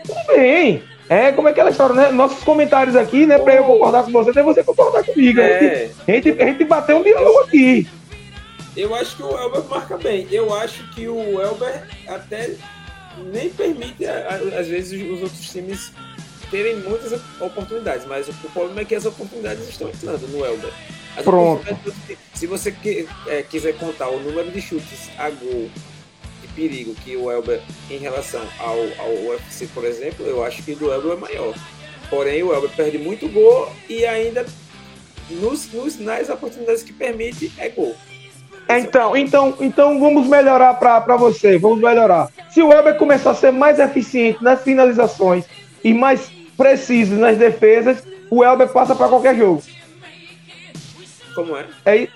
Tudo 0.06 0.36
bem. 0.36 0.82
É 1.08 1.32
como 1.32 1.48
é 1.48 1.52
aquela 1.52 1.70
história, 1.70 1.94
né? 1.94 2.10
Nossos 2.10 2.44
comentários 2.44 2.94
aqui, 2.94 3.24
né? 3.24 3.38
Pra 3.38 3.54
eu 3.54 3.64
concordar 3.64 4.04
com 4.04 4.12
você, 4.12 4.30
até 4.30 4.42
você 4.42 4.62
concordar 4.62 5.04
comigo. 5.04 5.40
É. 5.40 5.90
A, 6.06 6.10
gente, 6.12 6.30
a 6.30 6.44
gente 6.44 6.64
bateu 6.64 6.98
um 6.98 7.02
diálogo 7.02 7.38
aqui. 7.40 7.88
Eu 8.76 8.94
acho 8.94 9.16
que 9.16 9.22
o 9.22 9.36
Elber 9.36 9.64
marca 9.64 9.96
bem. 9.96 10.28
Eu 10.30 10.54
acho 10.54 10.88
que 10.90 11.08
o 11.08 11.40
Elber 11.40 11.82
até 12.06 12.54
nem 13.32 13.48
permite, 13.50 14.04
às 14.06 14.68
vezes, 14.68 15.00
os 15.10 15.22
outros 15.22 15.50
times 15.50 15.92
terem 16.50 16.76
muitas 16.76 17.20
oportunidades, 17.40 18.06
mas 18.06 18.28
o 18.28 18.32
problema 18.52 18.80
é 18.80 18.84
que 18.84 18.94
as 18.94 19.04
oportunidades 19.04 19.68
estão 19.68 19.88
entrando 19.88 20.26
no 20.28 20.44
Elber. 20.44 20.72
As 21.16 21.24
Pronto. 21.24 21.64
Se 22.34 22.46
você 22.46 22.74
é, 23.26 23.42
quiser 23.42 23.76
contar 23.76 24.08
o 24.08 24.20
número 24.20 24.50
de 24.50 24.60
chutes 24.60 25.10
a 25.18 25.30
gol 25.30 25.68
perigo 26.58 26.92
que 27.04 27.16
o 27.16 27.30
Elber 27.30 27.60
em 27.88 27.98
relação 27.98 28.42
ao, 28.58 28.78
ao 28.98 29.14
UFC, 29.28 29.68
por 29.68 29.84
exemplo, 29.84 30.26
eu 30.26 30.44
acho 30.44 30.60
que 30.64 30.74
do 30.74 30.92
Elber 30.92 31.12
é 31.12 31.16
maior. 31.16 31.54
Porém, 32.10 32.42
o 32.42 32.52
Elber 32.52 32.70
perde 32.70 32.98
muito 32.98 33.28
gol 33.28 33.70
e 33.88 34.04
ainda 34.04 34.44
nos, 35.30 35.72
nos, 35.72 36.00
nas 36.00 36.28
oportunidades 36.28 36.82
que 36.82 36.92
permite 36.92 37.52
é 37.58 37.68
gol. 37.68 37.94
Então, 38.68 39.16
então, 39.16 39.56
então 39.60 40.00
vamos 40.00 40.26
melhorar 40.26 40.74
para 40.74 41.16
você, 41.16 41.56
vamos 41.58 41.78
melhorar. 41.78 42.28
Se 42.50 42.60
o 42.60 42.68
Weber 42.68 42.96
começar 42.96 43.30
a 43.30 43.34
ser 43.34 43.52
mais 43.52 43.78
eficiente 43.78 44.42
nas 44.42 44.62
finalizações 44.62 45.44
e 45.82 45.94
mais 45.94 46.30
preciso 46.56 47.14
nas 47.14 47.38
defesas, 47.38 48.02
o 48.28 48.44
Elber 48.44 48.68
passa 48.68 48.94
para 48.94 49.08
qualquer 49.08 49.36
jogo. 49.36 49.62
Como 51.34 51.56
é? 51.56 51.66
é? 51.86 52.08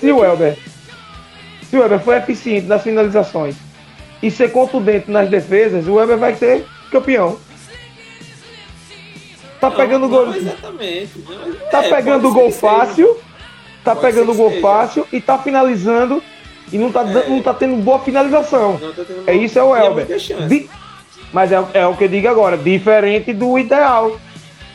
Se 0.00 0.10
o 0.12 0.24
Elber, 0.24 0.56
se 1.76 1.80
o 1.80 1.82
Elber 1.82 2.00
for 2.00 2.16
eficiente 2.16 2.66
nas 2.66 2.82
finalizações 2.82 3.54
e 4.22 4.30
ser 4.30 4.50
contundente 4.50 5.10
nas 5.10 5.28
defesas, 5.28 5.86
o 5.86 6.00
Elber 6.00 6.16
vai 6.16 6.34
ser 6.34 6.64
campeão. 6.90 7.38
Tá 9.60 9.68
Não, 9.68 9.76
pegando 9.76 10.02
não 10.02 10.08
gol. 10.08 10.34
Exatamente. 10.34 11.10
Não, 11.28 11.70
Tá 11.70 11.84
é, 11.84 11.88
pegando 11.90 12.32
gol 12.32 12.50
seja. 12.50 12.60
fácil. 12.60 13.16
Tá 13.84 13.94
Pode 13.94 14.06
pegando 14.06 14.34
gol 14.34 14.48
seja. 14.50 14.62
fácil 14.62 15.06
e 15.12 15.20
tá 15.20 15.38
finalizando 15.38 16.22
e 16.72 16.78
não 16.78 16.90
tá, 16.90 17.02
É. 17.02 17.28
não 17.28 17.42
tá 17.42 17.52
tendo 17.54 17.76
boa 17.76 17.98
finalização. 17.98 18.78
Tá 18.78 19.04
tendo 19.06 19.24
É 19.26 19.34
isso 19.34 19.58
é 19.58 19.62
o 19.62 19.76
Elber. 19.76 20.06
chance. 20.18 20.46
Di- 20.48 20.70
Mas 21.32 21.52
é, 21.52 21.62
é 21.74 21.86
o 21.86 21.94
que 21.94 22.04
eu 22.04 22.08
digo 22.08 22.28
agora, 22.28 22.56
diferente 22.56 23.32
do 23.34 23.58
ideal. 23.58 24.18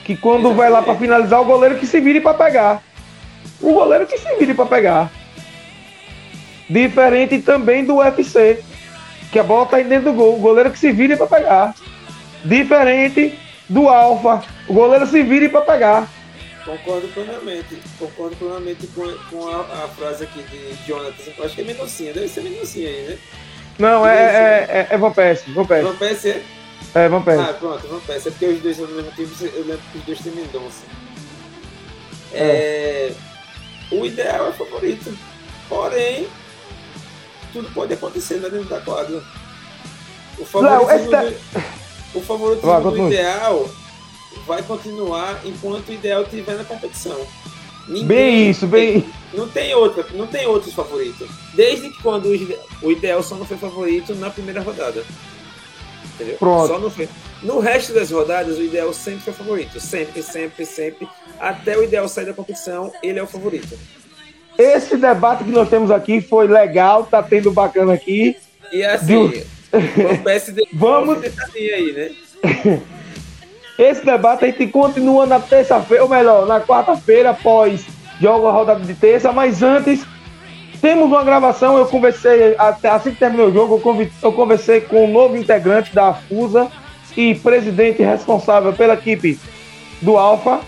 Que 0.03 0.15
quando 0.15 0.53
vai 0.53 0.69
lá 0.69 0.81
pra 0.83 0.95
finalizar, 0.95 1.41
o 1.41 1.45
goleiro 1.45 1.75
que 1.75 1.87
se 1.87 1.99
vire 1.99 2.19
pra 2.21 2.33
pegar. 2.35 2.83
O 3.59 3.73
goleiro 3.73 4.05
que 4.05 4.17
se 4.17 4.35
vire 4.35 4.53
pra 4.53 4.65
pegar. 4.65 5.09
Diferente 6.71 7.39
também 7.39 7.83
do 7.83 7.97
UFC. 7.97 8.63
Que 9.29 9.39
a 9.39 9.43
bola 9.43 9.65
tá 9.65 9.77
aí 9.77 9.83
dentro 9.83 10.11
do 10.11 10.17
gol. 10.17 10.37
O 10.37 10.39
goleiro 10.39 10.71
que 10.71 10.79
se 10.79 10.91
vire 10.91 11.17
pra 11.17 11.27
pegar. 11.27 11.75
Diferente 12.45 13.37
do 13.67 13.89
Alfa. 13.89 14.43
O 14.67 14.73
goleiro 14.73 15.05
se 15.05 15.21
vire 15.21 15.49
pra 15.49 15.61
pegar. 15.61 16.07
Concordo 16.63 17.07
plenamente. 17.09 17.77
Concordo 17.99 18.35
plenamente 18.37 18.87
com, 18.87 19.01
com 19.29 19.49
a, 19.49 19.59
a 19.59 19.87
frase 19.89 20.23
aqui 20.23 20.41
de 20.43 20.87
Jonathan. 20.87 21.43
Acho 21.43 21.55
que 21.55 21.61
é 21.61 21.63
Mendoncinha. 21.65 22.13
Deve 22.13 22.29
ser 22.29 22.41
Mendoncinha 22.41 22.87
aí, 22.87 23.01
né? 23.03 23.17
Não, 23.77 24.07
é, 24.07 24.15
é, 24.15 24.67
é, 24.69 24.87
é 24.91 24.97
Van 24.97 25.11
Persie, 25.11 25.53
Van 25.53 25.65
Persie. 25.65 25.91
Van 25.91 25.97
Persie 25.97 26.29
é? 26.29 26.43
É, 26.93 27.09
Van 27.09 27.21
Persie. 27.21 27.49
Ah, 27.49 27.53
pronto, 27.53 27.87
Van 27.87 27.99
Persie. 27.99 28.27
É 28.27 28.31
porque 28.31 28.45
os 28.45 28.61
dois 28.61 28.77
são 28.77 28.85
do 28.85 28.93
mesmo 28.93 29.11
time, 29.11 29.29
eu 29.41 29.65
lembro 29.65 29.81
que 29.91 29.97
os 29.97 30.03
dois 30.05 30.19
têm 30.19 30.33
Mendonça. 30.33 30.83
É, 32.33 33.11
o 33.91 34.05
ideal 34.05 34.49
é 34.49 34.51
favorito. 34.53 35.17
Porém, 35.67 36.27
tudo 37.51 37.71
pode 37.73 37.93
acontecer 37.93 38.35
né, 38.35 38.49
dentro 38.49 38.69
da 38.69 38.79
quadra. 38.81 39.21
O 40.37 40.45
favoritismo, 40.45 41.11
do, 41.11 42.19
o 42.19 42.21
favoritismo 42.21 42.71
Vai, 42.71 42.81
do 42.81 43.07
ideal 43.07 43.69
vai 44.45 44.63
continuar 44.63 45.41
enquanto 45.45 45.89
o 45.89 45.93
ideal 45.93 46.23
estiver 46.23 46.55
na 46.55 46.63
competição. 46.63 47.17
Ninguém 47.87 48.05
Bem 48.07 48.49
isso, 48.49 48.67
bem. 48.67 49.05
não 49.33 49.47
tem 49.47 49.73
outra, 49.73 50.05
não 50.13 50.27
tem 50.27 50.45
outros 50.45 50.73
favoritos. 50.73 51.27
Desde 51.53 51.89
que 51.89 52.01
quando 52.01 52.27
o 52.81 52.91
ideal 52.91 53.21
só 53.23 53.35
não 53.35 53.45
foi 53.45 53.57
favorito 53.57 54.15
na 54.15 54.29
primeira 54.29 54.61
rodada. 54.61 55.03
Entendeu? 56.15 56.37
Pronto. 56.37 56.67
Só 56.67 56.79
não 56.79 56.89
foi. 56.89 57.09
No 57.41 57.59
resto 57.59 57.93
das 57.93 58.11
rodadas, 58.11 58.57
o 58.57 58.61
ideal 58.61 58.93
sempre 58.93 59.21
foi 59.21 59.33
favorito. 59.33 59.79
Sempre, 59.79 60.21
sempre, 60.21 60.65
sempre. 60.65 61.09
Até 61.39 61.77
o 61.77 61.83
ideal 61.83 62.07
sair 62.07 62.25
da 62.25 62.33
competição, 62.33 62.93
ele 63.01 63.17
é 63.19 63.23
o 63.23 63.27
favorito. 63.27 63.77
Esse 64.61 64.95
debate 64.95 65.43
que 65.43 65.51
nós 65.51 65.69
temos 65.69 65.89
aqui 65.89 66.21
foi 66.21 66.47
legal, 66.47 67.03
tá 67.03 67.23
tendo 67.23 67.51
bacana 67.51 67.93
aqui. 67.93 68.35
E 68.71 68.83
assim, 68.83 69.25
o 69.25 70.17
PSD 70.23 70.67
Vamos- 70.73 71.19
aí, 71.55 71.91
né? 71.93 72.81
Esse 73.77 74.05
debate 74.05 74.45
a 74.45 74.47
gente 74.47 74.67
continua 74.67 75.25
na 75.25 75.39
terça-feira, 75.39 76.03
ou 76.03 76.09
melhor, 76.09 76.45
na 76.45 76.61
quarta-feira, 76.61 77.31
após 77.31 77.83
jogo 78.19 78.47
a 78.47 78.51
rodada 78.51 78.81
de 78.81 78.93
terça, 78.93 79.31
mas 79.31 79.63
antes 79.63 80.05
temos 80.79 81.05
uma 81.07 81.23
gravação, 81.23 81.77
eu 81.77 81.85
conversei, 81.87 82.55
assim 82.57 83.11
que 83.11 83.17
terminou 83.17 83.47
o 83.47 83.53
jogo, 83.53 83.81
eu 84.21 84.31
conversei 84.31 84.81
com 84.81 85.05
o 85.05 85.07
novo 85.07 85.35
integrante 85.35 85.93
da 85.95 86.13
FUSA 86.13 86.71
e 87.17 87.33
presidente 87.35 88.03
responsável 88.03 88.73
pela 88.73 88.93
equipe 88.93 89.39
do 90.01 90.17
Alfa, 90.17 90.59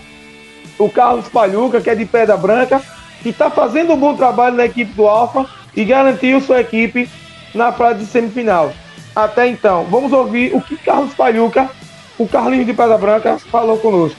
o 0.78 0.88
Carlos 0.88 1.28
Palhuca, 1.28 1.80
que 1.80 1.90
é 1.90 1.94
de 1.94 2.04
Pedra 2.04 2.36
Branca, 2.36 2.82
que 3.24 3.30
está 3.30 3.48
fazendo 3.48 3.94
um 3.94 3.96
bom 3.96 4.14
trabalho 4.14 4.54
na 4.54 4.66
equipe 4.66 4.92
do 4.92 5.08
Alfa 5.08 5.46
e 5.74 5.82
garantiu 5.82 6.42
sua 6.42 6.60
equipe 6.60 7.10
na 7.54 7.72
fase 7.72 8.00
de 8.00 8.06
semifinal. 8.06 8.70
Até 9.16 9.48
então, 9.48 9.84
vamos 9.84 10.12
ouvir 10.12 10.54
o 10.54 10.60
que 10.60 10.76
Carlos 10.76 11.14
Palhuca, 11.14 11.70
o 12.18 12.28
Carlinhos 12.28 12.66
de 12.66 12.74
Pedra 12.74 12.98
Branca, 12.98 13.38
falou 13.50 13.78
conosco. 13.78 14.18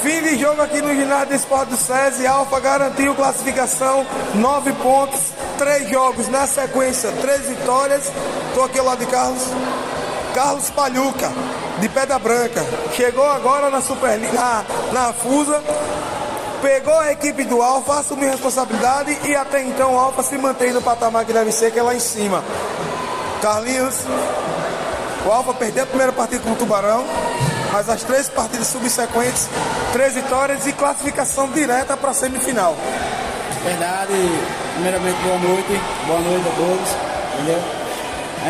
Fim 0.00 0.22
de 0.22 0.38
jogo 0.38 0.62
aqui 0.62 0.80
no 0.80 0.94
ginásio 0.94 1.26
de 1.26 1.34
esporte 1.34 1.70
do 1.70 1.76
SESI. 1.76 2.24
Alfa 2.24 2.60
garantiu 2.60 3.12
classificação, 3.16 4.06
nove 4.36 4.72
pontos, 4.74 5.32
três 5.58 5.90
jogos 5.90 6.28
na 6.28 6.46
sequência, 6.46 7.10
três 7.20 7.48
vitórias. 7.48 8.12
Estou 8.48 8.64
aqui 8.64 8.78
ao 8.78 8.86
lado 8.86 9.00
de 9.00 9.06
Carlos. 9.06 9.42
Carlos 10.38 10.70
Palhuca, 10.70 11.32
de 11.80 11.88
Pedra 11.88 12.16
Branca. 12.16 12.64
Chegou 12.94 13.28
agora 13.28 13.70
na 13.70 13.80
Superliga, 13.80 14.32
na, 14.32 14.64
na 14.92 15.12
FUSA. 15.12 15.60
Pegou 16.62 16.96
a 16.96 17.10
equipe 17.10 17.42
do 17.42 17.60
Alfa, 17.60 17.98
assumiu 17.98 18.30
responsabilidade 18.30 19.18
e 19.24 19.34
até 19.34 19.60
então 19.64 19.94
o 19.94 19.98
Alfa 19.98 20.22
se 20.22 20.38
mantém 20.38 20.72
no 20.72 20.80
patamar 20.80 21.24
que 21.24 21.32
deve 21.32 21.50
ser, 21.50 21.72
que 21.72 21.80
é 21.80 21.82
lá 21.82 21.92
em 21.92 21.98
cima. 21.98 22.44
Carlinhos, 23.42 23.96
o 25.26 25.32
Alfa 25.32 25.52
perdeu 25.54 25.82
a 25.82 25.86
primeira 25.86 26.12
partida 26.12 26.40
com 26.44 26.52
o 26.52 26.54
Tubarão, 26.54 27.04
mas 27.72 27.88
as 27.88 28.04
três 28.04 28.28
partidas 28.28 28.68
subsequentes, 28.68 29.48
três 29.92 30.14
vitórias 30.14 30.64
e 30.68 30.72
classificação 30.72 31.48
direta 31.48 31.96
para 31.96 32.10
a 32.10 32.14
semifinal. 32.14 32.76
Verdade, 33.64 34.14
primeiramente 34.74 35.20
boa 35.20 35.38
noite, 35.38 35.80
boa 36.06 36.20
noite 36.20 36.48
a 36.48 36.52
todos, 36.52 36.88
entendeu? 37.34 37.77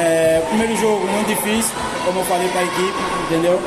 É, 0.00 0.40
primeiro 0.48 0.76
jogo 0.76 1.04
muito 1.08 1.26
difícil, 1.26 1.74
como 2.04 2.20
eu 2.20 2.24
falei 2.26 2.48
para 2.50 2.60
a 2.60 2.64
equipe, 2.64 2.98
entendeu? 3.24 3.60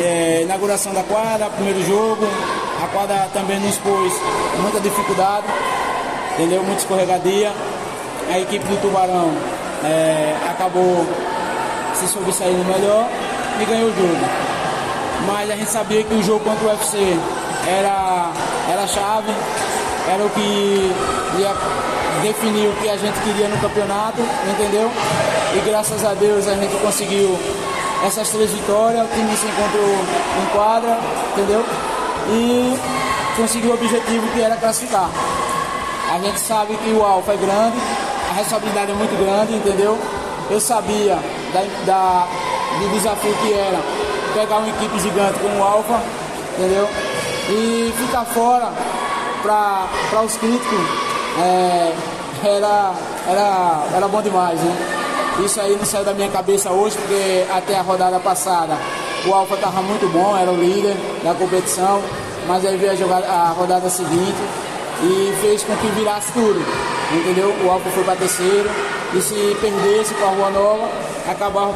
É, 0.00 0.40
inauguração 0.44 0.94
da 0.94 1.02
quadra, 1.02 1.50
primeiro 1.50 1.84
jogo, 1.86 2.26
a 2.82 2.86
quadra 2.86 3.28
também 3.34 3.60
nos 3.60 3.76
pôs 3.76 4.12
muita 4.62 4.80
dificuldade, 4.80 5.46
entendeu? 6.34 6.62
Muita 6.62 6.80
escorregadia. 6.80 7.52
A 8.32 8.38
equipe 8.38 8.64
do 8.64 8.80
Tubarão 8.80 9.30
é, 9.84 10.34
acabou 10.48 11.06
se 11.94 12.08
sobressaindo 12.08 12.64
melhor 12.64 13.06
e 13.60 13.64
ganhou 13.66 13.90
o 13.90 13.94
jogo. 13.94 14.26
Mas 15.26 15.50
a 15.50 15.54
gente 15.54 15.70
sabia 15.70 16.02
que 16.02 16.14
o 16.14 16.22
jogo 16.22 16.40
contra 16.40 16.64
o 16.64 16.70
UFC 16.70 16.98
era, 17.68 18.32
era 18.70 18.82
a 18.84 18.86
chave, 18.86 19.32
era 20.08 20.24
o 20.24 20.30
que 20.30 20.92
ia 21.38 21.54
definir 22.22 22.68
o 22.68 22.72
que 22.80 22.88
a 22.88 22.96
gente 22.96 23.20
queria 23.20 23.48
no 23.48 23.58
campeonato, 23.58 24.22
entendeu? 24.50 24.90
E 25.54 25.60
graças 25.68 26.04
a 26.04 26.14
Deus 26.14 26.48
a 26.48 26.54
gente 26.54 26.74
conseguiu 26.80 27.38
essas 28.06 28.28
três 28.30 28.50
vitórias, 28.50 29.04
o 29.04 29.08
time 29.14 29.36
se 29.36 29.46
encontrou 29.46 29.88
em 29.90 30.46
quadra, 30.56 30.98
entendeu? 31.32 31.64
E 32.30 32.76
conseguiu 33.36 33.70
o 33.70 33.74
objetivo 33.74 34.26
que 34.32 34.40
era 34.40 34.56
classificar. 34.56 35.08
A 36.12 36.18
gente 36.18 36.40
sabe 36.40 36.74
que 36.76 36.90
o 36.90 37.02
Alfa 37.04 37.32
é 37.32 37.36
grande, 37.36 37.76
a 38.30 38.34
responsabilidade 38.34 38.90
é 38.90 38.94
muito 38.94 39.16
grande, 39.24 39.54
entendeu? 39.54 39.98
Eu 40.50 40.60
sabia 40.60 41.18
da, 41.52 41.60
da- 41.86 42.26
do 42.80 42.88
desafio 42.94 43.34
que 43.42 43.52
era 43.52 43.78
pegar 44.34 44.56
uma 44.58 44.68
equipe 44.68 44.98
gigante 44.98 45.38
como 45.38 45.58
o 45.58 45.62
Alfa, 45.62 46.00
entendeu? 46.58 46.88
E 47.50 47.92
ficar 47.98 48.24
fora 48.24 48.68
para 49.42 50.22
os 50.22 50.36
críticos 50.36 50.78
é, 51.40 51.92
era, 52.44 52.92
era, 53.28 53.82
era 53.96 54.08
bom 54.08 54.22
demais, 54.22 54.58
né? 54.60 55.01
Isso 55.40 55.60
aí 55.60 55.76
não 55.76 55.84
saiu 55.84 56.04
da 56.04 56.12
minha 56.12 56.28
cabeça 56.28 56.70
hoje, 56.70 56.96
porque 56.98 57.44
até 57.50 57.76
a 57.76 57.82
rodada 57.82 58.20
passada 58.20 58.76
o 59.26 59.32
Alfa 59.32 59.54
estava 59.54 59.80
muito 59.82 60.06
bom, 60.12 60.36
era 60.36 60.50
o 60.50 60.56
líder 60.56 60.96
da 61.22 61.32
competição, 61.34 62.02
mas 62.46 62.64
aí 62.66 62.76
veio 62.76 62.92
a, 62.92 62.94
jogada, 62.94 63.26
a 63.26 63.48
rodada 63.48 63.88
seguinte 63.88 64.36
e 65.02 65.34
fez 65.40 65.62
com 65.62 65.74
que 65.76 65.86
virasse 65.88 66.32
tudo, 66.32 66.60
entendeu? 67.12 67.54
O 67.64 67.70
Alfa 67.70 67.90
foi 67.90 68.04
para 68.04 68.16
terceiro 68.16 68.70
e 69.14 69.20
se 69.20 69.56
perdesse 69.60 70.14
com 70.14 70.24
a 70.24 70.28
Rua 70.28 70.50
Nova, 70.50 70.88
acabava, 71.28 71.74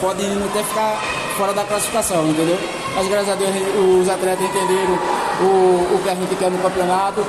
pode 0.00 0.24
até 0.24 0.62
ficar 0.62 0.98
fora 1.36 1.52
da 1.52 1.64
classificação, 1.64 2.26
entendeu? 2.28 2.58
Mas 2.94 3.08
graças 3.08 3.28
a 3.30 3.34
Deus 3.34 3.50
os 4.00 4.08
atletas 4.08 4.44
entenderam 4.44 4.98
o, 5.40 5.94
o 5.94 6.00
que 6.02 6.08
a 6.08 6.14
gente 6.14 6.34
quer 6.36 6.50
no 6.50 6.58
campeonato. 6.58 7.24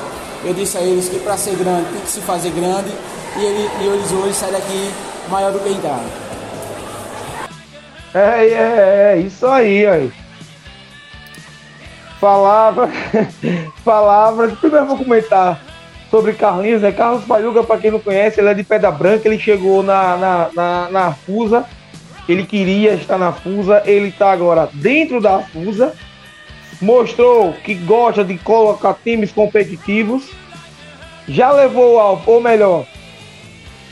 Eu 0.45 0.53
disse 0.53 0.77
a 0.77 0.81
eles 0.81 1.09
que 1.09 1.17
para 1.19 1.35
ser 1.35 1.55
grande 1.55 1.89
tem 1.91 2.01
que 2.01 2.09
se 2.09 2.21
fazer 2.21 2.51
grande 2.51 2.91
e, 3.35 3.43
ele, 3.43 3.69
e 3.81 3.87
eles 3.87 4.11
hoje 4.11 4.33
saem 4.35 4.51
daqui 4.51 4.91
maior 5.27 5.51
do 5.51 5.59
que 5.59 5.69
entraram. 5.69 6.05
É, 8.13 8.45
é, 8.45 9.13
é, 9.15 9.17
isso 9.17 9.47
aí, 9.47 9.87
aí. 9.87 10.11
Palavra, 12.21 12.91
palavra. 13.83 14.49
Primeiro 14.61 14.85
vou 14.85 14.97
comentar 14.97 15.59
sobre 16.11 16.33
Carlinhos, 16.33 16.83
né? 16.83 16.91
Carlos 16.91 17.25
Palhuga, 17.25 17.63
para 17.63 17.79
quem 17.79 17.89
não 17.89 17.99
conhece, 17.99 18.39
ele 18.39 18.49
é 18.49 18.53
de 18.53 18.63
Pedra 18.63 18.91
Branca, 18.91 19.27
ele 19.27 19.39
chegou 19.39 19.81
na, 19.81 20.15
na, 20.15 20.49
na, 20.53 20.89
na 20.91 21.11
FUSA, 21.11 21.65
ele 22.29 22.45
queria 22.45 22.93
estar 22.93 23.17
na 23.17 23.33
FUSA, 23.33 23.81
ele 23.85 24.09
está 24.09 24.31
agora 24.31 24.69
dentro 24.73 25.19
da 25.19 25.39
FUSA, 25.39 25.93
mostrou 26.81 27.53
que 27.53 27.73
gosta 27.73 28.23
de 28.23 28.37
colocar 28.37 28.95
times 29.03 29.31
competitivos, 29.31 30.29
já 31.27 31.51
levou 31.51 31.95
o 31.95 31.99
Alfa, 31.99 32.31
ou 32.31 32.41
melhor, 32.41 32.85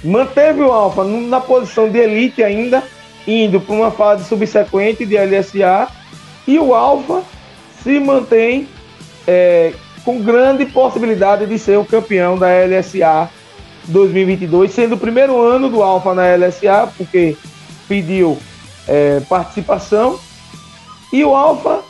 manteve 0.04 0.62
o 0.62 0.72
Alfa 0.72 1.04
na 1.04 1.40
posição 1.40 1.90
de 1.90 1.98
elite 1.98 2.44
ainda, 2.44 2.84
indo 3.28 3.60
para 3.60 3.76
uma 3.76 3.92
fase 3.92 4.26
subsequente 4.26 5.06
de 5.06 5.18
LSA, 5.18 5.88
e 6.48 6.60
o 6.60 6.74
Alfa 6.74 7.24
se 7.82 8.00
mantém 8.00 8.68
é, 9.26 9.74
com 10.04 10.22
grande 10.22 10.66
possibilidade 10.66 11.46
de 11.46 11.58
ser 11.58 11.78
o 11.78 11.86
campeão 11.86 12.38
da 12.38 12.48
LSA 12.48 13.30
2022, 13.86 14.72
sendo 14.72 14.96
o 14.96 14.98
primeiro 14.98 15.42
ano 15.42 15.70
do 15.70 15.82
Alfa 15.82 16.14
na 16.14 16.36
LSA, 16.36 16.92
porque 16.98 17.36
pediu 17.88 18.38
é, 18.88 19.22
participação. 19.22 20.20
E 21.12 21.24
o 21.24 21.36
Alfa 21.36 21.82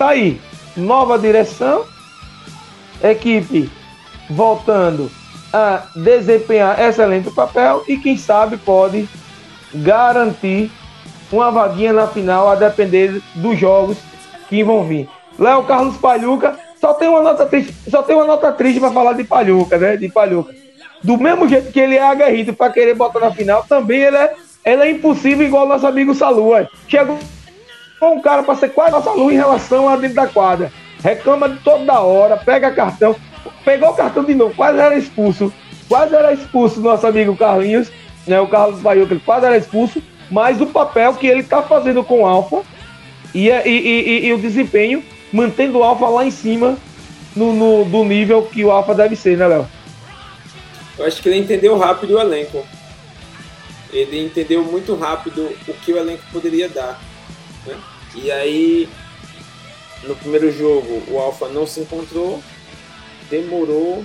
tá 0.00 0.08
aí, 0.08 0.40
nova 0.74 1.18
direção, 1.18 1.84
equipe 3.04 3.70
voltando 4.30 5.10
a 5.52 5.82
desempenhar 5.94 6.80
excelente 6.80 7.30
papel 7.30 7.84
e 7.86 7.98
quem 7.98 8.16
sabe 8.16 8.56
pode 8.56 9.06
garantir 9.74 10.70
uma 11.30 11.50
vaguinha 11.50 11.92
na 11.92 12.06
final 12.06 12.48
a 12.48 12.54
depender 12.54 13.20
dos 13.34 13.58
jogos 13.58 13.98
que 14.48 14.64
vão 14.64 14.84
vir. 14.84 15.06
Léo 15.38 15.64
Carlos 15.64 15.98
Palhuca 15.98 16.58
só 16.80 16.94
tem 16.94 17.06
uma 17.06 17.20
nota 17.20 17.44
triste, 17.44 17.74
só 17.90 18.02
tem 18.02 18.16
uma 18.16 18.24
nota 18.24 18.50
triste 18.52 18.80
para 18.80 18.92
falar 18.92 19.12
de 19.12 19.24
Palhuca, 19.24 19.76
né? 19.76 19.98
De 19.98 20.08
Palhuca. 20.08 20.54
Do 21.04 21.18
mesmo 21.18 21.46
jeito 21.46 21.70
que 21.70 21.78
ele 21.78 21.96
é 21.96 22.02
aguerrido 22.02 22.54
para 22.54 22.72
querer 22.72 22.94
botar 22.94 23.20
na 23.20 23.32
final, 23.32 23.66
também 23.68 24.00
ele 24.00 24.16
é, 24.16 24.32
ele 24.64 24.82
é 24.82 24.90
impossível 24.92 25.46
igual 25.46 25.68
nosso 25.68 25.86
amigo 25.86 26.14
Salu. 26.14 26.52
Chegou 26.88 27.18
um 28.08 28.20
cara 28.20 28.42
para 28.42 28.54
ser 28.56 28.70
quase 28.70 28.92
nosso 28.92 29.04
Salu 29.04 29.30
em 29.30 29.36
relação 29.36 29.88
a 29.88 29.96
dentro 29.96 30.16
da 30.16 30.26
quadra. 30.26 30.72
Reclama 31.02 31.48
de 31.48 31.58
toda 31.60 32.00
hora, 32.00 32.36
pega 32.36 32.70
cartão. 32.70 33.16
Pegou 33.64 33.90
o 33.90 33.94
cartão 33.94 34.24
de 34.24 34.34
novo, 34.34 34.54
quase 34.54 34.78
era 34.78 34.96
expulso. 34.96 35.52
Quase 35.88 36.14
era 36.14 36.32
expulso 36.32 36.80
nosso 36.80 37.06
amigo 37.06 37.36
Carlinhos, 37.36 37.90
né? 38.26 38.40
O 38.40 38.46
Carlos 38.46 38.80
Baiuca, 38.80 39.12
ele 39.12 39.22
quase 39.24 39.46
era 39.46 39.56
expulso. 39.56 40.02
Mas 40.30 40.60
o 40.60 40.66
papel 40.66 41.14
que 41.14 41.26
ele 41.26 41.42
tá 41.42 41.62
fazendo 41.62 42.04
com 42.04 42.22
o 42.22 42.26
Alfa 42.26 42.62
e, 43.34 43.48
e, 43.48 43.52
e, 43.66 44.26
e, 44.26 44.32
o 44.32 44.38
desempenho, 44.38 45.02
mantendo 45.32 45.78
o 45.78 45.82
Alfa 45.82 46.08
lá 46.08 46.24
em 46.24 46.30
cima 46.30 46.76
no, 47.34 47.52
no, 47.52 47.84
do 47.84 48.04
nível 48.04 48.42
que 48.44 48.64
o 48.64 48.70
Alfa 48.70 48.94
deve 48.94 49.16
ser, 49.16 49.36
né, 49.36 49.46
Léo? 49.46 49.66
Eu 50.98 51.06
acho 51.06 51.20
que 51.22 51.28
ele 51.28 51.38
entendeu 51.38 51.76
rápido 51.76 52.14
o 52.14 52.20
elenco. 52.20 52.64
Ele 53.92 54.24
entendeu 54.24 54.62
muito 54.62 54.94
rápido 54.94 55.50
o 55.66 55.72
que 55.74 55.92
o 55.92 55.96
elenco 55.96 56.22
poderia 56.32 56.68
dar. 56.68 57.00
Né? 57.66 57.80
E 58.14 58.30
aí, 58.30 58.88
no 60.04 60.16
primeiro 60.16 60.50
jogo, 60.50 61.02
o 61.08 61.18
Alfa 61.18 61.48
não 61.48 61.66
se 61.66 61.80
encontrou, 61.80 62.42
demorou, 63.28 64.04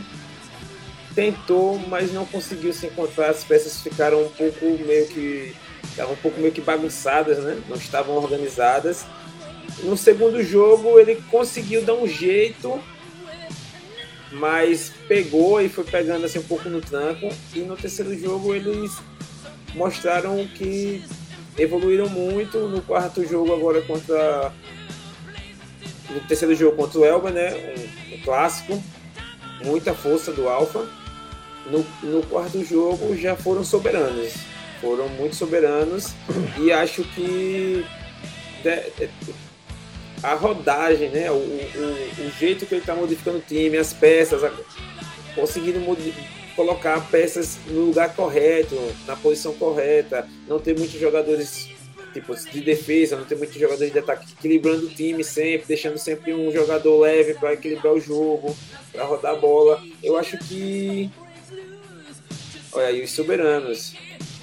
tentou, 1.16 1.80
mas 1.88 2.12
não 2.12 2.26
conseguiu 2.26 2.74
se 2.74 2.86
encontrar. 2.88 3.30
As 3.30 3.44
peças 3.44 3.82
ficaram 3.82 4.24
um 4.24 4.30
pouco 4.30 4.66
meio 4.86 5.08
que 5.08 5.56
estavam 5.84 6.14
um 6.14 6.18
pouco 6.18 6.40
meio 6.40 6.52
que 6.52 6.62
bagunçadas, 6.62 7.38
né? 7.40 7.62
Não 7.70 7.78
estavam 7.78 8.16
organizadas. 8.16 9.06
No 9.84 9.98
segundo 9.98 10.44
jogo 10.44 11.00
ele 11.00 11.22
conseguiu 11.32 11.82
dar 11.82 11.94
um 11.94 12.08
jeito, 12.08 12.80
mas 14.32 14.92
pegou 15.08 15.62
e 15.62 15.70
foi 15.70 15.84
pegando 15.84 16.26
assim 16.26 16.40
um 16.40 16.44
pouco 16.44 16.70
no 16.70 16.82
tranco. 16.82 17.30
E 17.54 17.60
no 17.60 17.78
terceiro 17.78 18.18
jogo 18.18 18.54
eles 18.54 18.92
mostraram 19.74 20.46
que 20.48 21.04
evoluíram 21.58 22.10
muito. 22.10 22.60
No 22.60 22.82
quarto 22.82 23.26
jogo 23.26 23.54
agora 23.54 23.82
contra 23.82 24.52
no 26.10 26.20
terceiro 26.22 26.56
jogo 26.56 26.78
contra 26.78 27.00
o 27.00 27.06
Elba, 27.06 27.32
né? 27.32 27.54
Um, 27.54 28.16
um 28.16 28.22
clássico, 28.22 28.82
muita 29.64 29.94
força 29.94 30.32
do 30.32 30.48
Alfa. 30.48 30.88
No, 31.70 31.86
no 32.04 32.22
quarto 32.24 32.64
jogo 32.64 33.16
já 33.16 33.36
foram 33.36 33.64
soberanos 33.64 34.34
foram 34.86 35.10
muito 35.10 35.36
soberanos 35.36 36.14
e 36.60 36.72
acho 36.72 37.04
que 37.04 37.84
a 40.22 40.34
rodagem, 40.36 41.10
né, 41.10 41.32
o, 41.32 41.36
o, 41.36 42.28
o 42.28 42.32
jeito 42.40 42.66
que 42.66 42.76
ele 42.76 42.82
está 42.82 42.96
modificando 42.96 43.38
o 43.38 43.42
time, 43.42 43.78
as 43.78 43.94
peças, 43.94 44.44
a, 44.44 44.52
conseguindo 45.34 45.80
colocar 46.56 47.00
peças 47.10 47.58
no 47.68 47.86
lugar 47.86 48.16
correto, 48.16 48.76
na 49.06 49.16
posição 49.16 49.54
correta, 49.54 50.28
não 50.48 50.60
ter 50.60 50.78
muitos 50.78 51.00
jogadores 51.00 51.70
tipo, 52.14 52.34
de 52.34 52.62
defesa, 52.62 53.18
não 53.18 53.26
ter 53.26 53.36
muitos 53.36 53.58
jogadores 53.58 53.92
de 53.92 54.00
ataque, 54.00 54.32
equilibrando 54.32 54.86
o 54.86 54.90
time 54.90 55.24
sempre, 55.24 55.68
deixando 55.68 55.98
sempre 55.98 56.34
um 56.34 56.52
jogador 56.52 57.02
leve 57.02 57.34
para 57.34 57.54
equilibrar 57.54 57.94
o 57.94 58.00
jogo, 58.00 58.56
para 58.92 59.04
rodar 59.04 59.34
a 59.34 59.36
bola. 59.36 59.84
Eu 60.02 60.18
acho 60.18 60.38
que. 60.38 61.10
Olha 62.72 62.88
aí, 62.88 63.04
os 63.04 63.12
soberanos. 63.12 63.94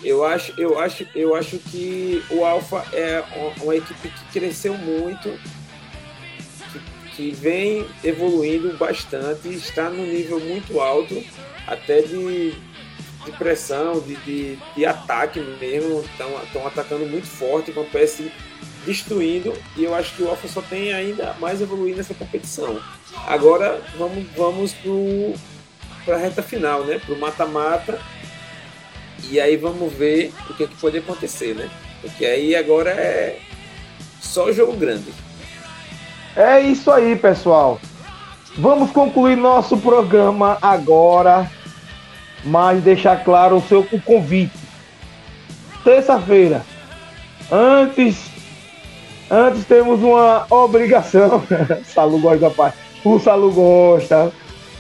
Eu 0.05 0.25
acho, 0.25 0.53
eu 0.61 0.79
acho, 0.79 1.07
eu 1.15 1.35
acho 1.35 1.59
que 1.59 2.23
o 2.29 2.45
Alfa 2.45 2.85
é 2.93 3.23
uma 3.63 3.77
equipe 3.77 4.09
que 4.09 4.41
cresceu 4.41 4.75
muito, 4.75 5.39
que, 6.73 7.17
que 7.17 7.31
vem 7.31 7.87
evoluindo 8.03 8.77
bastante, 8.77 9.49
está 9.49 9.89
num 9.89 10.05
nível 10.05 10.41
muito 10.41 10.81
alto, 10.81 11.23
até 11.67 12.03
de, 12.03 12.53
de 13.25 13.33
pressão, 13.39 14.01
de, 14.01 14.17
de, 14.17 14.59
de 14.77 14.87
ataque 14.87 15.41
mesmo, 15.61 16.05
estão 16.45 16.67
atacando 16.67 17.07
muito 17.07 17.27
forte 17.27 17.73
com 17.73 17.81
o 17.81 17.87
PS 17.87 18.23
destruindo 18.85 19.53
e 19.77 19.85
eu 19.85 19.95
acho 19.95 20.15
que 20.17 20.23
o 20.23 20.29
Alfa 20.29 20.49
só 20.49 20.61
tem 20.61 20.93
ainda 20.93 21.35
mais 21.41 21.61
evoluir 21.61 21.97
nessa 21.97 22.15
competição. 22.15 22.81
Agora 23.27 23.81
vamos, 23.97 24.27
vamos 24.37 24.75
para 26.05 26.17
a 26.17 26.19
reta 26.19 26.43
final, 26.43 26.85
né? 26.85 26.99
Para 26.99 27.15
o 27.15 27.19
mata-mata 27.19 27.99
e 29.31 29.41
aí 29.41 29.57
vamos 29.57 29.93
ver 29.93 30.33
o 30.51 30.55
que, 30.55 30.67
que 30.67 30.77
pode 30.77 30.99
acontecer, 30.99 31.55
né? 31.55 31.71
Porque 32.01 32.27
aí 32.27 32.57
agora 32.57 32.91
é 32.91 33.39
só 34.21 34.51
jogo 34.53 34.73
grande. 34.73 35.13
É 36.35 36.61
isso 36.61 36.91
aí, 36.91 37.15
pessoal. 37.15 37.81
Vamos 38.57 38.91
concluir 38.91 39.37
nosso 39.37 39.77
programa 39.77 40.59
agora, 40.61 41.51
mas 42.45 42.83
deixar 42.83 43.25
claro 43.25 43.57
o 43.57 43.63
seu 43.63 43.87
o 43.91 44.01
convite. 44.01 44.59
Terça-feira, 45.83 46.65
antes 47.51 48.31
antes 49.31 49.65
temos 49.65 50.03
uma 50.03 50.47
obrigação. 50.51 51.43
Salu 51.85 52.19
gosta 52.19 52.51
parte. 52.51 52.77
O 53.03 53.19
Salu 53.19 53.51
gosta. 53.51 54.31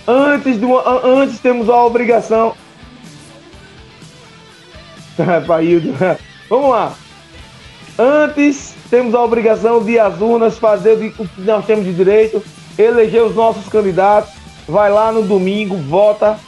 Antes, 0.07 0.59
de 0.59 0.65
uma, 0.65 0.83
antes 1.07 1.39
temos 1.39 1.71
a 1.71 1.83
obrigação 1.83 2.55
Vamos 6.49 6.71
lá. 6.71 6.95
Antes, 7.99 8.75
temos 8.91 9.15
a 9.15 9.23
obrigação 9.23 9.83
de 9.83 9.99
as 9.99 10.21
urnas 10.21 10.59
fazer 10.59 11.15
o 11.19 11.29
que 11.29 11.41
nós 11.43 11.65
temos 11.65 11.85
de 11.85 11.93
direito, 11.93 12.43
eleger 12.79 13.23
os 13.23 13.35
nossos 13.35 13.69
candidatos. 13.69 14.33
Vai 14.69 14.91
lá 14.91 15.13
no 15.13 15.23
domingo, 15.23 15.77
vota. 15.77 16.39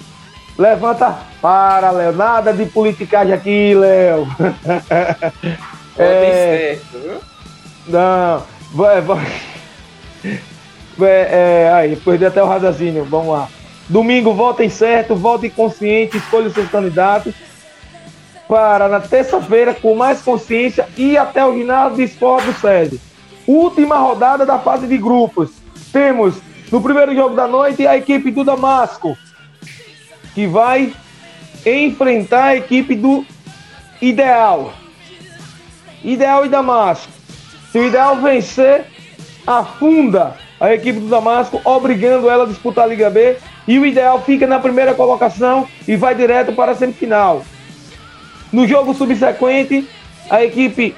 Levanta. 0.58 1.16
Para, 1.40 1.90
Léo. 1.90 2.12
Nada 2.12 2.52
de 2.52 2.64
politicagem 2.66 3.34
aqui, 3.34 3.74
Léo. 3.74 4.26
é... 5.98 6.78
certo, 6.78 6.98
viu? 6.98 7.20
Não. 7.88 8.42
Vai, 8.72 9.00
vai. 9.00 9.26
É, 11.00 11.66
é, 11.66 11.72
aí, 11.74 11.96
perdi 11.96 12.24
até 12.24 12.42
o 12.42 12.46
raciocínio. 12.46 13.04
Vamos 13.04 13.34
lá. 13.34 13.48
Domingo, 13.88 14.32
votem 14.32 14.70
certo, 14.70 15.14
votem 15.14 15.50
consciente, 15.50 16.16
escolha 16.16 16.46
os 16.46 16.54
seus 16.54 16.70
candidatos 16.70 17.34
para 18.48 18.88
na 18.88 19.00
terça-feira 19.00 19.74
com 19.74 19.94
mais 19.94 20.20
consciência 20.22 20.86
e 20.96 21.16
até 21.16 21.44
o 21.44 21.54
ginásio 21.54 21.96
de 21.96 22.04
esporte 22.04 22.46
do 22.46 22.54
SESI. 22.54 23.00
Última 23.46 23.96
rodada 23.96 24.46
da 24.46 24.58
fase 24.58 24.86
de 24.86 24.96
grupos. 24.96 25.50
Temos 25.94 26.34
no 26.72 26.82
primeiro 26.82 27.14
jogo 27.14 27.36
da 27.36 27.46
noite 27.46 27.86
a 27.86 27.96
equipe 27.96 28.32
do 28.32 28.42
Damasco, 28.42 29.16
que 30.34 30.44
vai 30.44 30.92
enfrentar 31.64 32.46
a 32.46 32.56
equipe 32.56 32.96
do 32.96 33.24
Ideal. 34.02 34.74
Ideal 36.02 36.44
e 36.44 36.48
Damasco. 36.48 37.12
Se 37.70 37.78
o 37.78 37.86
Ideal 37.86 38.16
vencer, 38.16 38.86
afunda 39.46 40.34
a 40.58 40.74
equipe 40.74 40.98
do 40.98 41.06
Damasco, 41.06 41.60
obrigando 41.64 42.28
ela 42.28 42.42
a 42.42 42.48
disputar 42.48 42.86
a 42.86 42.88
Liga 42.88 43.08
B. 43.08 43.36
E 43.68 43.78
o 43.78 43.86
Ideal 43.86 44.20
fica 44.20 44.48
na 44.48 44.58
primeira 44.58 44.94
colocação 44.94 45.68
e 45.86 45.94
vai 45.94 46.16
direto 46.16 46.52
para 46.54 46.72
a 46.72 46.74
semifinal. 46.74 47.44
No 48.52 48.66
jogo 48.66 48.94
subsequente, 48.94 49.88
a 50.28 50.42
equipe 50.42 50.96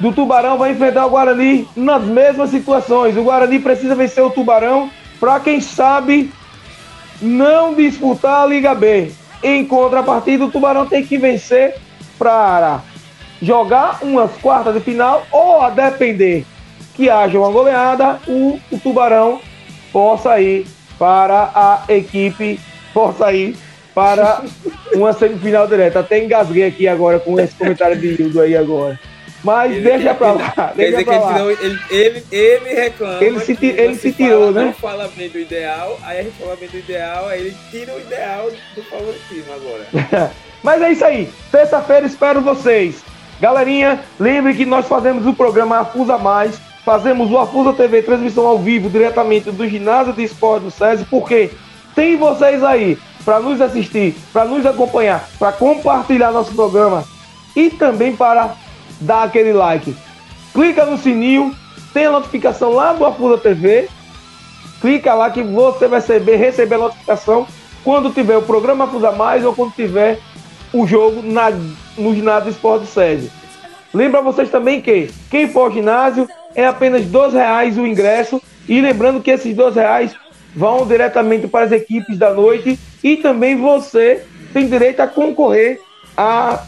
do 0.00 0.12
Tubarão 0.12 0.56
vai 0.56 0.72
enfrentar 0.72 1.06
o 1.06 1.10
Guarani 1.10 1.68
nas 1.74 2.04
mesmas 2.04 2.50
situações. 2.50 3.16
O 3.16 3.22
Guarani 3.24 3.58
precisa 3.58 3.94
vencer 3.94 4.22
o 4.22 4.30
Tubarão 4.30 4.90
para, 5.18 5.40
quem 5.40 5.60
sabe, 5.60 6.32
não 7.20 7.74
disputar 7.74 8.42
a 8.42 8.46
Liga 8.46 8.74
B. 8.74 9.10
Em 9.42 9.64
contrapartida, 9.64 10.44
o 10.44 10.50
Tubarão 10.50 10.86
tem 10.86 11.04
que 11.04 11.18
vencer 11.18 11.74
para 12.18 12.80
jogar 13.40 13.98
umas 14.02 14.32
quartas 14.38 14.74
de 14.74 14.80
final 14.80 15.26
ou, 15.30 15.62
a 15.62 15.70
depender 15.70 16.44
que 16.94 17.08
haja 17.08 17.38
uma 17.38 17.50
goleada, 17.50 18.18
o, 18.26 18.58
o 18.72 18.78
Tubarão 18.80 19.40
possa 19.92 20.40
ir 20.40 20.66
para 20.98 21.50
a 21.54 21.84
equipe, 21.88 22.58
possa 22.92 23.32
ir 23.32 23.56
para 23.94 24.42
uma 24.94 25.12
semifinal 25.12 25.66
direta. 25.68 26.00
Até 26.00 26.24
engasguei 26.24 26.66
aqui 26.66 26.88
agora 26.88 27.20
com 27.20 27.38
esse 27.38 27.54
comentário 27.54 27.96
de 27.96 28.20
Hildo 28.20 28.40
aí 28.40 28.56
agora. 28.56 28.98
Mas 29.44 29.72
ele 29.72 29.82
deixa 29.82 30.14
pra 30.14 30.32
lá. 30.32 30.72
Quer 30.74 30.90
dizer 30.90 31.04
que 31.04 31.10
ele, 31.10 31.58
ele, 31.60 31.80
ele, 31.90 32.24
ele, 32.30 32.74
reclama. 32.74 33.24
Ele 33.24 33.40
se, 33.40 33.56
ele 33.60 33.94
se 33.94 34.12
tirou, 34.12 34.46
fala, 34.46 34.52
né? 34.52 34.64
Não 34.64 34.72
fala 34.72 35.10
bem 35.16 35.28
do 35.28 35.38
ideal, 35.38 35.98
aí 36.02 36.20
a 36.20 36.22
gente 36.22 36.36
fala 36.38 36.56
bem 36.56 36.68
do 36.68 36.78
ideal, 36.78 37.28
aí 37.28 37.40
ele 37.40 37.56
tira 37.70 37.94
o 37.94 38.00
ideal 38.00 38.50
do 38.74 38.82
favoritismo 38.82 39.52
agora. 39.52 40.32
Mas 40.62 40.82
é 40.82 40.92
isso 40.92 41.04
aí. 41.04 41.30
Terça-feira 41.52 42.06
espero 42.06 42.40
vocês. 42.40 43.02
Galerinha, 43.40 44.00
lembre 44.18 44.54
que 44.54 44.66
nós 44.66 44.88
fazemos 44.88 45.24
o 45.24 45.32
programa 45.32 45.78
Afusa 45.78 46.18
Mais. 46.18 46.58
Fazemos 46.84 47.30
o 47.30 47.38
Afusa 47.38 47.72
TV 47.72 48.02
transmissão 48.02 48.46
ao 48.46 48.58
vivo 48.58 48.88
diretamente 48.88 49.50
do 49.50 49.68
ginásio 49.68 50.12
de 50.12 50.24
esporte 50.24 50.64
do 50.64 50.70
SESI, 50.70 51.04
porque 51.04 51.50
tem 51.94 52.16
vocês 52.16 52.64
aí 52.64 52.98
para 53.24 53.40
nos 53.40 53.60
assistir, 53.60 54.16
para 54.32 54.46
nos 54.46 54.64
acompanhar, 54.64 55.28
para 55.38 55.52
compartilhar 55.52 56.32
nosso 56.32 56.54
programa 56.54 57.04
e 57.54 57.68
também 57.68 58.16
para 58.16 58.54
dar 59.00 59.24
aquele 59.24 59.52
like. 59.52 59.94
Clica 60.52 60.84
no 60.84 60.98
sininho, 60.98 61.54
tem 61.92 62.06
a 62.06 62.12
notificação 62.12 62.72
lá 62.72 62.92
do 62.92 63.04
Afusa 63.04 63.38
TV. 63.38 63.88
Clica 64.80 65.14
lá 65.14 65.30
que 65.30 65.42
você 65.42 65.88
vai 65.88 66.00
receber, 66.00 66.36
receber 66.36 66.74
a 66.76 66.78
notificação 66.78 67.46
quando 67.84 68.10
tiver 68.10 68.36
o 68.36 68.42
programa 68.42 68.84
Afusa 68.84 69.12
Mais 69.12 69.44
ou 69.44 69.54
quando 69.54 69.72
tiver 69.72 70.18
o 70.72 70.86
jogo 70.86 71.22
na, 71.22 71.50
no 71.96 72.14
ginásio 72.14 72.50
Esporte 72.50 72.86
Sede. 72.86 73.30
Lembra 73.92 74.20
vocês 74.20 74.50
também 74.50 74.80
que 74.80 75.10
quem 75.30 75.48
for 75.48 75.60
ao 75.62 75.72
ginásio 75.72 76.28
é 76.54 76.66
apenas 76.66 77.02
R$ 77.02 77.30
reais 77.32 77.78
o 77.78 77.86
ingresso 77.86 78.40
e 78.68 78.80
lembrando 78.80 79.22
que 79.22 79.30
esses 79.30 79.56
R$ 79.56 79.70
reais 79.70 80.14
vão 80.54 80.86
diretamente 80.86 81.46
para 81.46 81.64
as 81.64 81.72
equipes 81.72 82.18
da 82.18 82.32
noite 82.32 82.78
e 83.02 83.16
também 83.16 83.56
você 83.56 84.24
tem 84.52 84.68
direito 84.68 85.00
a 85.00 85.06
concorrer 85.06 85.80
a 86.16 86.62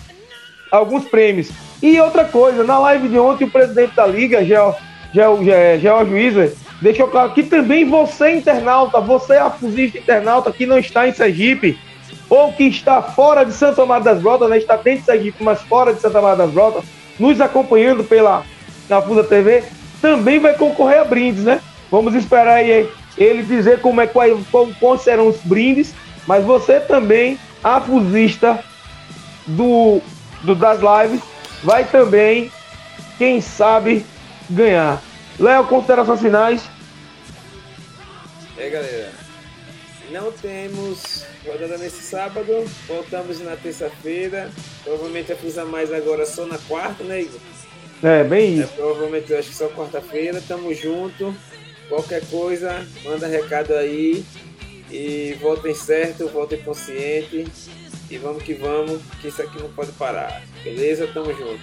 alguns 0.71 1.05
prêmios. 1.05 1.51
E 1.83 2.01
outra 2.01 2.25
coisa, 2.25 2.63
na 2.63 2.79
live 2.79 3.09
de 3.09 3.19
ontem 3.19 3.45
o 3.45 3.51
presidente 3.51 3.95
da 3.95 4.07
liga, 4.07 4.45
Geo, 4.45 4.75
Geo, 5.13 6.07
Juizer, 6.07 6.55
deixou 6.81 7.09
claro 7.09 7.33
que 7.33 7.43
também 7.43 7.85
você 7.85 8.35
internauta, 8.35 9.01
você 9.01 9.35
afusista 9.37 9.99
internauta 9.99 10.53
que 10.53 10.67
não 10.67 10.79
está 10.79 11.09
em 11.09 11.15
Sergipe, 11.15 11.79
ou 12.29 12.53
que 12.53 12.65
está 12.65 13.03
fora 13.03 13.45
de 13.45 13.53
Santa 13.53 13.85
Maria 13.85 14.05
das 14.05 14.23
Brotas, 14.23 14.49
né, 14.51 14.59
está 14.59 14.77
dentro 14.77 15.01
de 15.01 15.07
Sergipe, 15.07 15.43
mas 15.43 15.61
fora 15.63 15.93
de 15.93 16.01
Santa 16.01 16.21
Maria 16.21 16.37
das 16.37 16.51
Brotas, 16.51 16.85
nos 17.19 17.41
acompanhando 17.41 18.05
pela 18.05 18.45
na 18.89 19.01
Fusa 19.01 19.25
TV, 19.25 19.63
também 20.03 20.39
vai 20.39 20.55
concorrer 20.55 21.01
a 21.01 21.05
brindes, 21.05 21.45
né? 21.45 21.61
Vamos 21.91 22.15
esperar 22.15 22.57
aí 22.57 22.89
ele 23.17 23.43
dizer 23.43 23.81
como 23.81 24.01
é 24.01 24.07
quais, 24.07 24.37
quais 24.79 25.03
serão 25.03 25.29
os 25.29 25.37
brindes, 25.39 25.95
mas 26.27 26.45
você 26.45 26.81
também, 26.81 27.39
afusista 27.63 28.59
do, 29.47 30.01
do 30.43 30.55
das 30.55 30.79
lives, 30.81 31.21
vai 31.63 31.85
também, 31.85 32.51
quem 33.19 33.41
sabe, 33.41 34.05
ganhar. 34.49 35.03
Léo, 35.39 35.67
considerações 35.67 36.21
finais. 36.21 36.63
É, 38.57 38.69
galera. 38.69 39.13
Não 40.11 40.33
temos 40.33 41.25
rodada 41.47 41.79
nesse 41.79 42.03
sábado, 42.03 42.65
voltamos 42.89 43.41
na 43.41 43.57
terça-feira. 43.57 44.51
Provavelmente 44.83 45.33
a 45.33 45.37
Fusa 45.37 45.65
Mais 45.65 45.93
agora 45.93 46.27
só 46.27 46.45
na 46.47 46.59
quarta, 46.59 47.05
né, 47.05 47.23
Igor? 47.23 47.41
É, 48.03 48.25
bem 48.25 48.59
isso. 48.59 48.73
É, 48.73 48.77
provavelmente 48.77 49.31
eu 49.31 49.39
acho 49.39 49.51
que 49.51 49.55
só 49.55 49.69
quarta-feira. 49.69 50.43
Tamo 50.47 50.75
junto. 50.75 51.35
Qualquer 51.89 52.25
coisa, 52.27 52.85
manda 53.05 53.27
recado 53.27 53.73
aí. 53.75 54.25
E 54.91 55.37
votem 55.41 55.75
certo, 55.75 56.29
votem 56.29 56.61
consciente. 56.61 57.47
E 58.11 58.19
vamos 58.19 58.43
que 58.43 58.55
vamos, 58.55 59.01
que 59.21 59.29
isso 59.29 59.41
aqui 59.41 59.63
não 59.63 59.69
pode 59.69 59.93
parar. 59.93 60.43
Beleza? 60.65 61.09
Tamo 61.15 61.33
junto. 61.33 61.61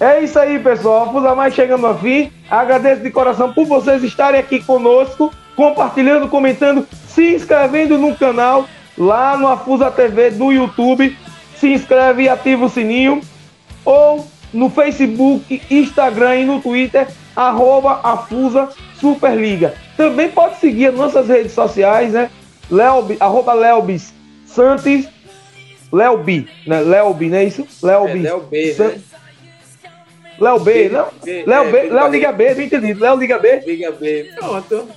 É 0.00 0.22
isso 0.22 0.38
aí, 0.38 0.58
pessoal. 0.58 1.12
Fusa 1.12 1.34
Mais 1.34 1.52
chegando 1.52 1.86
ao 1.86 1.98
fim. 1.98 2.32
Agradeço 2.50 3.02
de 3.02 3.10
coração 3.10 3.52
por 3.52 3.66
vocês 3.66 4.02
estarem 4.02 4.40
aqui 4.40 4.62
conosco, 4.64 5.30
compartilhando, 5.54 6.28
comentando, 6.28 6.86
se 7.06 7.34
inscrevendo 7.34 7.98
no 7.98 8.16
canal 8.16 8.66
lá 8.96 9.36
no 9.36 9.48
Afusa 9.48 9.90
TV 9.90 10.30
do 10.30 10.50
YouTube. 10.50 11.14
Se 11.56 11.68
inscreve 11.74 12.22
e 12.22 12.28
ativa 12.28 12.64
o 12.64 12.70
sininho. 12.70 13.20
Ou 13.84 14.26
no 14.52 14.70
Facebook, 14.70 15.60
Instagram 15.70 16.36
e 16.36 16.44
no 16.46 16.62
Twitter, 16.62 17.06
arroba 17.36 18.00
Afusa 18.02 18.70
Superliga. 18.98 19.74
Também 19.94 20.30
pode 20.30 20.56
seguir 20.56 20.86
as 20.86 20.94
nossas 20.94 21.28
redes 21.28 21.52
sociais, 21.52 22.14
né? 22.14 22.30
Leob, 22.70 23.16
arroba 23.20 23.52
Leobis 23.52 24.14
Santos, 24.46 25.06
Leobi, 25.92 26.48
né? 26.66 26.80
Leobi, 26.80 27.28
não 27.28 27.38
é 27.38 27.44
isso? 27.44 27.66
Leobi. 27.82 28.18
É, 28.26 28.30
Léo 28.30 28.40
B, 28.40 28.74
né? 28.78 29.00
Léo 30.40 30.60
B, 30.60 30.88
não? 30.88 31.08
B, 31.24 31.44
Léo 31.46 31.62
é, 31.62 31.70
B, 31.72 31.80
B, 31.82 31.88
Léo 31.90 32.10
B. 32.10 32.16
Liga 32.16 32.32
B, 32.32 32.54
não 32.54 32.62
entendi. 32.62 32.94
Léo 32.94 33.16
Liga 33.16 33.38
B. 33.38 33.60
Liga 33.66 33.90
B. 33.92 34.30
Pronto. 34.38 34.88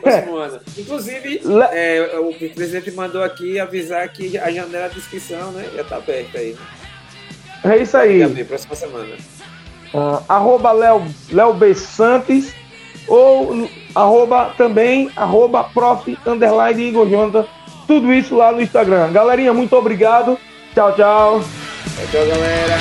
Próximo 0.00 0.36
ano. 0.36 0.60
Inclusive, 0.78 1.40
Le- 1.44 1.68
é, 1.72 2.18
o 2.18 2.32
presidente 2.50 2.90
mandou 2.90 3.22
aqui 3.22 3.60
avisar 3.60 4.08
que 4.08 4.36
a 4.38 4.50
janela 4.50 4.88
de 4.88 4.98
inscrição, 4.98 5.52
né? 5.52 5.68
Já 5.74 5.84
tá 5.84 5.96
aberta 5.96 6.38
aí. 6.38 6.56
É 7.64 7.76
isso 7.76 7.96
aí. 7.96 8.14
Liga 8.14 8.28
B, 8.28 8.44
próxima 8.44 8.74
semana. 8.74 9.14
Ah, 9.94 10.22
arroba 10.28 10.72
Léo, 10.72 11.06
Léo 11.30 11.52
B. 11.54 11.74
Santos 11.74 12.52
ou 13.06 13.68
arroba 13.94 14.54
também 14.56 15.10
arroba 15.14 15.62
prof 15.64 16.18
underline 16.26 16.82
Igor 16.88 17.08
Jonathan. 17.08 17.46
Tudo 17.86 18.12
isso 18.12 18.36
lá 18.36 18.52
no 18.52 18.62
Instagram. 18.62 19.12
Galerinha, 19.12 19.52
muito 19.52 19.76
obrigado. 19.76 20.38
Tchau, 20.74 20.92
tchau. 20.94 21.44
Tchau, 21.96 22.06
tchau, 22.10 22.26
galera. 22.26 22.78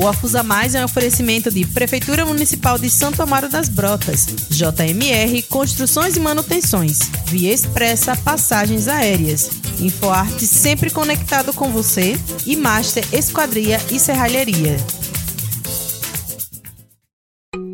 O 0.00 0.08
Afusa 0.08 0.42
Mais 0.42 0.74
é 0.74 0.80
um 0.80 0.84
oferecimento 0.86 1.50
de 1.50 1.66
Prefeitura 1.66 2.24
Municipal 2.24 2.78
de 2.78 2.88
Santo 2.88 3.22
Amaro 3.22 3.50
das 3.50 3.68
Brotas, 3.68 4.24
JMR 4.48 5.42
Construções 5.42 6.16
e 6.16 6.20
Manutenções, 6.20 7.00
Via 7.26 7.52
Expressa 7.52 8.16
Passagens 8.16 8.88
Aéreas, 8.88 9.50
InfoArte 9.78 10.46
sempre 10.46 10.88
conectado 10.88 11.52
com 11.52 11.70
você 11.70 12.18
e 12.46 12.56
Master 12.56 13.04
Esquadria 13.12 13.78
e 13.90 13.98
Serralheria. 13.98 14.78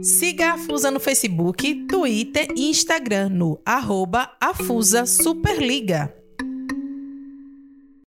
Siga 0.02 0.52
a 0.52 0.54
Afusa 0.54 0.90
no 0.90 0.98
Facebook, 0.98 1.86
Twitter 1.86 2.48
e 2.56 2.70
Instagram 2.70 3.28
no 3.28 3.60
arroba 3.64 4.34
Afusa 4.40 5.04
Superliga. 5.04 6.14